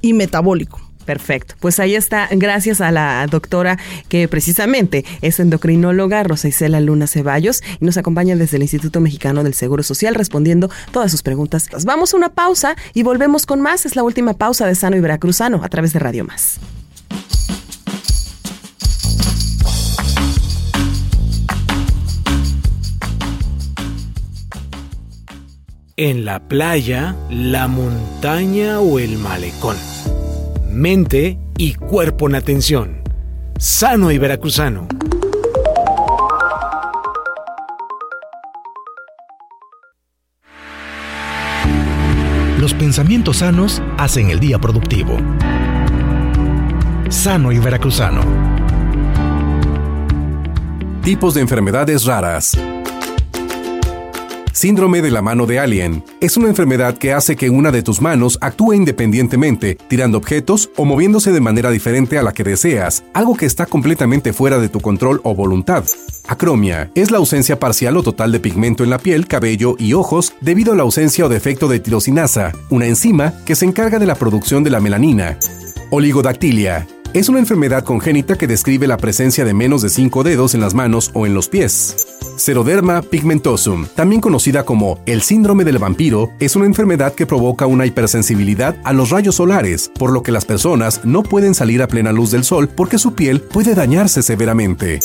y 0.00 0.12
metabólico. 0.12 0.80
Perfecto. 1.04 1.54
Pues 1.60 1.80
ahí 1.80 1.94
está, 1.94 2.28
gracias 2.32 2.80
a 2.80 2.90
la 2.90 3.26
doctora 3.26 3.78
que 4.08 4.26
precisamente 4.26 5.04
es 5.20 5.38
endocrinóloga, 5.38 6.22
Rosa 6.22 6.48
Isela 6.48 6.80
Luna 6.80 7.06
Ceballos, 7.06 7.62
y 7.80 7.84
nos 7.84 7.96
acompaña 7.96 8.36
desde 8.36 8.56
el 8.56 8.62
Instituto 8.62 9.00
Mexicano 9.00 9.44
del 9.44 9.54
Seguro 9.54 9.82
Social 9.82 10.14
respondiendo 10.14 10.70
todas 10.92 11.10
sus 11.10 11.22
preguntas. 11.22 11.68
Vamos 11.84 12.14
a 12.14 12.16
una 12.16 12.30
pausa 12.30 12.76
y 12.94 13.02
volvemos 13.02 13.46
con 13.46 13.60
más. 13.60 13.84
Es 13.86 13.96
la 13.96 14.02
última 14.02 14.34
pausa 14.34 14.66
de 14.66 14.74
Sano 14.74 14.96
y 14.96 15.00
Veracruzano 15.00 15.62
a 15.62 15.68
través 15.68 15.92
de 15.92 15.98
Radio 15.98 16.24
Más. 16.24 16.58
En 25.96 26.24
la 26.24 26.40
playa, 26.40 27.14
la 27.30 27.68
montaña 27.68 28.80
o 28.80 28.98
el 28.98 29.16
malecón. 29.18 29.76
Mente 30.68 31.38
y 31.56 31.74
cuerpo 31.74 32.28
en 32.28 32.34
atención. 32.34 33.02
Sano 33.58 34.10
y 34.10 34.18
veracruzano. 34.18 34.88
Los 42.58 42.74
pensamientos 42.74 43.38
sanos 43.38 43.80
hacen 43.96 44.30
el 44.30 44.40
día 44.40 44.58
productivo. 44.58 45.16
Sano 47.08 47.52
y 47.52 47.58
veracruzano. 47.58 48.22
Tipos 51.02 51.34
de 51.34 51.42
enfermedades 51.42 52.04
raras. 52.04 52.56
Síndrome 54.64 55.02
de 55.02 55.10
la 55.10 55.20
mano 55.20 55.44
de 55.44 55.58
alien. 55.58 56.02
Es 56.22 56.38
una 56.38 56.48
enfermedad 56.48 56.96
que 56.96 57.12
hace 57.12 57.36
que 57.36 57.50
una 57.50 57.70
de 57.70 57.82
tus 57.82 58.00
manos 58.00 58.38
actúe 58.40 58.72
independientemente, 58.72 59.74
tirando 59.74 60.16
objetos 60.16 60.70
o 60.78 60.86
moviéndose 60.86 61.32
de 61.32 61.40
manera 61.42 61.70
diferente 61.70 62.16
a 62.16 62.22
la 62.22 62.32
que 62.32 62.44
deseas, 62.44 63.04
algo 63.12 63.36
que 63.36 63.44
está 63.44 63.66
completamente 63.66 64.32
fuera 64.32 64.58
de 64.58 64.70
tu 64.70 64.80
control 64.80 65.20
o 65.22 65.34
voluntad. 65.34 65.84
Acromia 66.26 66.90
es 66.94 67.10
la 67.10 67.18
ausencia 67.18 67.58
parcial 67.58 67.98
o 67.98 68.02
total 68.02 68.32
de 68.32 68.40
pigmento 68.40 68.84
en 68.84 68.88
la 68.88 68.96
piel, 68.96 69.26
cabello 69.26 69.76
y 69.78 69.92
ojos 69.92 70.32
debido 70.40 70.72
a 70.72 70.76
la 70.76 70.84
ausencia 70.84 71.26
o 71.26 71.28
defecto 71.28 71.68
de 71.68 71.80
tirosinasa, 71.80 72.52
una 72.70 72.86
enzima 72.86 73.34
que 73.44 73.56
se 73.56 73.66
encarga 73.66 73.98
de 73.98 74.06
la 74.06 74.14
producción 74.14 74.64
de 74.64 74.70
la 74.70 74.80
melanina. 74.80 75.38
Oligodactilia 75.90 76.86
es 77.14 77.28
una 77.28 77.38
enfermedad 77.38 77.84
congénita 77.84 78.36
que 78.36 78.48
describe 78.48 78.88
la 78.88 78.96
presencia 78.96 79.44
de 79.44 79.54
menos 79.54 79.82
de 79.82 79.88
5 79.88 80.24
dedos 80.24 80.54
en 80.54 80.60
las 80.60 80.74
manos 80.74 81.12
o 81.14 81.26
en 81.26 81.34
los 81.34 81.48
pies. 81.48 81.96
Seroderma 82.36 83.02
pigmentosum, 83.02 83.86
también 83.94 84.20
conocida 84.20 84.64
como 84.64 84.98
el 85.06 85.22
síndrome 85.22 85.62
del 85.62 85.78
vampiro, 85.78 86.32
es 86.40 86.56
una 86.56 86.66
enfermedad 86.66 87.14
que 87.14 87.26
provoca 87.26 87.66
una 87.66 87.86
hipersensibilidad 87.86 88.76
a 88.82 88.92
los 88.92 89.10
rayos 89.10 89.36
solares, 89.36 89.92
por 89.96 90.10
lo 90.10 90.24
que 90.24 90.32
las 90.32 90.44
personas 90.44 91.02
no 91.04 91.22
pueden 91.22 91.54
salir 91.54 91.82
a 91.82 91.88
plena 91.88 92.10
luz 92.10 92.32
del 92.32 92.42
sol 92.42 92.68
porque 92.68 92.98
su 92.98 93.14
piel 93.14 93.40
puede 93.40 93.76
dañarse 93.76 94.20
severamente 94.20 94.98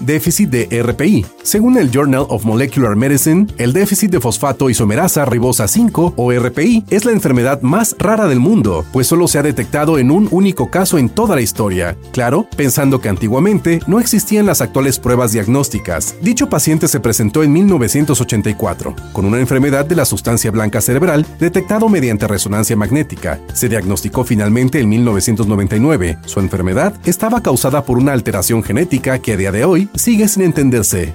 déficit 0.00 0.50
de 0.50 0.82
RPI. 0.82 1.26
Según 1.42 1.76
el 1.78 1.90
Journal 1.90 2.26
of 2.28 2.44
Molecular 2.44 2.96
Medicine, 2.96 3.46
el 3.58 3.72
déficit 3.72 4.10
de 4.10 4.20
fosfato 4.20 4.70
isomerasa 4.70 5.24
ribosa 5.24 5.68
5 5.68 6.14
o 6.16 6.32
RPI 6.32 6.84
es 6.90 7.04
la 7.04 7.12
enfermedad 7.12 7.62
más 7.62 7.94
rara 7.98 8.26
del 8.26 8.40
mundo, 8.40 8.84
pues 8.92 9.06
solo 9.06 9.28
se 9.28 9.38
ha 9.38 9.42
detectado 9.42 9.98
en 9.98 10.10
un 10.10 10.28
único 10.30 10.70
caso 10.70 10.98
en 10.98 11.08
toda 11.08 11.34
la 11.34 11.42
historia. 11.42 11.96
Claro, 12.12 12.46
pensando 12.56 13.00
que 13.00 13.08
antiguamente 13.08 13.80
no 13.86 14.00
existían 14.00 14.46
las 14.46 14.60
actuales 14.60 14.98
pruebas 14.98 15.32
diagnósticas. 15.32 16.16
Dicho 16.22 16.48
paciente 16.48 16.88
se 16.88 17.00
presentó 17.00 17.42
en 17.42 17.52
1984 17.52 18.94
con 19.12 19.24
una 19.24 19.40
enfermedad 19.40 19.84
de 19.86 19.96
la 19.96 20.04
sustancia 20.04 20.50
blanca 20.50 20.80
cerebral 20.80 21.26
detectado 21.38 21.88
mediante 21.88 22.26
resonancia 22.26 22.76
magnética. 22.76 23.40
Se 23.52 23.68
diagnosticó 23.68 24.24
finalmente 24.24 24.80
en 24.80 24.88
1999. 24.88 26.18
Su 26.26 26.40
enfermedad 26.40 26.94
estaba 27.04 27.42
causada 27.42 27.84
por 27.84 27.98
una 27.98 28.12
alteración 28.12 28.62
genética 28.62 29.18
que 29.18 29.32
a 29.32 29.36
día 29.36 29.52
de 29.52 29.64
hoy 29.64 29.83
sigue 29.94 30.28
sin 30.28 30.42
entenderse. 30.42 31.14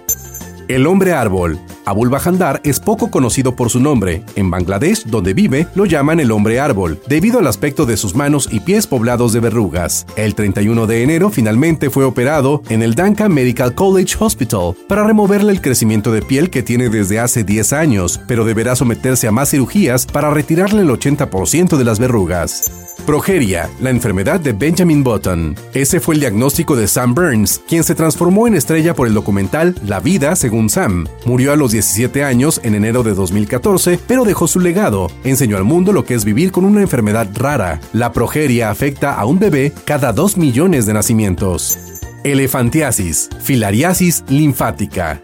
El 0.70 0.86
hombre 0.86 1.14
árbol. 1.14 1.60
Abul 1.86 2.10
Bahandar 2.10 2.62
es 2.64 2.80
poco 2.80 3.10
conocido 3.10 3.56
por 3.56 3.72
su 3.72 3.80
nombre. 3.80 4.24
En 4.36 4.52
Bangladesh, 4.52 5.06
donde 5.06 5.34
vive, 5.34 5.66
lo 5.74 5.86
llaman 5.86 6.20
el 6.20 6.30
hombre 6.30 6.60
árbol, 6.60 7.02
debido 7.08 7.40
al 7.40 7.48
aspecto 7.48 7.88
de 7.88 7.98
sus 7.98 8.14
manos 8.14 8.48
y 8.52 8.60
pies 8.60 8.86
poblados 8.86 9.34
de 9.34 9.40
verrugas. 9.40 10.06
El 10.16 10.36
31 10.36 10.86
de 10.86 11.02
enero 11.02 11.32
finalmente 11.32 11.90
fue 11.90 12.06
operado 12.06 12.62
en 12.70 12.84
el 12.84 12.94
Danka 12.94 13.30
Medical 13.30 13.74
College 13.74 14.16
Hospital 14.20 14.76
para 14.88 15.04
removerle 15.04 15.52
el 15.52 15.62
crecimiento 15.62 16.12
de 16.12 16.22
piel 16.22 16.52
que 16.52 16.62
tiene 16.62 16.90
desde 16.90 17.20
hace 17.20 17.44
10 17.44 17.74
años, 17.74 18.22
pero 18.28 18.46
deberá 18.46 18.76
someterse 18.76 19.28
a 19.28 19.32
más 19.32 19.50
cirugías 19.50 20.06
para 20.06 20.30
retirarle 20.30 20.84
el 20.84 20.90
80% 20.90 21.78
de 21.78 21.84
las 21.84 21.98
verrugas. 21.98 22.89
Progeria, 23.06 23.70
la 23.80 23.90
enfermedad 23.90 24.40
de 24.40 24.54
Benjamin 24.54 25.04
Button. 25.04 25.56
Ese 25.74 26.00
fue 26.00 26.16
el 26.16 26.22
diagnóstico 26.22 26.76
de 26.76 26.88
Sam 26.88 27.16
Burns, 27.16 27.62
quien 27.68 27.84
se 27.84 27.96
transformó 27.96 28.48
en 28.48 28.56
estrella 28.56 28.94
por 28.94 29.08
el 29.08 29.14
documental 29.14 29.76
La 29.86 30.00
vida 30.00 30.36
según 30.36 30.70
Sam. 30.70 31.08
Murió 31.26 31.52
a 31.52 31.56
los 31.56 31.72
17 31.72 32.24
años 32.24 32.62
en 32.64 32.76
enero 32.76 33.04
de 33.04 33.14
2014, 33.14 34.00
pero 34.08 34.26
dejó 34.26 34.48
su 34.48 34.60
legado. 34.60 35.10
Enseñó 35.24 35.58
al 35.58 35.64
mundo 35.64 35.94
lo 35.94 36.06
que 36.06 36.14
es 36.14 36.26
vivir 36.26 36.52
con 36.52 36.66
una 36.66 36.82
enfermedad 36.82 37.28
rara. 37.36 37.80
La 37.94 38.12
progeria 38.12 38.70
afecta 38.70 39.16
a 39.16 39.26
un 39.26 39.40
bebé 39.40 39.74
cada 39.86 40.14
2 40.14 40.38
millones 40.38 40.86
de 40.86 40.94
nacimientos. 40.94 41.78
Elefantiasis, 42.24 43.30
filariasis 43.42 44.24
linfática. 44.28 45.22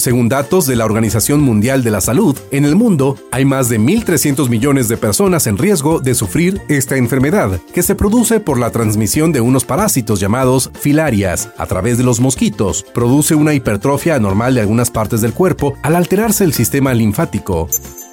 Según 0.00 0.30
datos 0.30 0.66
de 0.66 0.76
la 0.76 0.86
Organización 0.86 1.42
Mundial 1.42 1.84
de 1.84 1.90
la 1.90 2.00
Salud, 2.00 2.34
en 2.52 2.64
el 2.64 2.74
mundo 2.74 3.18
hay 3.30 3.44
más 3.44 3.68
de 3.68 3.78
1.300 3.78 4.48
millones 4.48 4.88
de 4.88 4.96
personas 4.96 5.46
en 5.46 5.58
riesgo 5.58 6.00
de 6.00 6.14
sufrir 6.14 6.58
esta 6.70 6.96
enfermedad, 6.96 7.60
que 7.74 7.82
se 7.82 7.94
produce 7.94 8.40
por 8.40 8.58
la 8.58 8.70
transmisión 8.70 9.30
de 9.30 9.42
unos 9.42 9.66
parásitos 9.66 10.18
llamados 10.18 10.70
filarias 10.72 11.50
a 11.58 11.66
través 11.66 11.98
de 11.98 12.04
los 12.04 12.18
mosquitos. 12.18 12.82
Produce 12.94 13.34
una 13.34 13.52
hipertrofia 13.52 14.14
anormal 14.14 14.54
de 14.54 14.62
algunas 14.62 14.90
partes 14.90 15.20
del 15.20 15.34
cuerpo 15.34 15.74
al 15.82 15.96
alterarse 15.96 16.44
el 16.44 16.54
sistema 16.54 16.94
linfático. 16.94 17.68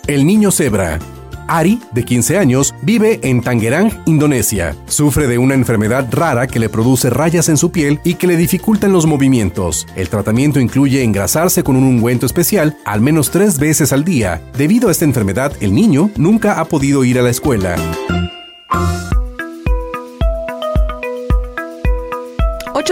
El 0.07 0.25
niño 0.25 0.51
cebra 0.51 0.99
Ari, 1.47 1.79
de 1.91 2.03
15 2.03 2.37
años, 2.37 2.75
vive 2.81 3.19
en 3.23 3.41
Tangerang, 3.41 3.91
Indonesia. 4.05 4.75
Sufre 4.87 5.27
de 5.27 5.37
una 5.37 5.53
enfermedad 5.53 6.07
rara 6.11 6.47
que 6.47 6.59
le 6.59 6.69
produce 6.69 7.09
rayas 7.09 7.49
en 7.49 7.57
su 7.57 7.71
piel 7.71 7.99
y 8.03 8.15
que 8.15 8.27
le 8.27 8.37
dificultan 8.37 8.91
los 8.91 9.05
movimientos. 9.05 9.87
El 9.95 10.09
tratamiento 10.09 10.59
incluye 10.59 11.03
engrasarse 11.03 11.63
con 11.63 11.75
un 11.75 11.83
ungüento 11.83 12.25
especial 12.25 12.77
al 12.85 13.01
menos 13.01 13.31
tres 13.31 13.59
veces 13.59 13.93
al 13.93 14.03
día. 14.03 14.41
Debido 14.57 14.89
a 14.89 14.91
esta 14.91 15.05
enfermedad, 15.05 15.53
el 15.59 15.73
niño 15.73 16.11
nunca 16.15 16.59
ha 16.59 16.65
podido 16.65 17.03
ir 17.03 17.19
a 17.19 17.21
la 17.21 17.29
escuela. 17.29 17.75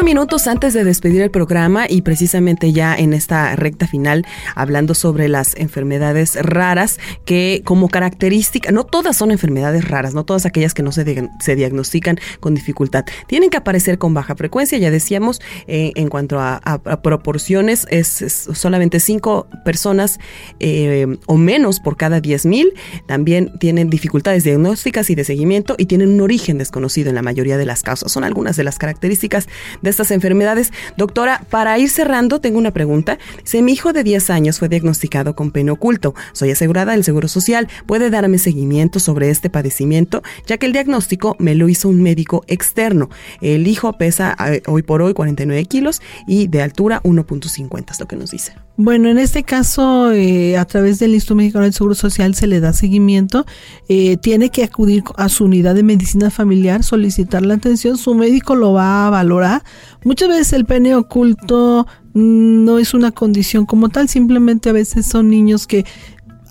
Minutos 0.06 0.45
antes 0.45 0.76
de 0.76 0.84
despedir 0.84 1.24
el 1.24 1.32
programa 1.32 1.88
y 1.89 2.03
precisamente 2.03 2.72
ya 2.72 2.95
en 2.95 3.12
esta 3.12 3.56
recta 3.56 3.88
final, 3.88 4.24
hablando 4.53 4.93
sobre 4.93 5.28
las 5.28 5.56
enfermedades 5.56 6.36
raras 6.36 6.99
que 7.26 7.64
como 7.66 7.89
característica, 7.89 8.72
no 8.72 8.84
todas 8.84 9.18
son 9.18 9.32
enfermedades 9.32 9.89
raras, 9.89 10.14
no 10.14 10.24
todas 10.24 10.45
aquellas 10.45 10.76
que 10.76 10.84
no 10.84 10.91
se, 10.91 11.28
se 11.39 11.56
diagnostican 11.56 12.20
con 12.39 12.53
dificultad, 12.53 13.03
tienen 13.28 13.49
que 13.49 13.58
aparecer 13.58 13.97
con 13.97 14.14
baja 14.14 14.36
frecuencia, 14.36 14.78
ya 14.78 14.91
decíamos, 14.91 15.41
eh, 15.66 15.91
en 15.95 16.08
cuanto 16.10 16.39
a, 16.39 16.62
proporciones, 17.01 17.88
es, 17.89 18.08
solamente 18.53 18.99
cinco 18.99 19.47
personas 19.66 20.20
eh, 20.60 21.18
o 21.26 21.36
menos 21.36 21.80
por 21.80 21.97
cada 21.97 22.22
diez 22.22 22.45
mil, 22.45 22.74
también 23.08 23.51
tienen 23.60 23.89
dificultades 23.89 24.43
diagnósticas 24.43 25.10
y 25.10 25.16
de 25.16 25.24
seguimiento 25.24 25.74
y 25.80 25.88
tienen 25.88 26.10
un 26.10 26.22
origen 26.22 26.60
desconocido 26.60 27.10
en 27.10 27.16
la 27.16 27.24
mayoría 27.24 27.58
de 27.58 27.66
las 27.66 27.82
causas. 27.82 28.12
Son 28.12 28.24
algunas 28.24 28.56
de 28.56 28.64
las 28.64 28.78
características 28.78 29.47
de 29.82 29.95
estas 29.96 30.12
enfermedades. 30.12 30.72
Doctora, 30.98 31.41
para 31.50 31.78
ir 31.80 31.89
cerrando, 31.89 32.41
tengo 32.41 32.58
una 32.58 32.72
pregunta. 32.72 33.18
Dice, 33.41 33.62
mi 33.62 33.72
hijo 33.72 33.93
de 33.93 34.04
10 34.04 34.30
años 34.30 34.60
fue 34.60 34.70
diagnosticado 34.70 35.36
con 35.36 35.52
pene 35.52 35.72
oculto. 35.72 36.14
Soy 36.34 36.52
asegurada 36.52 36.91
del 36.91 37.04
Seguro 37.04 37.28
Social. 37.28 37.70
¿Puede 37.86 38.10
darme 38.10 38.38
seguimiento 38.38 39.00
sobre 39.00 39.30
este 39.30 39.50
padecimiento? 39.50 40.22
Ya 40.46 40.58
que 40.58 40.66
el 40.66 40.74
diagnóstico 40.74 41.36
me 41.39 41.56
lo 41.56 41.70
hizo 41.70 41.88
un 41.88 42.04
médico 42.04 42.43
externo. 42.48 43.10
El 43.41 43.68
hijo 43.68 43.93
pesa 43.93 44.36
eh, 44.48 44.62
hoy 44.68 44.84
por 44.84 45.02
hoy 45.02 45.14
49 45.14 45.66
kilos 45.66 46.02
y 46.28 46.48
de 46.48 46.62
altura 46.62 47.02
1.50, 47.04 47.91
es 47.91 48.00
lo 48.00 48.08
que 48.08 48.16
nos 48.18 48.32
dice. 48.32 48.54
Bueno, 48.78 49.08
en 49.08 49.18
este 49.18 49.44
caso, 49.44 50.12
eh, 50.12 50.58
a 50.58 50.66
través 50.66 51.00
del 51.00 51.14
Instituto 51.14 51.36
Mexicano 51.36 51.64
del 51.64 51.74
Seguro 51.74 51.96
Social 51.96 52.36
se 52.36 52.46
le 52.46 52.60
da 52.60 52.74
seguimiento. 52.74 53.46
Eh, 53.88 54.18
tiene 54.18 54.50
que 54.50 54.66
acudir 54.66 55.04
a 55.16 55.30
su 55.30 55.46
unidad 55.46 55.76
de 55.76 55.84
medicina 55.84 56.30
familiar, 56.30 56.84
solicitar 56.84 57.46
la 57.46 57.54
atención. 57.54 57.98
Su 57.98 58.16
médico 58.16 58.54
lo 58.54 58.74
va 58.74 59.08
a 59.08 59.10
valorar. 59.10 59.64
Muchas 60.04 60.28
veces 60.28 60.52
el 60.52 60.66
pene 60.66 60.94
oculto 60.94 61.88
no 62.14 62.78
es 62.78 62.94
una 62.94 63.12
condición 63.12 63.66
como 63.66 63.88
tal, 63.90 64.10
simplemente 64.10 64.70
a 64.70 64.74
veces 64.74 65.06
son 65.06 65.30
niños 65.30 65.68
que 65.68 65.86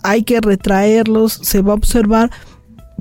hay 0.02 0.22
que 0.22 0.40
retraerlos, 0.40 1.40
se 1.42 1.60
va 1.60 1.72
a 1.72 1.76
observar 1.76 2.30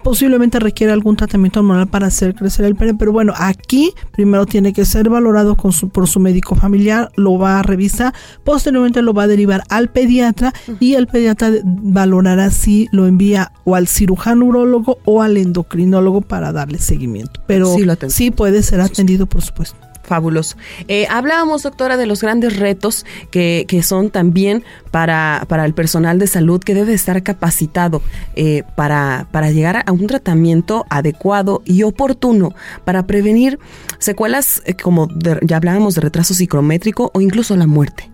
posiblemente 0.04 0.60
requiere 0.60 0.94
algún 0.94 1.16
tratamiento 1.16 1.60
hormonal 1.60 1.88
para 1.88 2.08
hacer 2.08 2.36
crecer 2.36 2.66
el 2.66 2.76
pene, 2.76 2.94
pero 2.94 3.12
bueno, 3.12 3.34
aquí 3.36 3.94
primero 4.12 4.46
tiene 4.46 4.74
que 4.74 4.86
ser 4.86 5.10
valorado 5.10 5.56
con 5.56 5.72
su, 5.72 5.90
por 5.90 6.08
su 6.08 6.20
médico 6.20 6.56
familiar, 6.56 7.12
lo 7.16 7.38
va 7.38 7.60
a 7.60 7.64
revisar, 7.64 8.14
posteriormente 8.44 9.02
lo 9.02 9.14
va 9.14 9.24
a 9.24 9.28
derivar 9.28 9.64
al 9.70 9.90
pediatra 9.90 10.54
y 10.80 10.96
el 10.96 11.08
pediatra 11.08 11.52
valorará 11.64 12.52
si 12.52 12.88
lo 12.92 13.08
envía 13.08 13.52
o 13.64 13.76
al 13.76 13.88
cirujano 13.88 14.46
urólogo 14.46 15.00
o 15.06 15.22
al 15.22 15.38
endocrinólogo 15.38 16.22
para 16.22 16.52
darle 16.52 16.80
seguimiento. 16.80 17.42
Pero 17.48 17.74
sí 18.10 18.32
puede 18.32 18.64
ser 18.64 18.82
atendido, 18.82 19.26
por 19.26 19.42
supuesto. 19.42 19.83
Fabuloso. 20.04 20.58
Eh, 20.90 21.08
hablábamos, 21.10 21.64
doctora, 21.64 21.96
de 21.96 22.06
los 22.06 22.22
grandes 22.22 22.58
retos 22.58 23.06
que, 23.32 23.66
que 23.68 23.82
son 23.84 24.10
también 24.10 24.64
para, 24.92 25.46
para, 25.48 25.66
el 25.66 25.74
personal 25.74 26.20
de 26.20 26.28
salud 26.28 26.62
que 26.62 26.74
debe 26.74 26.94
estar 26.94 27.24
capacitado 27.24 28.02
eh, 28.36 28.64
para, 28.76 29.28
para 29.32 29.50
llegar 29.52 29.84
a 29.86 29.92
un 29.94 30.06
tratamiento 30.08 30.86
adecuado 30.90 31.62
y 31.66 31.84
oportuno 31.84 32.54
para 32.84 33.08
prevenir 33.08 33.60
secuelas 33.98 34.62
eh, 34.66 34.76
como 34.76 35.08
ya 35.42 35.58
hablábamos 35.58 35.96
de 35.96 36.02
retraso 36.02 36.34
psicométrico 36.34 37.10
o 37.14 37.22
incluso 37.22 37.56
la 37.56 37.68
muerte. 37.68 38.12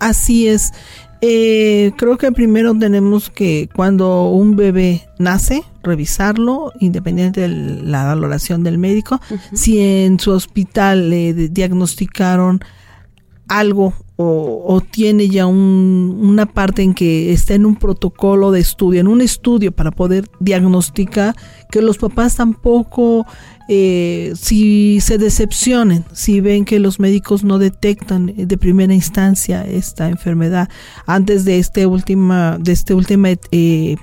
Así 0.00 0.48
es. 0.48 0.72
Eh, 1.20 1.92
creo 1.96 2.18
que 2.18 2.32
primero 2.32 2.76
tenemos 2.76 3.30
que 3.30 3.68
cuando 3.74 4.30
un 4.30 4.56
bebé 4.56 5.08
nace, 5.18 5.62
revisarlo, 5.82 6.72
independiente 6.80 7.42
de 7.42 7.48
la 7.48 8.04
valoración 8.04 8.62
del 8.62 8.78
médico. 8.78 9.20
Si 9.52 9.80
en 9.80 10.18
su 10.20 10.32
hospital 10.32 11.10
le 11.10 11.32
diagnosticaron 11.34 12.60
algo 13.48 13.94
o, 14.16 14.80
tiene 14.92 15.28
ya 15.28 15.46
una 15.46 16.46
parte 16.46 16.82
en 16.82 16.94
que 16.94 17.32
está 17.32 17.54
en 17.54 17.66
un 17.66 17.74
protocolo 17.74 18.52
de 18.52 18.60
estudio, 18.60 19.00
en 19.00 19.08
un 19.08 19.20
estudio 19.20 19.72
para 19.72 19.90
poder 19.90 20.30
diagnosticar, 20.38 21.34
que 21.70 21.82
los 21.82 21.98
papás 21.98 22.36
tampoco 22.36 23.26
eh, 23.68 24.32
si 24.36 25.00
se 25.00 25.16
decepcionen, 25.18 26.04
si 26.12 26.40
ven 26.40 26.64
que 26.64 26.78
los 26.78 27.00
médicos 27.00 27.44
no 27.44 27.58
detectan 27.58 28.32
de 28.36 28.58
primera 28.58 28.92
instancia 28.92 29.64
esta 29.66 30.08
enfermedad 30.08 30.68
antes 31.06 31.44
de 31.44 31.58
este 31.58 31.86
última, 31.86 32.58
de 32.60 32.72
este 32.72 32.94
última 32.94 33.30
eh, 33.50 33.96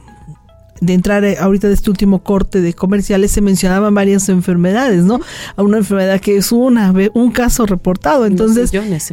de 0.81 0.93
entrar 0.93 1.23
eh, 1.23 1.37
ahorita 1.39 1.67
de 1.67 1.75
este 1.75 1.89
último 1.91 2.23
corte 2.23 2.59
de 2.59 2.73
comerciales 2.73 3.31
se 3.31 3.39
mencionaban 3.39 3.93
varias 3.93 4.27
enfermedades, 4.29 5.03
¿no? 5.03 5.21
A 5.55 5.61
una 5.61 5.77
enfermedad 5.77 6.19
que 6.19 6.37
es 6.37 6.51
una, 6.51 6.91
un 7.13 7.31
caso 7.31 7.67
reportado. 7.67 8.25
Entonces, 8.25 8.71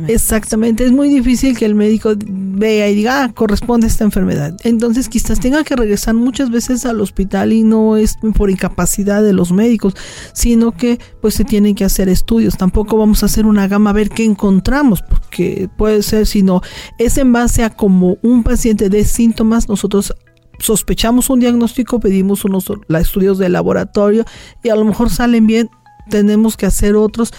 exactamente, 0.09 0.85
es 0.85 0.93
muy 0.93 1.11
difícil 1.11 1.57
que 1.57 1.67
el 1.67 1.75
médico 1.75 2.15
vea 2.27 2.89
y 2.89 2.95
diga, 2.95 3.23
ah, 3.23 3.33
corresponde 3.33 3.87
a 3.87 3.91
esta 3.91 4.05
enfermedad. 4.05 4.57
Entonces, 4.65 5.11
quizás 5.11 5.41
tenga 5.41 5.63
que 5.63 5.77
regresar 5.77 6.15
muchas 6.15 6.51
veces 6.51 6.87
al 6.87 7.03
hospital 7.03 7.53
y 7.53 7.63
no 7.63 7.99
es 7.99 8.17
por 8.35 8.51
incapacidad 8.51 9.23
de 9.23 9.35
los 9.35 9.53
médicos, 9.53 9.95
sino 10.33 10.73
que 10.73 10.99
pues 11.21 11.35
se 11.35 11.45
tienen 11.45 11.75
que 11.75 11.85
hacer 11.85 12.09
estudios. 12.09 12.57
Tampoco 12.57 12.97
vamos 12.97 13.23
a 13.23 13.27
hacer 13.27 13.45
una 13.45 13.69
gama 13.69 13.91
a 13.91 13.93
ver 13.93 14.09
qué 14.09 14.25
encontramos, 14.25 15.03
porque 15.03 15.69
puede 15.77 16.03
ser, 16.03 16.27
sino 16.27 16.63
es 16.99 17.19
en 17.19 17.31
base 17.33 17.63
a 17.63 17.71
como 17.71 18.17
un 18.23 18.43
paciente 18.43 18.89
de 18.89 19.05
síntomas, 19.05 19.69
nosotros 19.69 20.15
sospechamos 20.59 21.31
un 21.31 21.41
diagnóstico, 21.41 22.01
pedimos 22.01 22.45
unos 22.45 22.67
estudios 22.89 23.39
de 23.39 23.49
laboratorio 23.49 24.25
y 24.63 24.69
a 24.69 24.77
lo 24.77 24.85
mejor 24.85 25.11
salen 25.11 25.47
bien, 25.47 25.71
tenemos 26.09 26.57
que 26.57 26.67
hacer 26.67 26.97
otros, 26.97 27.33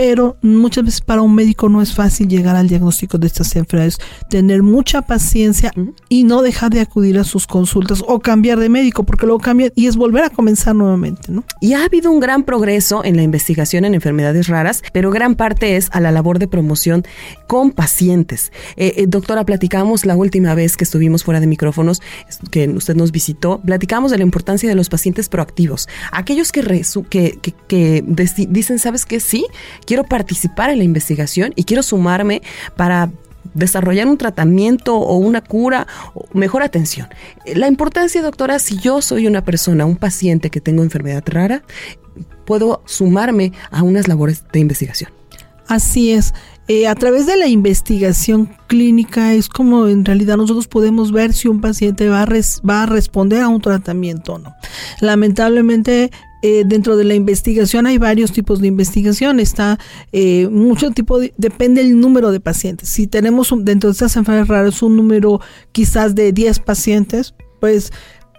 pero 0.00 0.38
muchas 0.40 0.82
veces 0.82 1.00
para 1.02 1.20
un 1.20 1.34
médico 1.34 1.68
no 1.68 1.82
es 1.82 1.92
fácil 1.92 2.26
llegar 2.26 2.56
al 2.56 2.68
diagnóstico 2.68 3.18
de 3.18 3.26
estas 3.26 3.54
enfermedades. 3.54 3.98
Tener 4.30 4.62
mucha 4.62 5.02
paciencia 5.02 5.74
y 6.08 6.24
no 6.24 6.40
dejar 6.40 6.70
de 6.70 6.80
acudir 6.80 7.18
a 7.18 7.24
sus 7.24 7.46
consultas 7.46 8.02
o 8.08 8.18
cambiar 8.18 8.58
de 8.58 8.70
médico, 8.70 9.04
porque 9.04 9.26
luego 9.26 9.40
cambia 9.40 9.70
y 9.74 9.88
es 9.88 9.96
volver 9.96 10.24
a 10.24 10.30
comenzar 10.30 10.74
nuevamente. 10.74 11.30
¿no? 11.30 11.44
Y 11.60 11.74
ha 11.74 11.84
habido 11.84 12.10
un 12.10 12.18
gran 12.18 12.44
progreso 12.44 13.04
en 13.04 13.14
la 13.14 13.22
investigación 13.22 13.84
en 13.84 13.92
enfermedades 13.92 14.48
raras, 14.48 14.82
pero 14.94 15.10
gran 15.10 15.34
parte 15.34 15.76
es 15.76 15.90
a 15.92 16.00
la 16.00 16.12
labor 16.12 16.38
de 16.38 16.48
promoción 16.48 17.04
con 17.46 17.70
pacientes. 17.70 18.52
Eh, 18.76 18.94
eh, 18.96 19.04
doctora, 19.06 19.44
platicamos 19.44 20.06
la 20.06 20.16
última 20.16 20.54
vez 20.54 20.78
que 20.78 20.84
estuvimos 20.84 21.24
fuera 21.24 21.40
de 21.40 21.46
micrófonos, 21.46 22.00
que 22.50 22.70
usted 22.70 22.96
nos 22.96 23.12
visitó, 23.12 23.60
platicamos 23.60 24.12
de 24.12 24.16
la 24.16 24.24
importancia 24.24 24.66
de 24.66 24.76
los 24.76 24.88
pacientes 24.88 25.28
proactivos, 25.28 25.90
aquellos 26.10 26.52
que, 26.52 26.62
que, 27.10 27.38
que, 27.42 27.52
que 27.68 28.02
dicen, 28.48 28.78
¿sabes 28.78 29.04
qué? 29.04 29.20
Sí, 29.20 29.44
quiero 29.90 30.04
participar 30.04 30.70
en 30.70 30.78
la 30.78 30.84
investigación 30.84 31.52
y 31.56 31.64
quiero 31.64 31.82
sumarme 31.82 32.42
para 32.76 33.10
desarrollar 33.54 34.06
un 34.06 34.18
tratamiento 34.18 34.96
o 34.96 35.16
una 35.16 35.40
cura 35.40 35.88
mejor 36.32 36.62
atención. 36.62 37.08
La 37.56 37.66
importancia, 37.66 38.22
doctora, 38.22 38.60
si 38.60 38.78
yo 38.78 39.02
soy 39.02 39.26
una 39.26 39.44
persona, 39.44 39.86
un 39.86 39.96
paciente 39.96 40.48
que 40.48 40.60
tengo 40.60 40.84
enfermedad 40.84 41.24
rara, 41.26 41.64
puedo 42.44 42.84
sumarme 42.86 43.52
a 43.72 43.82
unas 43.82 44.06
labores 44.06 44.44
de 44.52 44.60
investigación. 44.60 45.10
Así 45.66 46.12
es. 46.12 46.34
Eh, 46.68 46.86
a 46.86 46.94
través 46.94 47.26
de 47.26 47.36
la 47.36 47.48
investigación 47.48 48.48
clínica 48.68 49.34
es 49.34 49.48
como 49.48 49.88
en 49.88 50.04
realidad 50.04 50.36
nosotros 50.36 50.68
podemos 50.68 51.10
ver 51.10 51.32
si 51.32 51.48
un 51.48 51.60
paciente 51.60 52.08
va 52.08 52.24
va 52.24 52.82
a 52.84 52.86
responder 52.86 53.42
a 53.42 53.48
un 53.48 53.60
tratamiento 53.60 54.34
o 54.34 54.38
no. 54.38 54.54
Lamentablemente 55.00 56.12
eh, 56.42 56.64
dentro 56.66 56.96
de 56.96 57.04
la 57.04 57.14
investigación 57.14 57.86
hay 57.86 57.98
varios 57.98 58.32
tipos 58.32 58.60
de 58.60 58.68
investigación. 58.68 59.40
Está 59.40 59.78
eh, 60.12 60.48
mucho 60.50 60.90
tipo, 60.90 61.18
depende 61.36 61.80
el 61.80 62.00
número 62.00 62.32
de 62.32 62.40
pacientes. 62.40 62.88
Si 62.88 63.06
tenemos 63.06 63.52
dentro 63.58 63.90
de 63.90 63.92
estas 63.92 64.16
enfermedades 64.16 64.48
raras 64.48 64.82
un 64.82 64.96
número 64.96 65.40
quizás 65.72 66.14
de 66.14 66.32
10 66.32 66.60
pacientes, 66.60 67.34
pues 67.60 67.92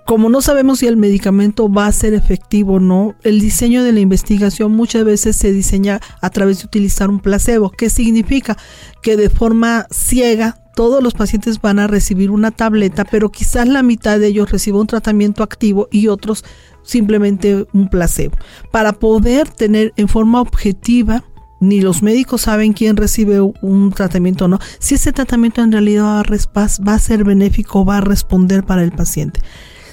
como 0.06 0.30
no 0.30 0.42
sabemos 0.42 0.80
si 0.80 0.88
el 0.88 0.98
medicamento 0.98 1.72
va 1.72 1.86
a 1.86 1.92
ser 1.92 2.14
efectivo 2.14 2.74
o 2.74 2.80
no, 2.80 3.16
el 3.24 3.40
diseño 3.40 3.84
de 3.84 3.94
la 3.94 4.00
investigación 4.00 4.72
muchas 4.72 5.06
veces 5.06 5.36
se 5.36 5.54
diseña 5.54 6.02
a 6.22 6.30
través 6.32 6.60
de 6.60 6.66
utilizar 6.66 7.10
un 7.10 7.20
placebo. 7.20 7.70
¿Qué 7.70 7.90
significa? 7.90 8.58
Que 9.02 9.16
de 9.16 9.30
forma 9.30 9.88
ciega 9.92 10.58
todos 10.76 11.04
los 11.04 11.14
pacientes 11.14 11.62
van 11.62 11.80
a 11.80 11.88
recibir 11.88 12.32
una 12.32 12.52
tableta, 12.52 13.06
pero 13.06 13.32
quizás 13.32 13.68
la 13.68 13.84
mitad 13.84 14.20
de 14.20 14.28
ellos 14.28 14.52
reciba 14.52 14.80
un 14.80 14.88
tratamiento 14.88 15.44
activo 15.44 15.88
y 15.92 16.08
otros 16.08 16.44
simplemente 16.84 17.66
un 17.74 17.90
placebo. 17.90 18.36
Para 18.72 18.94
poder 18.94 19.50
tener 19.50 19.94
en 19.98 20.08
forma 20.08 20.42
objetiva, 20.42 21.24
ni 21.60 21.80
los 21.80 22.02
médicos 22.02 22.42
saben 22.42 22.74
quién 22.74 22.98
recibe 22.98 23.40
un 23.40 23.92
tratamiento 23.92 24.46
o 24.46 24.48
no, 24.48 24.60
si 24.80 24.96
ese 24.96 25.14
tratamiento 25.14 25.62
en 25.62 25.72
realidad 25.72 26.26
va 26.58 26.94
a, 26.94 27.00
ser 27.00 27.24
benéfico, 27.24 27.86
va 27.86 27.98
a 27.98 28.02
responder 28.02 28.64
para 28.64 28.84
el 28.84 28.92
paciente. 28.92 29.42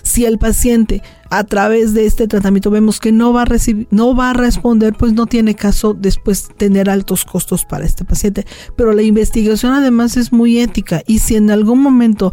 Si 0.03 0.25
el 0.25 0.39
paciente 0.39 1.03
a 1.31 1.45
través 1.45 1.95
de 1.95 2.07
este 2.07 2.27
tratamiento 2.27 2.71
vemos 2.71 3.01
que 3.01 3.13
no 3.13 3.33
va 3.33 3.43
a 3.43 3.45
recibir, 3.45 3.87
no 3.91 4.15
va 4.15 4.31
a 4.31 4.35
responder, 4.35 4.95
pues 4.95 5.13
no 5.13 5.27
tiene 5.27 5.55
caso 5.55 5.95
después 5.95 6.49
tener 6.57 6.89
altos 6.91 7.25
costos 7.25 7.65
para 7.65 7.85
este 7.85 8.05
paciente. 8.05 8.47
Pero 8.77 8.93
la 8.93 9.03
investigación 9.03 9.73
además 9.73 10.17
es 10.17 10.33
muy 10.33 10.59
ética 10.59 11.03
y 11.07 11.19
si 11.19 11.37
en 11.37 11.51
algún 11.51 11.81
momento 11.81 12.33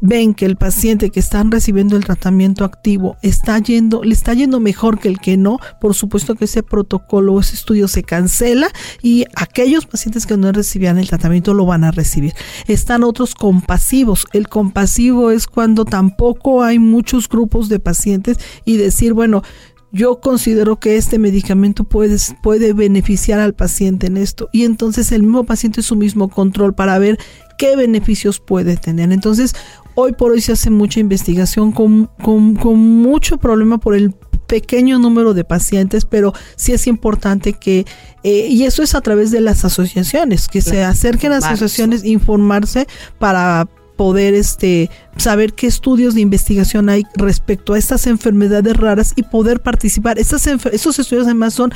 ven 0.00 0.34
que 0.34 0.46
el 0.46 0.56
paciente 0.56 1.10
que 1.10 1.20
están 1.20 1.50
recibiendo 1.50 1.96
el 1.96 2.04
tratamiento 2.04 2.64
activo 2.64 3.16
está 3.22 3.58
yendo, 3.58 4.02
le 4.02 4.14
está 4.14 4.34
yendo 4.34 4.60
mejor 4.60 4.98
que 4.98 5.08
el 5.08 5.20
que 5.20 5.36
no, 5.36 5.58
por 5.80 5.94
supuesto 5.94 6.34
que 6.34 6.46
ese 6.46 6.62
protocolo, 6.62 7.38
ese 7.40 7.54
estudio 7.54 7.88
se 7.88 8.02
cancela 8.02 8.68
y 9.02 9.24
aquellos 9.36 9.86
pacientes 9.86 10.26
que 10.26 10.36
no 10.36 10.50
recibían 10.52 10.98
el 10.98 11.08
tratamiento 11.08 11.54
lo 11.54 11.66
van 11.66 11.84
a 11.84 11.90
recibir. 11.90 12.34
Están 12.66 13.04
otros 13.04 13.34
compasivos. 13.34 14.26
El 14.32 14.48
compasivo 14.48 15.30
es 15.30 15.46
cuando 15.46 15.84
tampoco 15.84 16.62
hay 16.62 16.78
muchos 16.78 17.28
grupos 17.28 17.68
de 17.68 17.78
pacientes 17.78 18.31
y 18.64 18.76
decir, 18.76 19.12
bueno, 19.12 19.42
yo 19.92 20.20
considero 20.20 20.80
que 20.80 20.96
este 20.96 21.18
medicamento 21.18 21.84
puede, 21.84 22.16
puede 22.42 22.72
beneficiar 22.72 23.40
al 23.40 23.54
paciente 23.54 24.06
en 24.06 24.16
esto. 24.16 24.48
Y 24.52 24.64
entonces 24.64 25.12
el 25.12 25.22
mismo 25.22 25.44
paciente 25.44 25.80
es 25.80 25.86
su 25.86 25.96
mismo 25.96 26.28
control 26.28 26.74
para 26.74 26.98
ver 26.98 27.18
qué 27.58 27.76
beneficios 27.76 28.40
puede 28.40 28.76
tener. 28.76 29.12
Entonces, 29.12 29.54
hoy 29.94 30.12
por 30.12 30.32
hoy 30.32 30.40
se 30.40 30.52
hace 30.52 30.70
mucha 30.70 30.98
investigación 30.98 31.72
con, 31.72 32.10
con, 32.22 32.56
con 32.56 32.78
mucho 32.78 33.36
problema 33.36 33.78
por 33.78 33.94
el 33.94 34.14
pequeño 34.46 34.98
número 34.98 35.34
de 35.34 35.44
pacientes, 35.44 36.04
pero 36.04 36.32
sí 36.56 36.72
es 36.72 36.86
importante 36.86 37.52
que, 37.52 37.86
eh, 38.22 38.48
y 38.50 38.64
eso 38.64 38.82
es 38.82 38.94
a 38.94 39.00
través 39.00 39.30
de 39.30 39.40
las 39.40 39.64
asociaciones, 39.64 40.48
que 40.48 40.60
se 40.60 40.84
acerquen 40.84 41.32
a 41.32 41.36
las 41.36 41.44
asociaciones, 41.44 42.04
informarse 42.04 42.86
para 43.18 43.66
poder 43.96 44.34
este 44.34 44.90
saber 45.16 45.52
qué 45.52 45.66
estudios 45.66 46.14
de 46.14 46.20
investigación 46.20 46.88
hay 46.88 47.04
respecto 47.16 47.74
a 47.74 47.78
estas 47.78 48.06
enfermedades 48.06 48.76
raras 48.76 49.12
y 49.16 49.22
poder 49.22 49.60
participar. 49.60 50.18
Estas 50.18 50.46
estos 50.46 50.98
estudios 50.98 51.26
además 51.26 51.54
son 51.54 51.72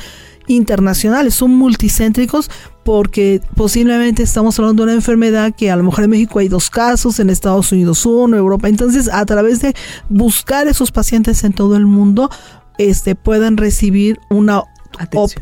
internacionales, 0.47 1.35
son 1.35 1.51
multicéntricos 1.51 2.49
porque 2.83 3.41
posiblemente 3.55 4.23
estamos 4.23 4.57
hablando 4.57 4.83
de 4.83 4.91
una 4.91 4.95
enfermedad 4.95 5.53
que 5.55 5.69
a 5.69 5.75
lo 5.75 5.83
mejor 5.83 6.05
en 6.05 6.11
México 6.11 6.39
hay 6.39 6.47
dos 6.47 6.69
casos, 6.69 7.19
en 7.19 7.29
Estados 7.29 7.71
Unidos 7.71 8.05
uno, 8.05 8.37
Europa. 8.37 8.69
Entonces, 8.69 9.09
a 9.11 9.25
través 9.25 9.59
de 9.59 9.75
buscar 10.09 10.67
esos 10.67 10.91
pacientes 10.91 11.43
en 11.43 11.53
todo 11.53 11.75
el 11.75 11.85
mundo, 11.85 12.29
este, 12.77 13.15
puedan 13.15 13.57
recibir 13.57 14.19
una 14.29 14.63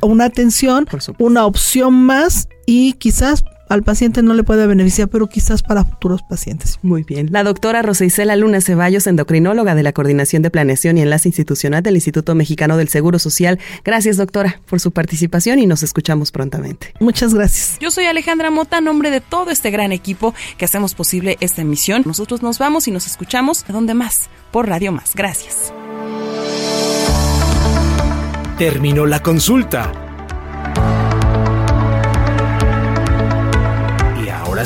una 0.01 0.25
atención, 0.25 0.85
una 1.17 1.45
opción 1.45 1.93
más 1.93 2.49
y 2.65 2.93
quizás 2.93 3.45
al 3.69 3.83
paciente 3.83 4.21
no 4.21 4.33
le 4.33 4.43
puede 4.43 4.67
beneficiar, 4.67 5.07
pero 5.07 5.27
quizás 5.27 5.63
para 5.63 5.85
futuros 5.85 6.21
pacientes. 6.23 6.79
Muy 6.81 7.03
bien. 7.03 7.29
La 7.31 7.43
doctora 7.43 7.81
Rosa 7.81 8.05
Isela 8.05 8.35
Luna 8.35 8.61
Ceballos, 8.61 9.07
endocrinóloga 9.07 9.75
de 9.75 9.83
la 9.83 9.93
Coordinación 9.93 10.41
de 10.41 10.51
Planeación 10.51 10.97
y 10.97 11.01
Enlace 11.01 11.29
Institucional 11.29 11.83
del 11.83 11.95
Instituto 11.95 12.35
Mexicano 12.35 12.77
del 12.77 12.89
Seguro 12.89 13.19
Social. 13.19 13.59
Gracias, 13.83 14.17
doctora, 14.17 14.61
por 14.67 14.79
su 14.79 14.91
participación 14.91 15.59
y 15.59 15.65
nos 15.65 15.83
escuchamos 15.83 16.31
prontamente. 16.31 16.93
Muchas 16.99 17.33
gracias. 17.33 17.77
Yo 17.79 17.91
soy 17.91 18.05
Alejandra 18.05 18.51
Mota, 18.51 18.81
nombre 18.81 19.11
de 19.11 19.21
todo 19.21 19.49
este 19.49 19.71
gran 19.71 19.91
equipo 19.91 20.33
que 20.57 20.65
hacemos 20.65 20.95
posible 20.95 21.37
esta 21.39 21.61
emisión. 21.61 22.03
Nosotros 22.05 22.41
nos 22.41 22.59
vamos 22.59 22.87
y 22.87 22.91
nos 22.91 23.07
escuchamos 23.07 23.65
donde 23.67 23.93
más, 23.93 24.29
por 24.51 24.67
Radio 24.67 24.91
Más. 24.91 25.15
Gracias. 25.15 25.73
Terminó 28.57 29.05
la 29.05 29.21
consulta 29.21 30.04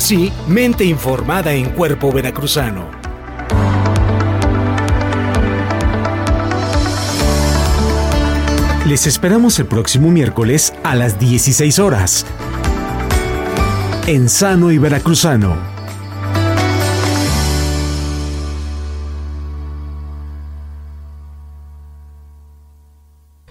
Ahora 0.00 0.08
sí, 0.08 0.32
mente 0.48 0.82
informada 0.86 1.52
en 1.52 1.72
cuerpo 1.72 2.10
veracruzano. 2.10 2.88
Les 8.86 9.06
esperamos 9.06 9.58
el 9.58 9.66
próximo 9.66 10.10
miércoles 10.10 10.72
a 10.84 10.94
las 10.94 11.18
16 11.18 11.78
horas. 11.80 12.24
En 14.06 14.30
Sano 14.30 14.70
y 14.70 14.78
Veracruzano 14.78 15.79